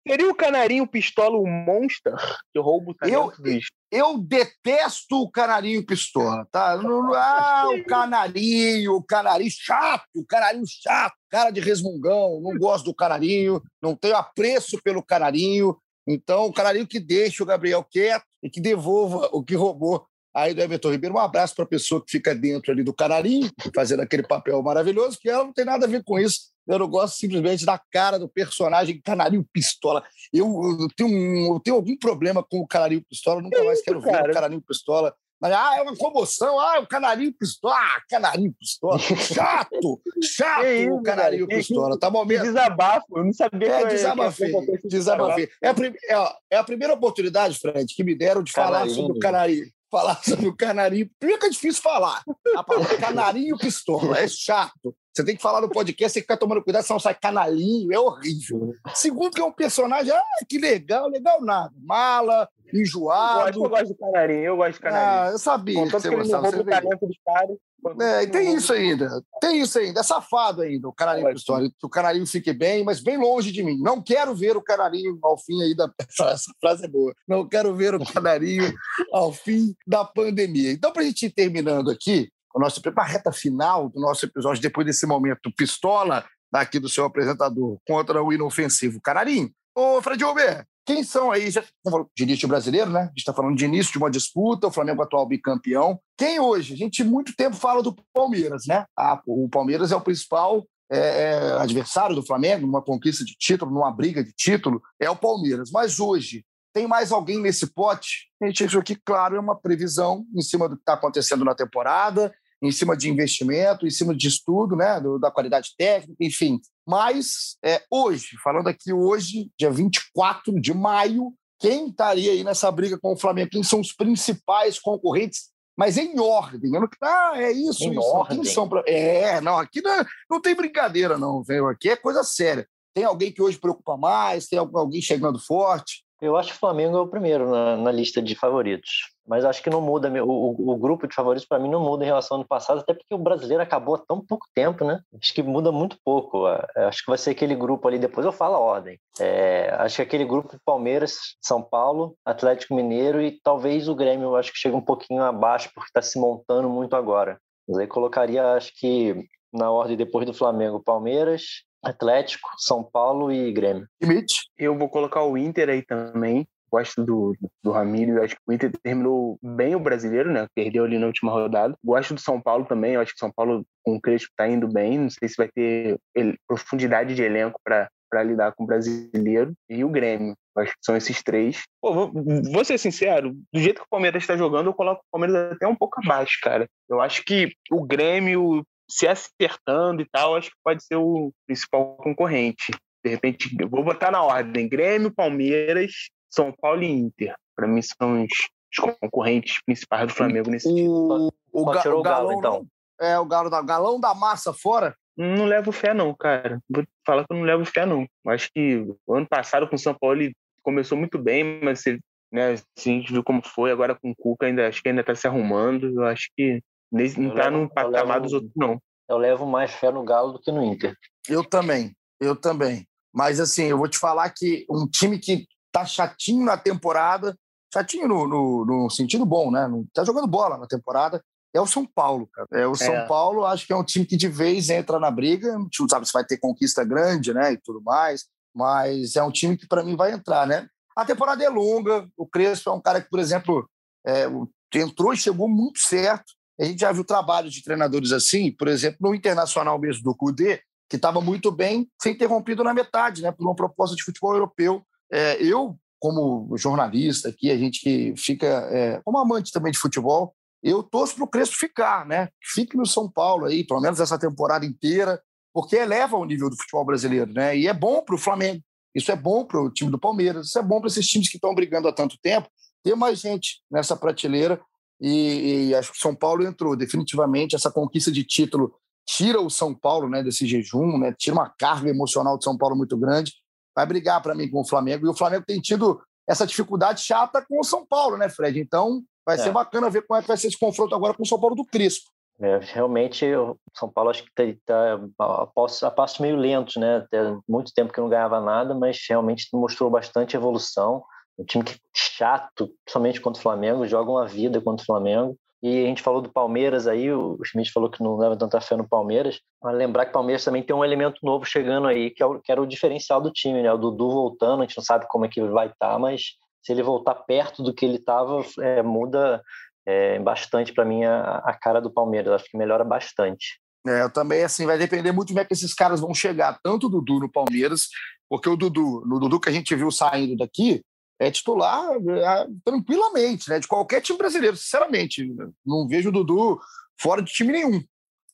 Seria 0.07 0.31
o 0.31 0.35
canarinho 0.35 0.87
pistola 0.87 1.37
o 1.37 1.47
monster 1.47 2.14
que 2.53 2.61
rouba 2.61 2.93
o 2.93 2.95
talento 2.95 3.35
Eu- 3.38 3.43
dos... 3.55 3.64
Eu 3.90 4.18
detesto 4.18 5.20
o 5.20 5.31
canarinho 5.31 5.85
pistola, 5.85 6.46
tá? 6.50 6.81
Ah, 7.16 7.66
o 7.70 7.85
canarinho, 7.85 8.94
o 8.94 9.03
canarinho 9.03 9.50
chato, 9.50 10.05
o 10.14 10.24
canarinho 10.24 10.64
chato, 10.66 11.14
cara 11.29 11.50
de 11.50 11.61
resmungão, 11.61 12.40
não 12.40 12.57
gosto 12.57 12.85
do 12.85 12.94
canarinho, 12.94 13.61
não 13.83 13.96
tenho 13.96 14.16
apreço 14.16 14.81
pelo 14.83 15.03
canarinho. 15.03 15.76
Então, 16.07 16.46
o 16.46 16.53
canarinho 16.53 16.87
que 16.87 17.00
deixa 17.00 17.42
o 17.42 17.46
Gabriel 17.46 17.85
quieto 17.85 18.24
e 18.42 18.48
que 18.48 18.61
devolva 18.61 19.29
o 19.33 19.42
que 19.42 19.57
roubou 19.57 20.07
aí 20.35 20.55
do 20.55 20.62
Everton 20.62 20.92
Ribeiro. 20.92 21.16
Um 21.16 21.18
abraço 21.18 21.55
para 21.55 21.64
a 21.64 21.68
pessoa 21.68 22.05
que 22.05 22.12
fica 22.12 22.35
dentro 22.35 22.72
ali 22.72 22.83
do 22.83 22.94
canarinho, 22.94 23.50
fazendo 23.74 24.00
aquele 24.00 24.22
papel 24.22 24.62
maravilhoso, 24.62 25.18
que 25.20 25.29
ela 25.29 25.44
não 25.44 25.53
tem 25.53 25.64
nada 25.64 25.87
a 25.87 25.88
ver 25.88 26.03
com 26.05 26.18
isso. 26.18 26.50
Eu 26.71 26.79
não 26.79 26.89
gosto 26.89 27.17
simplesmente 27.17 27.65
da 27.67 27.79
cara 27.79 28.19
do 28.19 28.29
personagem 28.29 29.01
Canarinho 29.03 29.45
Pistola. 29.53 30.03
Eu, 30.33 30.47
eu 30.81 30.89
tenho, 30.97 31.55
eu 31.55 31.61
tenho 31.61 31.77
algum 31.77 31.97
problema 31.97 32.43
com 32.43 32.61
o 32.61 32.67
Canarinho 32.67 33.05
Pistola, 33.09 33.43
nunca 33.43 33.63
mais 33.65 33.83
quero 33.83 34.01
ver 34.01 34.11
cara? 34.13 34.31
o 34.31 34.35
Canarinho 34.35 34.63
Pistola. 34.63 35.15
Ah, 35.43 35.79
é 35.79 35.83
uma 35.83 35.97
comoção, 35.97 36.61
ah, 36.61 36.81
o 36.81 36.87
Canarinho 36.87 37.33
Pistola, 37.33 37.75
ah, 37.75 38.03
Canarinho 38.11 38.53
Pistola, 38.61 38.99
chato, 38.99 39.99
chato 40.23 40.61
Que 40.61 40.83
isso, 40.83 40.93
o 40.95 41.03
Canarinho 41.03 41.49
cara? 41.49 41.59
Pistola, 41.59 41.99
tá 41.99 42.11
bom 42.11 42.25
mesmo? 42.27 42.45
desabafo, 42.45 43.07
eu 43.17 43.25
não 43.25 43.33
sabia 43.33 43.69
É, 43.73 43.79
que 43.83 43.89
desabafei, 43.89 44.53
desabafei. 44.85 45.49
É 45.63 45.69
a, 45.71 45.75
prim- 45.75 45.95
é, 46.09 46.35
é 46.51 46.57
a 46.59 46.63
primeira 46.65 46.93
oportunidade, 46.93 47.59
Fred, 47.59 47.87
que 47.95 48.05
me 48.05 48.15
deram 48.15 48.43
de 48.43 48.53
falar 48.53 48.81
Canarinho. 48.81 48.97
sobre 48.97 49.17
o 49.17 49.19
canarinho. 49.21 49.65
Falar 49.91 50.23
sobre 50.23 50.47
o 50.47 50.55
canarinho. 50.57 51.11
Primeiro 51.19 51.41
que 51.41 51.47
é 51.47 51.51
difícil 51.51 51.83
falar. 51.83 52.23
A 52.55 52.63
palavra 52.63 52.97
canarinho 52.99 53.57
pistola 53.59 54.19
é 54.21 54.29
chato. 54.29 54.95
Você 55.12 55.25
tem 55.25 55.37
que 55.37 55.42
falar 55.42 55.61
no 55.61 55.68
podcast, 55.68 56.12
você 56.12 56.20
ficar 56.20 56.37
tomando 56.37 56.62
cuidado, 56.62 56.85
senão 56.85 57.01
sai 57.01 57.14
canalinho, 57.14 57.92
é 57.92 57.99
horrível. 57.99 58.73
Segundo 58.94 59.33
que 59.33 59.40
é 59.40 59.44
um 59.44 59.53
personagem, 59.53 60.12
ah, 60.12 60.23
que 60.49 60.57
legal, 60.59 61.09
legal 61.09 61.40
nada. 61.42 61.73
Mala, 61.83 62.49
Eu 62.66 62.73
gosto, 62.73 62.81
enjoado. 62.81 63.64
eu 63.64 63.68
gosto 63.68 63.87
de 63.88 63.94
canarinho, 63.94 64.44
eu 64.44 64.57
gosto 64.57 64.73
de 64.75 64.81
canarinho. 64.81 65.29
Ah, 65.29 65.33
eu 65.33 65.38
sabia 65.38 65.85
que 65.85 65.90
você 65.90 66.09
que 66.09 66.16
não 66.16 66.23
gostava. 66.23 66.51
Você 66.51 66.64
talento 66.64 67.07
dos 67.07 67.18
caras. 67.27 67.57
É, 67.99 68.23
e 68.25 68.27
tem 68.27 68.55
isso 68.55 68.73
ainda. 68.73 69.23
Tem 69.40 69.61
isso 69.61 69.79
ainda. 69.79 70.01
É 70.01 70.03
safado 70.03 70.61
ainda, 70.62 70.87
o 70.87 70.92
canarinho 70.92 71.27
Ótimo. 71.27 71.38
pistola. 71.38 71.70
Que 71.79 71.87
o 71.87 71.88
canarinho 71.88 72.27
fique 72.27 72.53
bem, 72.53 72.85
mas 72.85 73.01
bem 73.01 73.16
longe 73.16 73.51
de 73.51 73.62
mim. 73.62 73.79
Não 73.81 74.03
quero 74.03 74.35
ver 74.35 74.57
o 74.57 74.62
canarinho 74.62 75.18
ao 75.23 75.38
fim 75.38 75.61
aí 75.62 75.75
da. 75.75 75.90
Essa, 76.09 76.31
essa 76.31 76.53
frase 76.61 76.85
é 76.85 76.88
boa. 76.88 77.14
Não 77.27 77.49
quero 77.49 77.75
ver 77.75 77.94
o 77.94 78.05
canarinho 78.05 78.73
ao 79.12 79.33
fim 79.33 79.75
da 79.87 80.05
pandemia. 80.05 80.73
Então, 80.73 80.92
para 80.92 81.03
a 81.03 81.05
gente 81.05 81.27
ir 81.27 81.31
terminando 81.31 81.90
aqui, 81.90 82.31
o 82.55 82.61
nosso, 82.61 82.81
a 82.97 83.05
reta 83.05 83.33
final 83.33 83.89
do 83.89 84.01
nosso 84.01 84.27
episódio, 84.27 84.63
depois 84.63 84.87
desse 84.87 85.07
momento 85.07 85.53
pistola 85.57 86.25
aqui 86.53 86.79
do 86.79 86.89
seu 86.89 87.05
apresentador 87.05 87.79
contra 87.87 88.23
o 88.23 88.33
inofensivo 88.33 89.01
canarinho. 89.01 89.51
Ô, 89.75 90.03
Fred 90.03 90.25
Uber, 90.25 90.67
quem 90.85 91.05
são 91.05 91.31
aí? 91.31 91.51
Já 91.51 91.63
tá 91.63 91.69
falando 91.91 92.09
de 92.17 92.23
início 92.25 92.49
brasileiro, 92.49 92.91
né? 92.91 93.03
A 93.03 93.07
gente 93.07 93.19
está 93.19 93.33
falando 93.33 93.57
de 93.57 93.65
início 93.65 93.93
de 93.93 93.99
uma 93.99 94.11
disputa, 94.11 94.67
o 94.67 94.73
Flamengo 94.73 95.03
atual 95.03 95.27
bicampeão. 95.27 96.01
Quem 96.19 96.41
hoje? 96.41 96.75
A 96.75 96.77
gente 96.77 97.05
muito 97.05 97.35
tempo 97.37 97.55
fala 97.55 97.83
do 97.83 97.95
Palmeiras, 98.13 98.65
né? 98.67 98.85
Ah, 98.99 99.21
o 99.27 99.49
Palmeiras 99.49 99.93
é 99.93 99.97
o 99.97 100.01
principal 100.01 100.67
é, 100.91 100.99
é, 100.99 101.53
adversário 101.61 102.17
do 102.17 102.27
Flamengo 102.27 102.67
numa 102.67 102.83
conquista 102.83 103.25
de 103.25 103.37
título, 103.39 103.71
numa 103.71 103.93
briga 103.93 104.25
de 104.25 104.33
título, 104.33 104.83
é 104.99 105.09
o 105.09 105.15
Palmeiras. 105.15 105.71
Mas 105.71 106.01
hoje, 106.01 106.45
tem 106.73 106.87
mais 106.87 107.13
alguém 107.13 107.41
nesse 107.41 107.73
pote? 107.73 108.29
A 108.43 108.47
gente 108.47 108.65
achou 108.65 108.83
que, 108.83 108.97
claro, 108.97 109.37
é 109.37 109.41
uma 109.41 109.57
previsão 109.57 110.25
em 110.35 110.43
cima 110.43 110.69
do 110.69 110.77
que 110.77 110.83
está 110.83 110.95
acontecendo 110.95 111.45
na 111.45 111.55
temporada, 111.55 112.35
em 112.62 112.70
cima 112.70 112.96
de 112.96 113.09
investimento, 113.11 113.87
em 113.87 113.90
cima 113.90 114.14
de 114.14 114.29
estudo, 114.29 114.77
né, 114.77 115.01
do- 115.01 115.18
da 115.18 115.31
qualidade 115.31 115.70
técnica, 115.79 116.16
enfim. 116.20 116.61
Mas 116.87 117.57
é, 117.64 117.83
hoje, 117.90 118.37
falando 118.42 118.68
aqui 118.68 118.92
hoje, 118.92 119.51
dia 119.59 119.70
24 119.70 120.61
de 120.61 120.75
maio, 120.75 121.33
quem 121.59 121.88
estaria 121.88 122.33
aí 122.33 122.42
nessa 122.44 122.70
briga 122.70 122.99
com 122.99 123.12
o 123.12 123.16
Flamengo? 123.16 123.51
Quem 123.51 123.62
são 123.62 123.81
os 123.81 123.92
principais 123.92 124.79
concorrentes? 124.79 125.51
Mas 125.77 125.96
em 125.96 126.18
ordem. 126.18 126.75
Eu 126.75 126.81
não, 126.83 126.88
ah, 127.03 127.33
é 127.37 127.53
isso, 127.53 127.85
Em 127.85 127.90
isso. 127.92 128.01
Quem 128.01 128.38
ordem? 128.38 128.44
são 128.44 128.68
pra- 128.68 128.83
É, 128.87 129.40
não, 129.40 129.57
aqui 129.59 129.81
não, 129.81 130.05
não 130.31 130.40
tem 130.40 130.55
brincadeira, 130.55 131.16
não, 131.16 131.42
velho. 131.42 131.68
Aqui 131.68 131.88
é 131.90 131.96
coisa 131.96 132.23
séria. 132.23 132.66
Tem 132.92 133.05
alguém 133.05 133.33
que 133.33 133.40
hoje 133.40 133.57
preocupa 133.59 133.96
mais? 133.96 134.46
Tem 134.49 134.59
alguém 134.59 135.01
chegando 135.01 135.38
forte? 135.38 136.03
Eu 136.20 136.37
acho 136.37 136.51
que 136.51 136.57
o 136.57 136.61
Flamengo 136.61 136.96
é 136.99 137.01
o 137.01 137.07
primeiro 137.09 137.49
na, 137.51 137.77
na 137.79 137.92
lista 137.92 138.20
de 138.20 138.35
favoritos. 138.35 138.90
Mas 139.31 139.45
acho 139.45 139.62
que 139.62 139.71
não 139.71 139.81
muda. 139.81 140.11
O, 140.25 140.29
o, 140.29 140.73
o 140.73 140.77
grupo 140.77 141.07
de 141.07 141.14
favoritos, 141.14 141.47
para 141.47 141.61
mim, 141.61 141.71
não 141.71 141.81
muda 141.81 142.03
em 142.03 142.09
relação 142.09 142.35
ao 142.35 142.40
ano 142.40 142.49
passado, 142.49 142.81
até 142.81 142.93
porque 142.93 143.14
o 143.14 143.19
brasileiro 143.19 143.62
acabou 143.62 143.95
há 143.95 143.99
tão 143.99 144.21
pouco 144.21 144.45
tempo, 144.53 144.85
né? 144.85 145.01
Acho 145.23 145.33
que 145.33 145.40
muda 145.40 145.71
muito 145.71 145.97
pouco. 146.05 146.49
É, 146.49 146.87
Acho 146.87 147.05
que 147.05 147.11
vai 147.11 147.16
ser 147.16 147.31
aquele 147.31 147.55
grupo 147.55 147.87
ali, 147.87 147.97
depois 147.97 148.27
eu 148.27 148.33
falo 148.33 148.57
a 148.57 148.59
ordem. 148.59 148.99
É, 149.21 149.73
acho 149.79 149.97
que 149.97 150.03
aquele 150.03 150.25
grupo 150.25 150.59
Palmeiras, 150.64 151.37
São 151.40 151.62
Paulo, 151.62 152.16
Atlético 152.25 152.75
Mineiro 152.75 153.23
e 153.23 153.40
talvez 153.40 153.88
o 153.88 153.95
Grêmio, 153.95 154.31
eu 154.31 154.37
acho 154.37 154.53
que 154.53 154.59
chega 154.59 154.77
um 154.77 154.85
pouquinho 154.85 155.23
abaixo, 155.23 155.71
porque 155.73 155.90
está 155.90 156.03
se 156.03 156.19
montando 156.19 156.69
muito 156.69 156.97
agora. 156.97 157.38
Mas 157.69 157.79
aí 157.79 157.87
colocaria, 157.87 158.55
acho 158.55 158.73
que 158.75 159.14
na 159.53 159.71
ordem 159.71 159.97
depois 159.97 160.27
do 160.27 160.35
Flamengo, 160.35 160.83
Palmeiras, 160.83 161.62
Atlético, 161.85 162.49
São 162.59 162.83
Paulo 162.83 163.31
e 163.31 163.53
Grêmio. 163.53 163.87
Limite? 164.03 164.40
Eu 164.59 164.77
vou 164.77 164.88
colocar 164.88 165.23
o 165.23 165.38
Inter 165.38 165.69
aí 165.69 165.83
também. 165.83 166.49
Gosto 166.71 167.05
do, 167.05 167.35
do 167.63 167.71
Ramiro. 167.71 168.23
Acho 168.23 168.35
que 168.35 168.43
o 168.47 168.53
Inter 168.53 168.73
terminou 168.83 169.39
bem 169.43 169.75
o 169.75 169.81
brasileiro, 169.81 170.33
né? 170.33 170.47
Perdeu 170.55 170.85
ali 170.85 170.99
na 170.99 171.07
última 171.07 171.33
rodada. 171.33 171.75
Gosto 171.85 172.15
do 172.15 172.21
São 172.21 172.41
Paulo 172.41 172.65
também. 172.65 172.95
Eu 172.95 173.01
acho 173.01 173.13
que 173.13 173.19
São 173.19 173.33
Paulo 173.33 173.65
com 173.83 173.97
o 173.97 174.01
Crespo 174.01 174.31
tá 174.37 174.49
indo 174.49 174.69
bem. 174.69 174.99
Não 174.99 175.11
sei 175.11 175.29
se 175.29 175.37
vai 175.37 175.49
ter 175.49 175.99
profundidade 176.47 177.15
de 177.15 177.23
elenco 177.23 177.61
para 177.65 178.23
lidar 178.23 178.53
com 178.53 178.65
o 178.65 178.67
brasileiro. 178.67 179.53
E 179.69 179.85
o 179.85 179.89
Grêmio. 179.89 180.35
Acho 180.57 180.73
que 180.73 180.85
são 180.85 180.97
esses 180.97 181.23
três. 181.23 181.63
Pô, 181.81 181.93
vou, 181.93 182.13
vou 182.53 182.65
ser 182.65 182.77
sincero, 182.77 183.33
do 183.53 183.61
jeito 183.61 183.81
que 183.81 183.87
o 183.87 183.91
Palmeiras 183.91 184.23
está 184.23 184.37
jogando, 184.37 184.67
eu 184.67 184.75
coloco 184.75 185.01
o 185.01 185.11
Palmeiras 185.11 185.53
até 185.53 185.67
um 185.67 185.77
pouco 185.77 186.01
abaixo, 186.05 186.39
cara. 186.43 186.67
Eu 186.89 187.01
acho 187.01 187.25
que 187.25 187.53
o 187.71 187.85
Grêmio 187.85 188.65
se 188.91 189.07
acertando 189.07 190.03
e 190.03 190.09
tal, 190.11 190.35
acho 190.35 190.51
que 190.51 190.57
pode 190.65 190.85
ser 190.85 190.97
o 190.97 191.33
principal 191.47 191.97
concorrente. 191.97 192.73
De 193.05 193.11
repente, 193.11 193.49
vou 193.69 193.85
botar 193.85 194.11
na 194.11 194.23
ordem: 194.23 194.69
Grêmio, 194.69 195.15
Palmeiras, 195.15 195.93
São 196.31 196.53
Paulo 196.53 196.83
e 196.83 196.90
Inter. 196.90 197.35
Para 197.57 197.66
mim, 197.66 197.81
são 197.83 198.23
os, 198.23 198.31
os 198.73 198.95
concorrentes 199.01 199.61
principais 199.64 200.07
do 200.09 200.14
Flamengo 200.14 200.51
nesse 200.51 200.69
time. 200.69 200.88
O, 200.88 201.31
o, 201.53 201.64
Pode 201.64 201.83
Ga- 201.85 201.95
o 201.95 202.03
Galo, 202.03 202.03
Galão, 202.03 202.38
então. 202.38 202.66
É, 203.01 203.19
o 203.19 203.25
Galo 203.27 203.51
da, 203.51 203.61
Galão 203.62 203.99
da 204.01 204.14
Massa 204.14 204.53
fora? 204.53 204.95
Não 205.16 205.45
levo 205.45 205.73
fé, 205.73 205.93
não, 205.93 206.14
cara. 206.14 206.61
Vou 206.71 206.85
falar 207.05 207.27
que 207.27 207.33
eu 207.33 207.37
não 207.37 207.45
levo 207.45 207.64
fé, 207.64 207.85
não. 207.85 208.07
Eu 208.25 208.31
Acho 208.33 208.49
que 208.55 208.87
o 209.07 209.14
ano 209.14 209.27
passado 209.29 209.69
com 209.69 209.77
o 209.77 209.79
São 209.79 209.95
Paulo 209.95 210.21
ele 210.23 210.35
começou 210.62 210.97
muito 210.97 211.19
bem, 211.19 211.61
mas 211.62 211.81
se, 211.81 211.99
né, 212.33 212.57
se 212.57 212.89
a 212.91 212.93
gente 212.93 213.12
viu 213.12 213.22
como 213.24 213.43
foi, 213.47 213.70
agora 213.72 213.95
com 213.95 214.11
o 214.11 214.16
Cuca, 214.16 214.47
ainda, 214.47 214.68
acho 214.68 214.83
que 214.83 214.89
ainda 214.89 215.03
tá 215.05 215.14
se 215.14 215.26
arrumando. 215.26 215.87
Eu 216.01 216.05
acho 216.05 216.31
que 216.37 216.62
nesse, 216.91 217.18
não 217.20 217.31
Eu 217.31 217.35
tá 217.35 217.45
levo- 217.49 217.57
no 217.59 217.68
patamar 217.68 218.07
levo- 218.16 218.20
dos 218.20 218.33
outros, 218.33 218.53
não. 218.57 218.81
Eu 219.09 219.18
levo 219.18 219.45
mais 219.45 219.72
fé 219.72 219.91
no 219.91 220.05
Galo 220.05 220.33
do 220.35 220.41
que 220.41 220.53
no 220.53 220.62
Inter. 220.62 220.95
Eu 221.28 221.45
também, 221.45 221.93
eu 222.20 222.37
também. 222.37 222.87
Mas, 223.12 223.41
assim, 223.41 223.64
eu 223.64 223.76
vou 223.76 223.89
te 223.89 223.99
falar 223.99 224.31
que 224.31 224.64
um 224.70 224.87
time 224.89 225.18
que 225.18 225.47
tá 225.73 225.85
chatinho 225.85 226.45
na 226.45 226.57
temporada, 226.57 227.37
chatinho 227.73 228.09
no, 228.09 228.27
no, 228.27 228.64
no 228.64 228.91
sentido 228.91 229.25
bom, 229.25 229.51
né? 229.51 229.66
Não 229.68 229.85
tá 229.95 230.05
jogando 230.05 230.27
bola 230.27 230.59
na 230.59 230.66
temporada, 230.66 231.23
é 231.53 231.61
o 231.61 231.66
São 231.66 231.85
Paulo, 231.85 232.29
cara. 232.33 232.49
É 232.53 232.66
o 232.66 232.75
São 232.75 232.95
é. 232.95 233.07
Paulo, 233.07 233.45
acho 233.45 233.66
que 233.66 233.73
é 233.73 233.77
um 233.77 233.85
time 233.85 234.05
que 234.05 234.16
de 234.16 234.29
vez 234.29 234.71
entra 234.71 234.99
na 234.99 235.11
briga. 235.11 235.59
Não 235.59 235.89
sabe 235.89 236.07
se 236.07 236.12
vai 236.12 236.25
ter 236.25 236.39
conquista 236.39 236.85
grande, 236.85 237.35
né? 237.35 237.53
E 237.53 237.57
tudo 237.59 237.83
mais. 237.83 238.27
Mas 238.55 239.16
é 239.16 239.23
um 239.23 239.31
time 239.31 239.57
que, 239.57 239.66
para 239.66 239.83
mim, 239.83 239.97
vai 239.97 240.12
entrar, 240.12 240.47
né? 240.47 240.68
A 240.97 241.05
temporada 241.05 241.43
é 241.43 241.49
longa. 241.49 242.09
O 242.16 242.27
Crespo 242.27 242.71
é 242.71 242.73
um 242.73 242.81
cara 242.81 243.01
que, 243.01 243.11
por 243.11 243.18
exemplo, 243.18 243.68
é, 244.07 244.27
entrou 244.75 245.12
e 245.12 245.16
chegou 245.16 245.49
muito 245.49 245.81
certo. 245.81 246.33
A 246.61 246.64
gente 246.64 246.81
já 246.81 246.93
viu 246.93 247.05
trabalhos 247.05 247.53
de 247.53 247.62
treinadores 247.62 248.12
assim, 248.12 248.53
por 248.53 248.68
exemplo, 248.68 248.99
no 249.01 249.14
Internacional 249.14 249.79
mesmo 249.79 250.03
do 250.03 250.14
Cudê, 250.14 250.61
que 250.89 250.97
estava 250.97 251.21
muito 251.21 251.51
bem, 251.51 251.89
foi 252.01 252.12
interrompido 252.12 252.62
na 252.62 252.75
metade, 252.75 253.23
né, 253.23 253.33
por 253.33 253.47
uma 253.47 253.55
proposta 253.55 253.97
de 253.97 254.03
futebol 254.03 254.35
europeu. 254.35 254.85
É, 255.13 255.43
eu, 255.43 255.79
como 255.99 256.57
jornalista 256.57 257.29
aqui, 257.29 257.51
a 257.51 257.57
gente 257.57 257.81
que 257.81 258.15
fica 258.17 258.47
é, 258.47 259.01
como 259.05 259.19
amante 259.19 259.53
também 259.53 259.73
de 259.73 259.79
futebol, 259.79 260.35
eu 260.63 260.83
torço 260.83 261.15
para 261.17 261.25
o 261.25 261.29
Crespo 261.29 261.57
ficar, 261.57 262.07
né? 262.07 262.29
Fique 262.43 262.77
no 262.77 262.87
São 262.87 263.11
Paulo 263.11 263.47
aí, 263.47 263.65
pelo 263.65 263.81
menos 263.81 263.99
essa 263.99 264.19
temporada 264.19 264.65
inteira, 264.67 265.21
porque 265.53 265.77
eleva 265.77 266.17
o 266.17 266.25
nível 266.25 266.51
do 266.51 266.57
futebol 266.57 266.85
brasileiro, 266.85 267.33
né? 267.33 267.57
E 267.57 267.67
é 267.67 267.73
bom 267.73 268.03
para 268.03 268.15
o 268.15 268.19
Flamengo, 268.19 268.63
isso 268.95 269.11
é 269.11 269.17
bom 269.17 269.45
para 269.45 269.61
o 269.61 269.71
time 269.71 269.91
do 269.91 269.99
Palmeiras, 269.99 270.49
isso 270.49 270.59
é 270.59 270.63
bom 270.63 270.81
para 270.81 270.89
esses 270.89 271.07
times 271.07 271.29
que 271.29 271.37
estão 271.37 271.55
brigando 271.55 271.89
há 271.89 271.93
tanto 271.93 272.19
tempo, 272.23 272.49
ter 272.83 272.95
mais 272.95 273.21
gente 273.21 273.63
nessa 273.71 273.97
prateleira. 273.97 274.61
E, 275.01 275.69
e 275.69 275.75
acho 275.75 275.93
que 275.93 275.99
o 275.99 276.01
São 276.01 276.15
Paulo 276.15 276.45
entrou 276.45 276.77
definitivamente. 276.77 277.57
Essa 277.57 277.71
conquista 277.71 278.13
de 278.13 278.23
título 278.23 278.75
tira 279.07 279.41
o 279.41 279.49
São 279.49 279.75
Paulo 279.75 280.09
né, 280.09 280.23
desse 280.23 280.47
jejum, 280.47 280.99
né? 280.99 281.15
tira 281.19 281.35
uma 281.35 281.49
carga 281.49 281.89
emocional 281.89 282.37
de 282.37 282.45
São 282.45 282.57
Paulo 282.57 282.77
muito 282.77 282.97
grande. 282.99 283.33
Vai 283.75 283.87
brigar 283.87 284.23
para 284.23 284.35
mim 284.35 284.51
com 284.51 284.61
o 284.61 284.68
Flamengo. 284.68 285.07
E 285.07 285.09
o 285.09 285.16
Flamengo 285.16 285.45
tem 285.47 285.61
tido 285.61 286.01
essa 286.29 286.47
dificuldade 286.47 287.01
chata 287.01 287.45
com 287.47 287.61
o 287.61 287.64
São 287.64 287.85
Paulo, 287.87 288.16
né, 288.16 288.29
Fred? 288.29 288.59
Então 288.61 289.03
vai 289.25 289.37
é. 289.37 289.39
ser 289.39 289.51
bacana 289.51 289.91
ver 289.91 290.03
como 290.07 290.18
é 290.18 290.23
que 290.23 290.29
vai 290.29 290.37
ser 290.37 290.49
esse 290.49 290.59
confronto 290.59 290.95
agora 290.95 291.14
com 291.14 291.23
o 291.23 291.27
São 291.27 291.41
Paulo 291.41 291.57
do 291.57 291.64
Crispo. 291.64 292.11
É, 292.41 292.59
realmente, 292.59 293.27
o 293.35 293.55
São 293.77 293.91
Paulo 293.91 294.09
acho 294.11 294.25
que 294.25 294.31
está 294.43 294.59
tá 294.66 295.01
a, 295.18 295.47
passos, 295.47 295.83
a 295.83 295.91
passos 295.91 296.21
meio 296.21 296.37
lentos, 296.37 296.77
né? 296.77 297.07
Tem 297.11 297.39
muito 297.47 297.71
tempo 297.75 297.93
que 297.93 298.01
não 298.01 298.09
ganhava 298.09 298.41
nada, 298.41 298.75
mas 298.75 298.99
realmente 299.09 299.49
mostrou 299.53 299.91
bastante 299.91 300.37
evolução. 300.37 301.05
Um 301.39 301.45
time 301.45 301.62
que 301.62 301.77
chato, 301.95 302.71
somente 302.89 303.21
contra 303.21 303.39
o 303.39 303.43
Flamengo, 303.43 303.87
joga 303.87 304.11
uma 304.11 304.27
vida 304.27 304.61
contra 304.61 304.83
o 304.83 304.87
Flamengo. 304.87 305.37
E 305.63 305.85
a 305.85 305.87
gente 305.87 306.03
falou 306.03 306.23
do 306.23 306.33
Palmeiras 306.33 306.87
aí, 306.87 307.13
o 307.13 307.39
Schmidt 307.45 307.71
falou 307.71 307.91
que 307.91 308.03
não 308.03 308.17
leva 308.17 308.37
tanta 308.37 308.61
fé 308.61 308.77
no 308.77 308.89
Palmeiras. 308.89 309.41
Mas 309.63 309.77
lembrar 309.77 310.07
que 310.07 310.11
o 310.11 310.15
Palmeiras 310.15 310.43
também 310.43 310.63
tem 310.63 310.75
um 310.75 310.85
elemento 310.85 311.19
novo 311.23 311.45
chegando 311.45 311.87
aí, 311.87 312.11
que, 312.11 312.23
é 312.23 312.27
o, 312.27 312.41
que 312.41 312.51
era 312.51 312.63
o 312.63 312.67
diferencial 312.67 313.21
do 313.21 313.31
time, 313.31 313.63
né? 313.63 313.71
O 313.71 313.77
Dudu 313.77 314.11
voltando, 314.11 314.63
a 314.63 314.67
gente 314.67 314.77
não 314.77 314.85
sabe 314.85 315.07
como 315.09 315.27
é 315.27 315.29
que 315.29 315.39
ele 315.39 315.51
vai 315.51 315.67
estar, 315.67 315.93
tá, 315.93 315.99
mas 315.99 316.37
se 316.63 316.73
ele 316.73 316.83
voltar 316.83 317.15
perto 317.15 317.63
do 317.63 317.75
que 317.75 317.85
ele 317.85 317.97
estava, 317.97 318.43
é, 318.61 318.83
muda 318.83 319.43
é, 319.87 320.19
bastante 320.19 320.73
para 320.73 320.85
mim 320.85 321.05
a, 321.05 321.43
a, 321.45 321.55
cara 321.55 321.81
do 321.81 321.91
Palmeiras. 321.91 322.33
Acho 322.33 322.51
que 322.51 322.57
melhora 322.57 322.85
bastante. 322.85 323.61
É, 323.87 324.03
eu 324.03 324.13
também, 324.13 324.43
assim, 324.43 324.67
vai 324.67 324.79
depender 324.79 325.13
muito 325.13 325.29
de 325.29 325.35
como 325.35 325.43
é 325.43 325.45
que 325.45 325.55
esses 325.55 325.75
caras 325.75 326.01
vão 326.01 326.15
chegar, 326.15 326.59
tanto 326.63 326.87
o 326.87 326.91
Dudu 326.91 327.21
no 327.21 327.33
Palmeiras, 327.33 327.89
porque 328.29 328.49
o 328.49 328.57
Dudu, 328.57 329.03
no 329.07 329.19
Dudu 329.19 329.41
que 329.41 329.49
a 329.49 329.53
gente 329.53 329.75
viu 329.75 329.91
saindo 329.91 330.37
daqui, 330.37 330.83
é 331.21 331.31
titular 331.31 331.93
é, 331.93 332.47
tranquilamente, 332.64 333.51
né? 333.51 333.61
De 333.61 333.68
qualquer 333.68 334.01
time 334.01 334.16
brasileiro, 334.16 334.57
sinceramente. 334.57 335.31
Não 335.64 335.87
vejo 335.87 336.09
o 336.09 336.12
Dudu 336.12 336.59
fora 336.99 337.21
de 337.21 337.31
time 337.31 337.53
nenhum. 337.53 337.85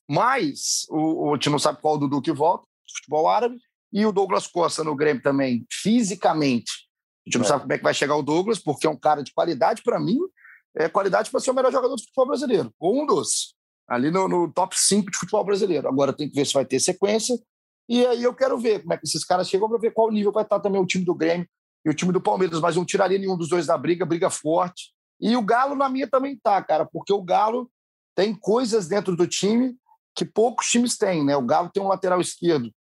Mas 0.09 0.85
o, 0.89 1.27
o, 1.27 1.33
a 1.33 1.35
gente 1.35 1.49
não 1.49 1.59
sabe 1.59 1.81
qual 1.81 1.95
o 1.95 1.97
Dudu 1.97 2.21
que 2.21 2.31
volta, 2.31 2.65
futebol 2.95 3.27
árabe, 3.27 3.57
e 3.91 4.05
o 4.05 4.11
Douglas 4.13 4.47
Costa 4.47 4.85
no 4.85 4.95
Grêmio 4.95 5.21
também, 5.21 5.65
fisicamente. 5.69 6.71
A 7.25 7.29
gente 7.29 7.39
não 7.39 7.45
é. 7.45 7.47
sabe 7.47 7.63
como 7.63 7.73
é 7.73 7.77
que 7.77 7.83
vai 7.83 7.93
chegar 7.93 8.15
o 8.15 8.23
Douglas, 8.23 8.57
porque 8.57 8.87
é 8.87 8.89
um 8.89 8.97
cara 8.97 9.21
de 9.21 9.33
qualidade, 9.33 9.83
para 9.83 9.99
mim, 9.99 10.19
é 10.73 10.87
qualidade 10.87 11.29
para 11.29 11.41
ser 11.41 11.51
o 11.51 11.53
melhor 11.53 11.73
jogador 11.73 11.95
do 11.95 12.01
futebol 12.01 12.27
brasileiro, 12.27 12.73
ou 12.79 13.01
um 13.01 13.05
dos, 13.05 13.53
ali 13.85 14.09
no, 14.09 14.29
no, 14.29 14.49
top 14.53 14.79
5 14.79 15.11
de 15.11 15.17
futebol 15.17 15.43
brasileiro. 15.43 15.89
Agora 15.89 16.13
tem 16.13 16.29
que 16.29 16.35
ver 16.35 16.45
se 16.45 16.53
vai 16.53 16.63
ter 16.63 16.79
sequência, 16.79 17.37
e 17.89 18.05
aí 18.05 18.23
eu 18.23 18.33
quero 18.33 18.57
ver 18.57 18.81
como 18.81 18.93
é 18.93 18.97
que 18.97 19.05
esses 19.05 19.25
caras 19.25 19.49
chegam 19.49 19.67
para 19.67 19.77
ver 19.77 19.91
qual 19.91 20.09
nível 20.09 20.31
vai 20.31 20.43
estar 20.43 20.61
também 20.61 20.79
o 20.79 20.85
time 20.85 21.03
do 21.03 21.15
Grêmio 21.15 21.47
e 21.87 21.89
o 21.89 21.93
time 21.93 22.11
do 22.11 22.19
Palmeiras, 22.19 22.59
mas 22.59 22.75
não 22.75 22.83
tiraria 22.83 23.17
nenhum 23.17 23.37
dos 23.37 23.47
dois 23.47 23.65
da 23.65 23.77
briga, 23.77 24.05
briga 24.05 24.29
forte. 24.29 24.91
E 25.21 25.37
o 25.37 25.41
Galo, 25.41 25.73
na 25.73 25.87
minha, 25.87 26.05
também 26.05 26.35
tá, 26.35 26.61
cara, 26.61 26.85
porque 26.85 27.13
o 27.13 27.23
Galo 27.23 27.71
tem 28.13 28.35
coisas 28.35 28.89
dentro 28.89 29.15
do 29.15 29.25
time 29.25 29.73
que 30.13 30.25
poucos 30.25 30.67
times 30.67 30.97
têm, 30.97 31.23
né? 31.23 31.37
O 31.37 31.45
Galo 31.45 31.69
tem 31.73 31.81
um 31.81 31.87
lateral 31.87 32.19
esquerdo, 32.19 32.73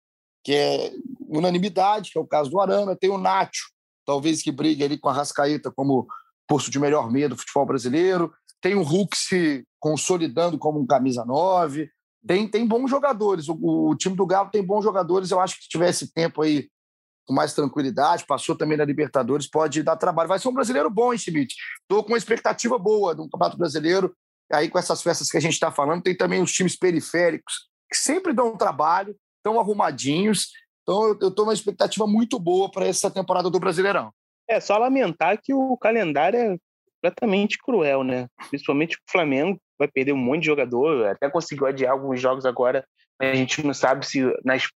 que 0.43 0.55
é 0.55 0.91
unanimidade, 1.29 2.13
que 2.13 2.19
é 2.19 2.21
o 2.21 2.27
caso 2.27 2.49
do 2.49 2.59
Arana, 2.59 2.97
tem 2.97 3.11
o 3.11 3.19
Nacho, 3.19 3.71
talvez 4.07 4.41
que 4.41 4.51
brigue 4.51 4.83
ali 4.83 4.97
com 4.97 5.11
a 5.11 5.13
Rascaeta 5.13 5.71
como 5.71 6.07
posto 6.49 6.71
de 6.71 6.79
melhor 6.79 7.13
meia 7.13 7.29
do 7.29 7.37
futebol 7.37 7.67
brasileiro. 7.67 8.33
Tem 8.59 8.75
o 8.75 8.83
Hulk 8.83 9.15
se 9.19 9.67
consolidando 9.79 10.59
como 10.59 10.81
um 10.81 10.87
camisa 10.87 11.27
9. 11.27 11.91
Tem, 12.27 12.49
tem 12.49 12.67
bons 12.67 12.89
jogadores. 12.89 13.51
O, 13.51 13.59
o, 13.91 13.95
time 13.97 14.17
do 14.17 14.25
Galo 14.25 14.49
tem 14.51 14.65
bons 14.65 14.83
jogadores. 14.83 15.31
Eu 15.31 15.41
acho 15.41 15.59
que 15.59 15.65
se 15.65 15.69
tivesse 15.69 16.11
tempo 16.11 16.41
aí 16.41 16.71
com 17.27 17.35
mais 17.35 17.55
tranquilidade, 17.55 18.27
passou 18.27 18.57
também 18.57 18.77
na 18.77 18.85
Libertadores, 18.85 19.49
pode 19.49 19.83
dar 19.83 19.97
trabalho. 19.97 20.29
Vai 20.29 20.39
ser 20.39 20.49
um 20.49 20.55
brasileiro 20.55 20.91
bom, 20.91 21.13
hein, 21.13 21.19
Schmidt? 21.19 21.55
Estou 21.83 22.03
com 22.03 22.11
uma 22.11 22.19
expectativa 22.19 22.79
boa 22.79 23.15
do 23.15 23.29
Campeonato 23.29 23.57
Brasileiro. 23.57 24.15
Aí, 24.53 24.69
com 24.69 24.79
essas 24.79 25.03
festas 25.03 25.31
que 25.31 25.37
a 25.37 25.41
gente 25.41 25.55
está 25.55 25.71
falando, 25.71 26.03
tem 26.03 26.17
também 26.17 26.43
os 26.43 26.53
times 26.53 26.77
periféricos, 26.77 27.69
que 27.91 27.97
sempre 27.97 28.33
dão 28.33 28.49
um 28.49 28.57
trabalho, 28.57 29.17
estão 29.39 29.59
arrumadinhos. 29.59 30.51
Então, 30.83 31.17
eu 31.21 31.29
estou 31.29 31.47
uma 31.47 31.55
expectativa 31.55 32.07
muito 32.07 32.39
boa 32.39 32.71
para 32.71 32.87
essa 32.87 33.11
temporada 33.11 33.49
do 33.49 33.59
Brasileirão. 33.59 34.13
É 34.49 34.61
só 34.61 34.77
lamentar 34.77 35.41
que 35.43 35.55
o 35.55 35.77
calendário 35.79 36.39
é 36.39 36.57
completamente 37.05 37.57
cruel, 37.59 38.05
né? 38.05 38.29
Principalmente 38.51 38.97
o 38.97 39.11
Flamengo 39.11 39.59
vai 39.79 39.89
perder 39.89 40.13
um 40.13 40.19
monte 40.19 40.41
de 40.41 40.47
jogador, 40.47 41.07
até 41.07 41.31
conseguiu 41.31 41.67
adiar 41.67 41.93
alguns 41.93 42.21
jogos 42.21 42.45
agora, 42.45 42.87
mas 43.19 43.31
a 43.31 43.35
gente 43.35 43.65
não 43.65 43.75
sabe 43.75 44.07
se 44.07 44.23
nas, 44.45 44.69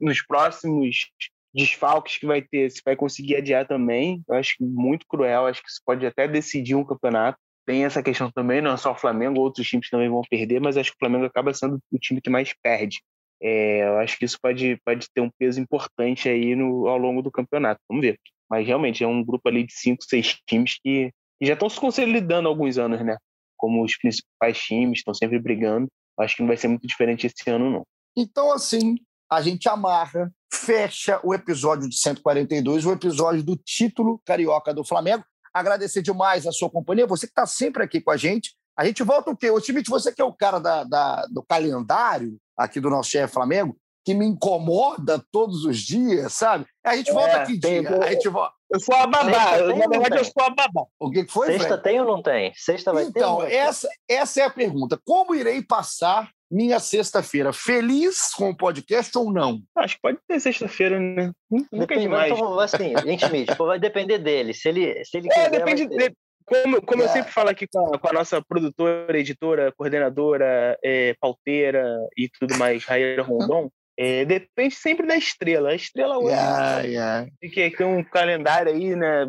nos 0.00 0.24
próximos 0.26 1.06
desfalques 1.54 2.18
que 2.18 2.26
vai 2.26 2.42
ter, 2.42 2.70
se 2.70 2.82
vai 2.84 2.96
conseguir 2.96 3.36
adiar 3.36 3.66
também. 3.66 4.22
Eu 4.28 4.34
acho 4.34 4.56
muito 4.60 5.06
cruel, 5.06 5.46
acho 5.46 5.62
que 5.62 5.70
isso 5.70 5.80
pode 5.84 6.04
até 6.04 6.26
decidir 6.26 6.74
um 6.74 6.84
campeonato. 6.84 7.38
Tem 7.66 7.84
essa 7.84 8.02
questão 8.02 8.30
também, 8.30 8.60
não 8.60 8.72
é 8.72 8.76
só 8.76 8.92
o 8.92 8.96
Flamengo, 8.96 9.40
outros 9.40 9.66
times 9.66 9.88
também 9.88 10.08
vão 10.08 10.20
perder, 10.28 10.60
mas 10.60 10.76
acho 10.76 10.90
que 10.90 10.96
o 10.96 10.98
Flamengo 10.98 11.24
acaba 11.24 11.54
sendo 11.54 11.78
o 11.90 11.98
time 11.98 12.20
que 12.20 12.28
mais 12.28 12.52
perde. 12.62 13.00
É, 13.40 13.86
eu 13.86 13.98
acho 13.98 14.18
que 14.18 14.24
isso 14.24 14.38
pode, 14.40 14.78
pode 14.84 15.06
ter 15.12 15.20
um 15.20 15.30
peso 15.38 15.60
importante 15.60 16.28
aí 16.28 16.54
no, 16.54 16.86
ao 16.88 16.98
longo 16.98 17.22
do 17.22 17.30
campeonato. 17.30 17.80
Vamos 17.88 18.04
ver. 18.04 18.18
Mas 18.50 18.66
realmente 18.66 19.02
é 19.02 19.06
um 19.06 19.24
grupo 19.24 19.48
ali 19.48 19.64
de 19.64 19.72
cinco, 19.72 20.04
seis 20.04 20.36
times 20.46 20.78
que, 20.82 21.10
que 21.40 21.46
já 21.46 21.54
estão 21.54 21.68
se 21.68 21.80
consolidando 21.80 22.48
há 22.48 22.50
alguns 22.50 22.76
anos, 22.78 23.04
né? 23.04 23.16
Como 23.56 23.82
os 23.82 23.96
principais 23.96 24.58
times, 24.58 24.98
estão 24.98 25.14
sempre 25.14 25.38
brigando. 25.38 25.88
Acho 26.18 26.36
que 26.36 26.42
não 26.42 26.48
vai 26.48 26.56
ser 26.56 26.68
muito 26.68 26.86
diferente 26.86 27.26
esse 27.26 27.50
ano, 27.50 27.70
não. 27.70 27.86
Então, 28.16 28.52
assim, 28.52 28.96
a 29.34 29.42
gente 29.42 29.68
amarra, 29.68 30.32
fecha 30.52 31.20
o 31.24 31.34
episódio 31.34 31.88
de 31.88 31.96
142, 31.96 32.86
o 32.86 32.92
episódio 32.92 33.42
do 33.42 33.56
título 33.56 34.20
carioca 34.24 34.72
do 34.72 34.84
Flamengo. 34.84 35.24
Agradecer 35.52 36.02
demais 36.02 36.46
a 36.46 36.52
sua 36.52 36.70
companhia, 36.70 37.06
você 37.06 37.26
que 37.26 37.32
está 37.32 37.46
sempre 37.46 37.82
aqui 37.82 38.00
com 38.00 38.10
a 38.10 38.16
gente. 38.16 38.54
A 38.76 38.84
gente 38.84 39.02
volta 39.02 39.30
o 39.30 39.36
quê? 39.36 39.50
O 39.50 39.60
time 39.60 39.82
de 39.82 39.90
você 39.90 40.12
que 40.12 40.22
é 40.22 40.24
o 40.24 40.32
cara 40.32 40.58
da, 40.58 40.84
da, 40.84 41.26
do 41.26 41.42
calendário 41.42 42.36
aqui 42.56 42.80
do 42.80 42.90
nosso 42.90 43.10
chefe 43.10 43.34
Flamengo, 43.34 43.76
que 44.04 44.14
me 44.14 44.26
incomoda 44.26 45.24
todos 45.32 45.64
os 45.64 45.78
dias, 45.78 46.32
sabe? 46.32 46.66
A 46.84 46.96
gente 46.96 47.12
volta 47.12 47.30
é, 47.30 47.42
aqui 47.42 47.58
tem, 47.58 47.80
dia. 47.80 48.02
A 48.02 48.12
gente 48.12 48.28
volta. 48.28 48.54
Eu 48.70 48.80
sou 48.80 48.94
a 48.94 49.06
babá. 49.06 49.58
Eu, 49.58 49.76
na 49.76 49.86
verdade, 49.86 50.16
eu 50.18 50.24
sou 50.24 50.42
a 50.42 50.50
babá. 50.50 50.84
O 50.98 51.10
que 51.10 51.26
foi, 51.26 51.46
Sexta 51.46 51.68
Fred? 51.68 51.82
tem 51.82 52.00
ou 52.00 52.06
não 52.06 52.22
tem? 52.22 52.52
Sexta 52.56 52.92
vai 52.92 53.04
então, 53.04 53.38
ter? 53.38 53.46
Então, 53.46 53.58
essa, 53.58 53.88
essa 54.08 54.40
é 54.40 54.44
a 54.44 54.50
pergunta. 54.50 55.00
Como 55.04 55.34
irei 55.34 55.62
passar 55.62 56.30
minha 56.54 56.78
sexta-feira? 56.78 57.52
Feliz 57.52 58.32
com 58.32 58.50
o 58.50 58.56
podcast 58.56 59.16
ou 59.18 59.32
não? 59.32 59.60
Acho 59.76 59.96
que 59.96 60.02
pode 60.02 60.18
ter 60.26 60.38
sexta-feira, 60.38 61.00
né? 61.00 61.32
Nunca 61.50 61.94
é 61.94 61.98
demais. 61.98 62.32
Então, 62.32 62.58
assim, 62.60 62.96
gente, 63.04 63.46
tipo, 63.46 63.66
vai 63.66 63.78
depender 63.78 64.18
dele. 64.18 64.54
Se 64.54 64.68
ele, 64.68 65.04
se 65.04 65.18
ele 65.18 65.28
é, 65.30 65.34
quiser, 65.34 65.50
depende 65.50 65.88
dele. 65.88 66.14
Como, 66.46 66.82
como 66.82 67.02
é. 67.02 67.06
eu 67.06 67.08
sempre 67.08 67.32
falo 67.32 67.48
aqui 67.48 67.66
com 67.66 67.94
a, 67.94 67.98
com 67.98 68.08
a, 68.08 68.12
nossa 68.12 68.40
produtora, 68.42 69.18
editora, 69.18 69.72
coordenadora, 69.76 70.78
é, 70.84 71.14
pauteira 71.18 71.82
e 72.16 72.28
tudo 72.28 72.56
mais, 72.56 72.84
Raíra 72.84 73.22
Rondon, 73.22 73.70
é, 73.98 74.24
depende 74.24 74.74
sempre 74.74 75.06
da 75.06 75.16
estrela. 75.16 75.70
A 75.70 75.74
estrela 75.74 76.18
hoje 76.18 76.34
yeah, 76.34 76.80
yeah. 76.82 77.26
Que 77.40 77.70
tem 77.70 77.86
um 77.86 78.04
calendário 78.04 78.72
aí, 78.72 78.94
né, 78.94 79.26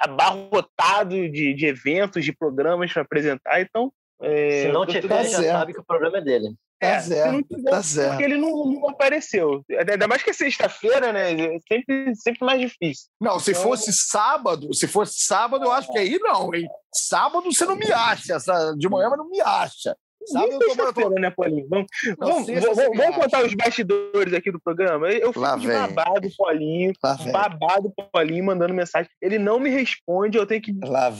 abarrotado 0.00 1.28
de, 1.28 1.54
de 1.54 1.66
eventos, 1.66 2.24
de 2.24 2.32
programas 2.32 2.92
para 2.92 3.02
apresentar. 3.02 3.60
Então, 3.60 3.92
é, 4.20 4.62
se 4.62 4.72
não 4.72 4.86
tiver, 4.86 5.24
já 5.24 5.38
certo. 5.38 5.58
sabe 5.58 5.72
que 5.74 5.80
o 5.80 5.84
problema 5.84 6.18
é 6.18 6.20
dele. 6.20 6.54
Tá 6.78 6.86
é, 6.88 7.00
tiver, 7.00 7.42
tá 7.64 7.82
certo. 7.82 8.10
Porque 8.10 8.24
ele 8.24 8.36
não, 8.36 8.66
não, 8.66 8.88
apareceu. 8.90 9.64
Ainda 9.70 10.06
mais 10.06 10.22
que 10.22 10.30
é 10.30 10.32
sexta-feira, 10.32 11.12
né? 11.12 11.32
É 11.32 11.58
sempre, 11.66 12.14
sempre 12.16 12.44
mais 12.44 12.60
difícil. 12.60 13.06
Não, 13.20 13.38
se 13.38 13.52
então... 13.52 13.62
fosse 13.62 13.92
sábado, 13.92 14.72
se 14.74 14.86
fosse 14.86 15.14
sábado, 15.18 15.64
eu 15.64 15.72
acho 15.72 15.90
que 15.90 15.98
aí 15.98 16.18
não, 16.18 16.54
hein? 16.54 16.68
Sábado 16.94 17.50
você 17.50 17.64
não 17.64 17.76
me 17.76 17.90
acha. 17.90 18.38
De 18.76 18.88
manhã, 18.88 19.08
mas 19.08 19.18
não 19.18 19.28
me 19.28 19.40
acha. 19.40 19.96
Sábado 20.26 20.58
eu 20.62 20.76
tô 20.76 20.92
falando, 20.92 21.14
né, 21.20 21.30
Paulinho? 21.30 21.66
Vamos, 21.68 21.86
não, 22.18 22.28
vamos, 22.28 22.46
vamos, 22.46 22.96
vamos 22.96 23.16
contar 23.16 23.44
os 23.44 23.54
bastidores 23.54 24.32
aqui 24.34 24.50
do 24.50 24.60
programa. 24.60 25.08
Eu 25.10 25.28
fico 25.28 25.40
Lá 25.40 25.56
de 25.56 25.66
vem. 25.66 25.76
babado, 25.76 26.28
Paulinho. 26.36 26.92
babado, 27.32 27.92
Paulinho, 28.12 28.44
mandando 28.44 28.74
mensagem. 28.74 29.10
Ele 29.20 29.38
não 29.38 29.60
me 29.60 29.70
responde, 29.70 30.36
eu 30.36 30.46
tenho 30.46 30.60
que 30.62 30.72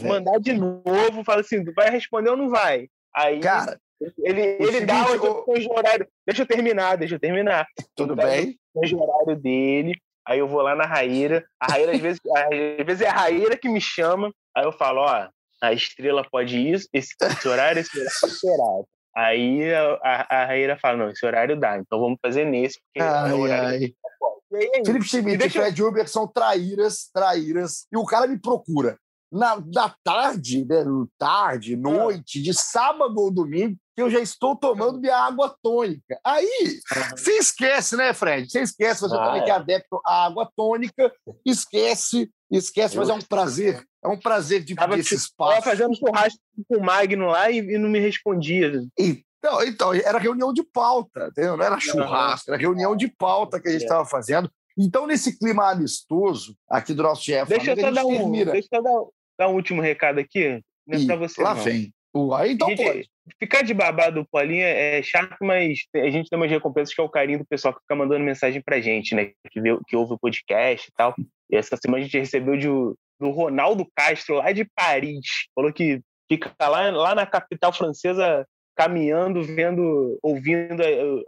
mandar 0.03 0.39
de 0.41 0.53
novo. 0.53 1.25
Fala 1.25 1.41
assim, 1.41 1.65
vai 1.75 1.91
responder 1.91 2.31
ou 2.31 2.37
não 2.37 2.49
vai? 2.49 2.89
Aí, 3.15 3.41
Cara, 3.41 3.79
ele, 4.19 4.43
ele 4.61 4.81
dá 4.85 5.07
o 5.13 5.73
horário. 5.73 6.07
Deixa 6.27 6.43
eu 6.43 6.47
terminar, 6.47 6.97
deixa 6.97 7.15
eu 7.15 7.21
terminar. 7.21 7.67
Tudo 7.95 8.15
bem? 8.15 8.59
O 8.75 9.03
horário 9.03 9.41
dele. 9.41 9.95
Aí 10.27 10.41
eu 10.41 10.49
vou 10.49 10.61
lá 10.61 10.75
na 10.75 10.85
Raíra. 10.85 11.47
A 11.61 11.73
Raíra, 11.73 11.93
às 11.93 12.01
vezes, 12.01 12.21
às 12.37 12.87
vezes 12.87 13.01
é 13.01 13.09
a 13.09 13.13
Raíra 13.13 13.57
que 13.57 13.69
me 13.69 13.81
chama. 13.81 14.33
Aí 14.55 14.65
eu 14.65 14.73
falo, 14.73 15.01
ó, 15.03 15.29
a 15.63 15.73
estrela 15.73 16.27
pode 16.31 16.59
ir, 16.59 16.75
esse, 16.75 16.89
esse 16.93 17.49
horário, 17.49 17.81
esse 17.81 17.97
horário, 17.99 18.27
esse 18.27 18.47
horário. 18.49 18.87
Aí 19.17 19.73
a, 19.73 19.99
a, 20.03 20.43
a 20.43 20.47
Raíra 20.47 20.79
fala, 20.79 20.99
não, 20.99 21.11
esse 21.11 21.25
horário 21.25 21.59
dá, 21.59 21.79
então 21.79 21.99
vamos 21.99 22.19
fazer 22.21 22.45
nesse, 22.45 22.79
porque 22.83 23.01
ai, 23.01 23.31
é 23.31 23.35
o 23.35 23.41
horário 23.41 23.69
ai. 23.69 23.95
E 24.53 24.57
aí, 24.57 24.85
Felipe 24.85 25.07
Schmidt 25.07 25.47
e 25.47 25.51
Fred 25.51 25.83
Uber 25.83 26.07
são 26.07 26.29
traíras, 26.29 27.09
traíras, 27.13 27.87
e 27.91 27.97
o 27.97 28.05
cara 28.05 28.27
me 28.27 28.39
procura 28.39 28.99
na, 29.33 29.61
na 29.73 29.95
tarde, 30.05 30.67
né, 30.67 30.85
tarde, 31.19 31.75
ah. 31.75 31.79
noite, 31.79 32.43
de 32.43 32.53
sábado 32.53 33.19
ou 33.19 33.33
domingo, 33.33 33.77
que 33.97 34.03
eu 34.03 34.11
já 34.11 34.21
estou 34.21 34.55
tomando 34.55 35.01
minha 35.01 35.17
água 35.17 35.57
tônica. 35.63 36.21
Aí, 36.23 36.79
você 37.17 37.33
esquece, 37.39 37.97
né, 37.97 38.13
Fred? 38.13 38.51
Você 38.51 38.61
esquece, 38.61 39.01
você 39.01 39.17
ah, 39.17 39.25
também 39.25 39.41
é. 39.41 39.45
que 39.45 39.51
é 39.51 39.55
adepto 39.55 39.99
à 40.05 40.27
água 40.27 40.49
tônica, 40.55 41.11
esquece, 41.47 42.31
esquece, 42.51 42.95
mas 42.99 43.09
é 43.09 43.15
um 43.15 43.23
prazer, 43.23 43.83
é 44.05 44.09
um 44.09 44.19
prazer 44.19 44.63
de 44.63 44.75
Tava, 44.75 44.99
esse 44.99 45.15
espaço. 45.15 45.59
Estava 45.59 45.71
fazendo 45.71 45.97
churrasco 45.97 46.39
com 46.69 46.77
o 46.77 46.85
Magno 46.85 47.29
lá 47.29 47.51
e, 47.51 47.57
e 47.57 47.79
não 47.79 47.89
me 47.89 47.99
respondia. 47.99 48.71
Então, 48.99 49.63
então, 49.63 49.95
era 49.95 50.19
reunião 50.19 50.53
de 50.53 50.63
pauta, 50.63 51.29
entendeu? 51.29 51.57
não 51.57 51.65
era 51.65 51.81
churrasco, 51.81 52.51
era 52.51 52.61
reunião 52.61 52.95
de 52.95 53.09
pauta 53.09 53.59
que 53.59 53.69
a 53.69 53.73
gente 53.73 53.85
estava 53.85 54.03
é. 54.03 54.11
fazendo. 54.11 54.51
Então, 54.79 55.07
nesse 55.07 55.39
clima 55.39 55.71
amistoso 55.71 56.55
aqui 56.69 56.93
do 56.93 57.03
nosso 57.03 57.25
chefe, 57.25 57.49
deixa 57.49 57.71
eu 57.71 57.73
um, 57.73 58.31
deixa 58.45 58.69
eu 58.73 59.11
dar 59.39 59.49
um 59.49 59.55
último 59.55 59.81
recado 59.81 60.19
aqui. 60.19 60.63
Não 60.87 61.01
é 61.01 61.07
para 61.07 61.17
você. 61.17 61.43
Lá 61.43 61.55
não. 61.55 61.63
vem. 61.63 61.96
Aí 62.35 62.53
então 62.53 62.69
gente, 62.69 62.83
pode. 62.83 63.09
Ficar 63.39 63.63
de 63.63 63.75
babado 63.75 64.23
do 64.23 64.29
Paulinho 64.29 64.65
é 64.65 65.03
chato, 65.03 65.37
mas 65.41 65.81
a 65.95 66.11
gente 66.11 66.29
tem 66.29 66.39
umas 66.39 66.51
recompensas 66.51 66.95
que 66.95 67.01
é 67.01 67.05
o 67.05 67.09
carinho 67.09 67.41
do 67.41 67.47
pessoal 67.47 67.75
que 67.75 67.81
fica 67.81 67.97
mandando 67.97 68.25
mensagem 68.25 68.63
pra 68.63 68.81
gente, 68.81 69.15
né? 69.15 69.33
Que, 69.51 69.61
vê, 69.61 69.77
que 69.89 69.97
ouve 69.97 70.15
o 70.15 70.19
podcast 70.19 70.89
e 70.89 70.93
tal. 70.97 71.15
E 71.51 71.57
essa 71.57 71.77
semana 71.77 72.03
a 72.03 72.05
gente 72.05 72.19
recebeu 72.19 72.57
de, 72.57 72.67
do 72.67 73.31
Ronaldo 73.31 73.87
Castro, 73.97 74.37
lá 74.37 74.53
de 74.53 74.65
Paris. 74.77 75.27
Falou 75.55 75.73
que 75.73 76.01
fica 76.29 76.55
lá, 76.61 76.91
lá 76.91 77.15
na 77.15 77.27
capital 77.27 77.73
francesa 77.73 78.47
caminhando, 78.77 79.43
vendo, 79.43 80.19
ouvindo 80.23 80.83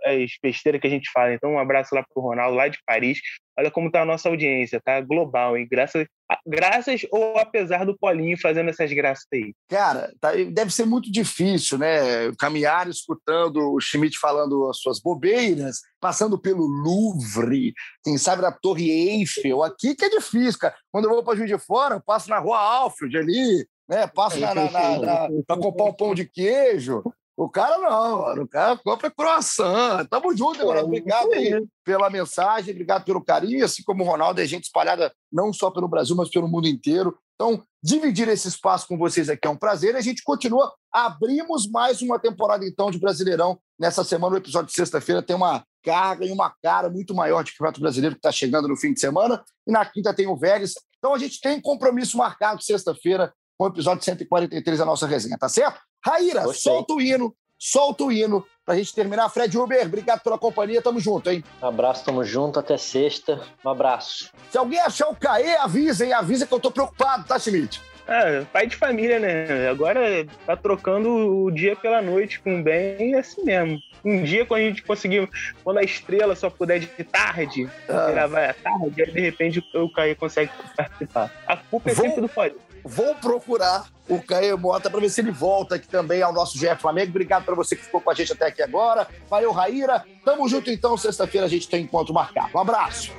as 0.04 0.30
besteiras 0.42 0.80
que 0.80 0.86
a 0.86 0.90
gente 0.90 1.10
fala. 1.10 1.32
Então, 1.32 1.52
um 1.52 1.58
abraço 1.58 1.94
lá 1.94 2.04
pro 2.12 2.22
Ronaldo, 2.22 2.56
lá 2.56 2.68
de 2.68 2.78
Paris. 2.86 3.18
Olha 3.58 3.70
como 3.70 3.90
tá 3.90 4.02
a 4.02 4.04
nossa 4.04 4.28
audiência, 4.28 4.80
tá? 4.84 5.00
Global, 5.00 5.56
hein? 5.56 5.66
Graças, 5.68 6.06
graças 6.46 7.04
ou 7.10 7.36
apesar 7.38 7.84
do 7.84 7.98
Paulinho 7.98 8.38
fazendo 8.40 8.70
essas 8.70 8.92
graças 8.92 9.24
aí. 9.32 9.52
Cara, 9.68 10.12
tá, 10.20 10.32
deve 10.52 10.70
ser 10.70 10.84
muito 10.84 11.10
difícil, 11.10 11.76
né? 11.76 12.30
Caminhar 12.38 12.88
escutando 12.88 13.72
o 13.72 13.80
Schmidt 13.80 14.16
falando 14.18 14.68
as 14.68 14.78
suas 14.78 15.00
bobeiras, 15.00 15.80
passando 16.00 16.38
pelo 16.38 16.66
Louvre, 16.66 17.72
quem 18.04 18.16
sabe 18.16 18.42
na 18.42 18.52
Torre 18.52 18.90
Eiffel. 18.90 19.64
Aqui 19.64 19.96
que 19.96 20.04
é 20.04 20.10
difícil, 20.10 20.60
cara. 20.60 20.76
Quando 20.92 21.06
eu 21.06 21.10
vou 21.10 21.24
para 21.24 21.36
Juiz 21.36 21.50
de 21.50 21.58
Fora, 21.58 21.96
eu 21.96 22.00
passo 22.00 22.30
na 22.30 22.38
Rua 22.38 22.58
Alfred 22.58 23.16
ali, 23.16 23.66
né? 23.88 24.06
Passo 24.06 24.38
na, 24.38 24.54
na, 24.54 24.70
na, 24.70 24.98
na 24.98 25.28
para 25.44 25.56
comprar 25.56 25.84
um 25.84 25.94
pão 25.94 26.14
de 26.14 26.26
queijo. 26.26 27.02
O 27.38 27.48
cara 27.48 27.78
não, 27.78 28.22
mano. 28.22 28.42
O 28.42 28.48
cara 28.48 28.76
compra 28.76 29.08
croissant. 29.12 30.04
Tamo 30.10 30.36
junto, 30.36 30.60
agora. 30.60 30.84
Obrigado 30.84 31.32
aí 31.32 31.64
pela 31.84 32.10
mensagem, 32.10 32.72
obrigado 32.72 33.04
pelo 33.04 33.24
carinho. 33.24 33.64
Assim 33.64 33.80
como 33.84 34.02
o 34.02 34.06
Ronaldo, 34.06 34.40
é 34.40 34.44
gente 34.44 34.64
espalhada 34.64 35.14
não 35.32 35.52
só 35.52 35.70
pelo 35.70 35.86
Brasil, 35.86 36.16
mas 36.16 36.28
pelo 36.28 36.48
mundo 36.48 36.66
inteiro. 36.66 37.16
Então, 37.36 37.62
dividir 37.80 38.28
esse 38.28 38.48
espaço 38.48 38.88
com 38.88 38.98
vocês 38.98 39.28
aqui 39.28 39.46
é 39.46 39.50
um 39.50 39.56
prazer. 39.56 39.94
A 39.94 40.00
gente 40.00 40.24
continua. 40.24 40.74
Abrimos 40.92 41.70
mais 41.70 42.02
uma 42.02 42.18
temporada, 42.18 42.66
então, 42.66 42.90
de 42.90 42.98
Brasileirão. 42.98 43.56
Nessa 43.78 44.02
semana, 44.02 44.34
o 44.34 44.38
episódio 44.38 44.66
de 44.66 44.74
sexta-feira 44.74 45.22
tem 45.22 45.36
uma 45.36 45.64
carga 45.84 46.26
e 46.26 46.32
uma 46.32 46.52
cara 46.60 46.90
muito 46.90 47.14
maior 47.14 47.44
de 47.44 47.52
Campeonato 47.52 47.80
Brasileiro 47.80 48.16
que 48.16 48.18
está 48.18 48.32
chegando 48.32 48.66
no 48.66 48.76
fim 48.76 48.92
de 48.92 48.98
semana. 48.98 49.44
E 49.64 49.70
na 49.70 49.86
quinta 49.86 50.12
tem 50.12 50.26
o 50.26 50.36
Vélez. 50.36 50.74
Então, 50.98 51.14
a 51.14 51.18
gente 51.18 51.40
tem 51.40 51.60
compromisso 51.60 52.18
marcado 52.18 52.60
sexta-feira 52.64 53.32
com 53.56 53.66
o 53.66 53.68
episódio 53.68 54.04
143 54.04 54.78
da 54.80 54.84
nossa 54.84 55.06
resenha, 55.06 55.38
tá 55.38 55.48
certo? 55.48 55.80
Raíra, 56.04 56.44
Gostei. 56.44 56.72
solta 56.72 56.94
o 56.94 57.00
hino, 57.00 57.34
solta 57.58 58.04
o 58.04 58.12
hino 58.12 58.44
pra 58.64 58.76
gente 58.76 58.94
terminar. 58.94 59.28
Fred 59.30 59.56
Uber, 59.56 59.86
obrigado 59.86 60.20
pela 60.20 60.38
companhia, 60.38 60.82
tamo 60.82 61.00
junto, 61.00 61.30
hein? 61.30 61.42
Um 61.62 61.66
abraço, 61.66 62.04
tamo 62.04 62.24
junto, 62.24 62.58
até 62.58 62.76
sexta. 62.76 63.40
Um 63.64 63.70
abraço. 63.70 64.30
Se 64.50 64.58
alguém 64.58 64.80
achar 64.80 65.08
o 65.08 65.16
Caê, 65.16 65.56
avisa, 65.56 66.04
hein? 66.04 66.12
Avisa 66.12 66.46
que 66.46 66.52
eu 66.52 66.60
tô 66.60 66.70
preocupado, 66.70 67.24
tá, 67.24 67.38
Schmidt? 67.38 67.80
É, 68.08 68.40
pai 68.50 68.66
de 68.66 68.74
família, 68.74 69.20
né? 69.20 69.68
Agora 69.68 70.26
tá 70.46 70.56
trocando 70.56 71.44
o 71.44 71.50
dia 71.50 71.76
pela 71.76 72.00
noite 72.00 72.40
com 72.40 72.58
o 72.58 72.62
bem, 72.62 73.14
é 73.14 73.18
assim 73.18 73.44
mesmo. 73.44 73.78
Um 74.02 74.22
dia, 74.22 74.46
quando 74.46 74.62
a 74.62 74.64
gente 74.64 74.82
conseguir, 74.82 75.28
quando 75.62 75.76
a 75.76 75.82
estrela 75.82 76.34
só 76.34 76.48
puder 76.48 76.78
de 76.80 76.86
tarde, 77.04 77.68
ah. 77.86 78.10
gravar 78.10 78.48
à 78.48 78.54
tarde, 78.54 79.02
aí 79.02 79.10
de 79.10 79.20
repente 79.20 79.62
o 79.74 79.92
Caê 79.92 80.14
consegue 80.14 80.50
participar. 80.74 81.30
A 81.46 81.58
culpa 81.58 81.90
é 81.90 81.94
Vou... 81.94 82.06
sempre 82.06 82.22
do 82.22 82.28
pai. 82.30 82.54
Vou 82.84 83.14
procurar 83.16 83.86
o 84.08 84.20
Caio 84.22 84.58
Mota 84.58 84.88
para 84.88 85.00
ver 85.00 85.10
se 85.10 85.20
ele 85.20 85.30
volta 85.30 85.74
aqui 85.74 85.86
também 85.86 86.22
ao 86.22 86.32
nosso 86.32 86.58
GF 86.58 86.80
Flamengo. 86.80 87.10
Obrigado 87.10 87.44
para 87.44 87.54
você 87.54 87.76
que 87.76 87.84
ficou 87.84 88.00
com 88.00 88.10
a 88.10 88.14
gente 88.14 88.32
até 88.32 88.46
aqui 88.46 88.62
agora. 88.62 89.06
Valeu, 89.28 89.52
Raíra. 89.52 90.04
Tamo 90.24 90.48
junto 90.48 90.70
então. 90.70 90.96
Sexta-feira 90.96 91.46
a 91.46 91.50
gente 91.50 91.68
tem 91.68 91.84
encontro 91.84 92.14
marcado. 92.14 92.50
Um 92.54 92.58
abraço. 92.58 93.12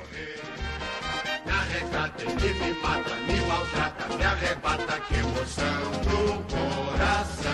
Me 1.44 1.52
arrecata, 1.52 2.22
ele 2.22 2.52
me 2.54 2.74
mata, 2.80 3.14
me 3.16 3.40
maltrata, 3.40 4.16
me 4.16 4.24
arrebata, 4.24 5.00
que 5.08 5.14
emoção 5.14 5.90
no 6.04 6.44
coração. 6.44 7.50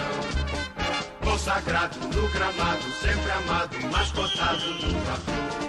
Consagrado 1.23 1.99
no 2.01 2.29
gramado, 2.29 2.83
sempre 3.01 3.31
amado, 3.31 3.77
mascotado. 3.93 4.63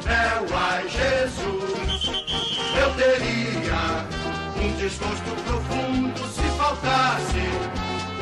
É 0.07 0.51
o 0.51 0.57
ai 0.57 0.87
Jesus, 0.89 2.25
eu 2.81 2.95
teria 2.95 4.16
um 4.61 4.71
desgosto 4.77 5.31
profundo 5.43 6.27
se 6.27 6.43
faltasse 6.57 7.43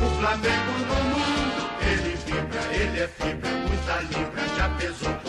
o 0.01 0.19
Flamengo 0.19 0.71
no 0.87 1.03
mundo. 1.09 1.69
Ele 1.81 2.15
vibra, 2.25 2.61
ele 2.73 2.99
é 2.99 3.07
fibra, 3.07 3.49
muita 3.51 4.01
libra, 4.01 4.43
já 4.57 4.69
pesou 4.69 5.24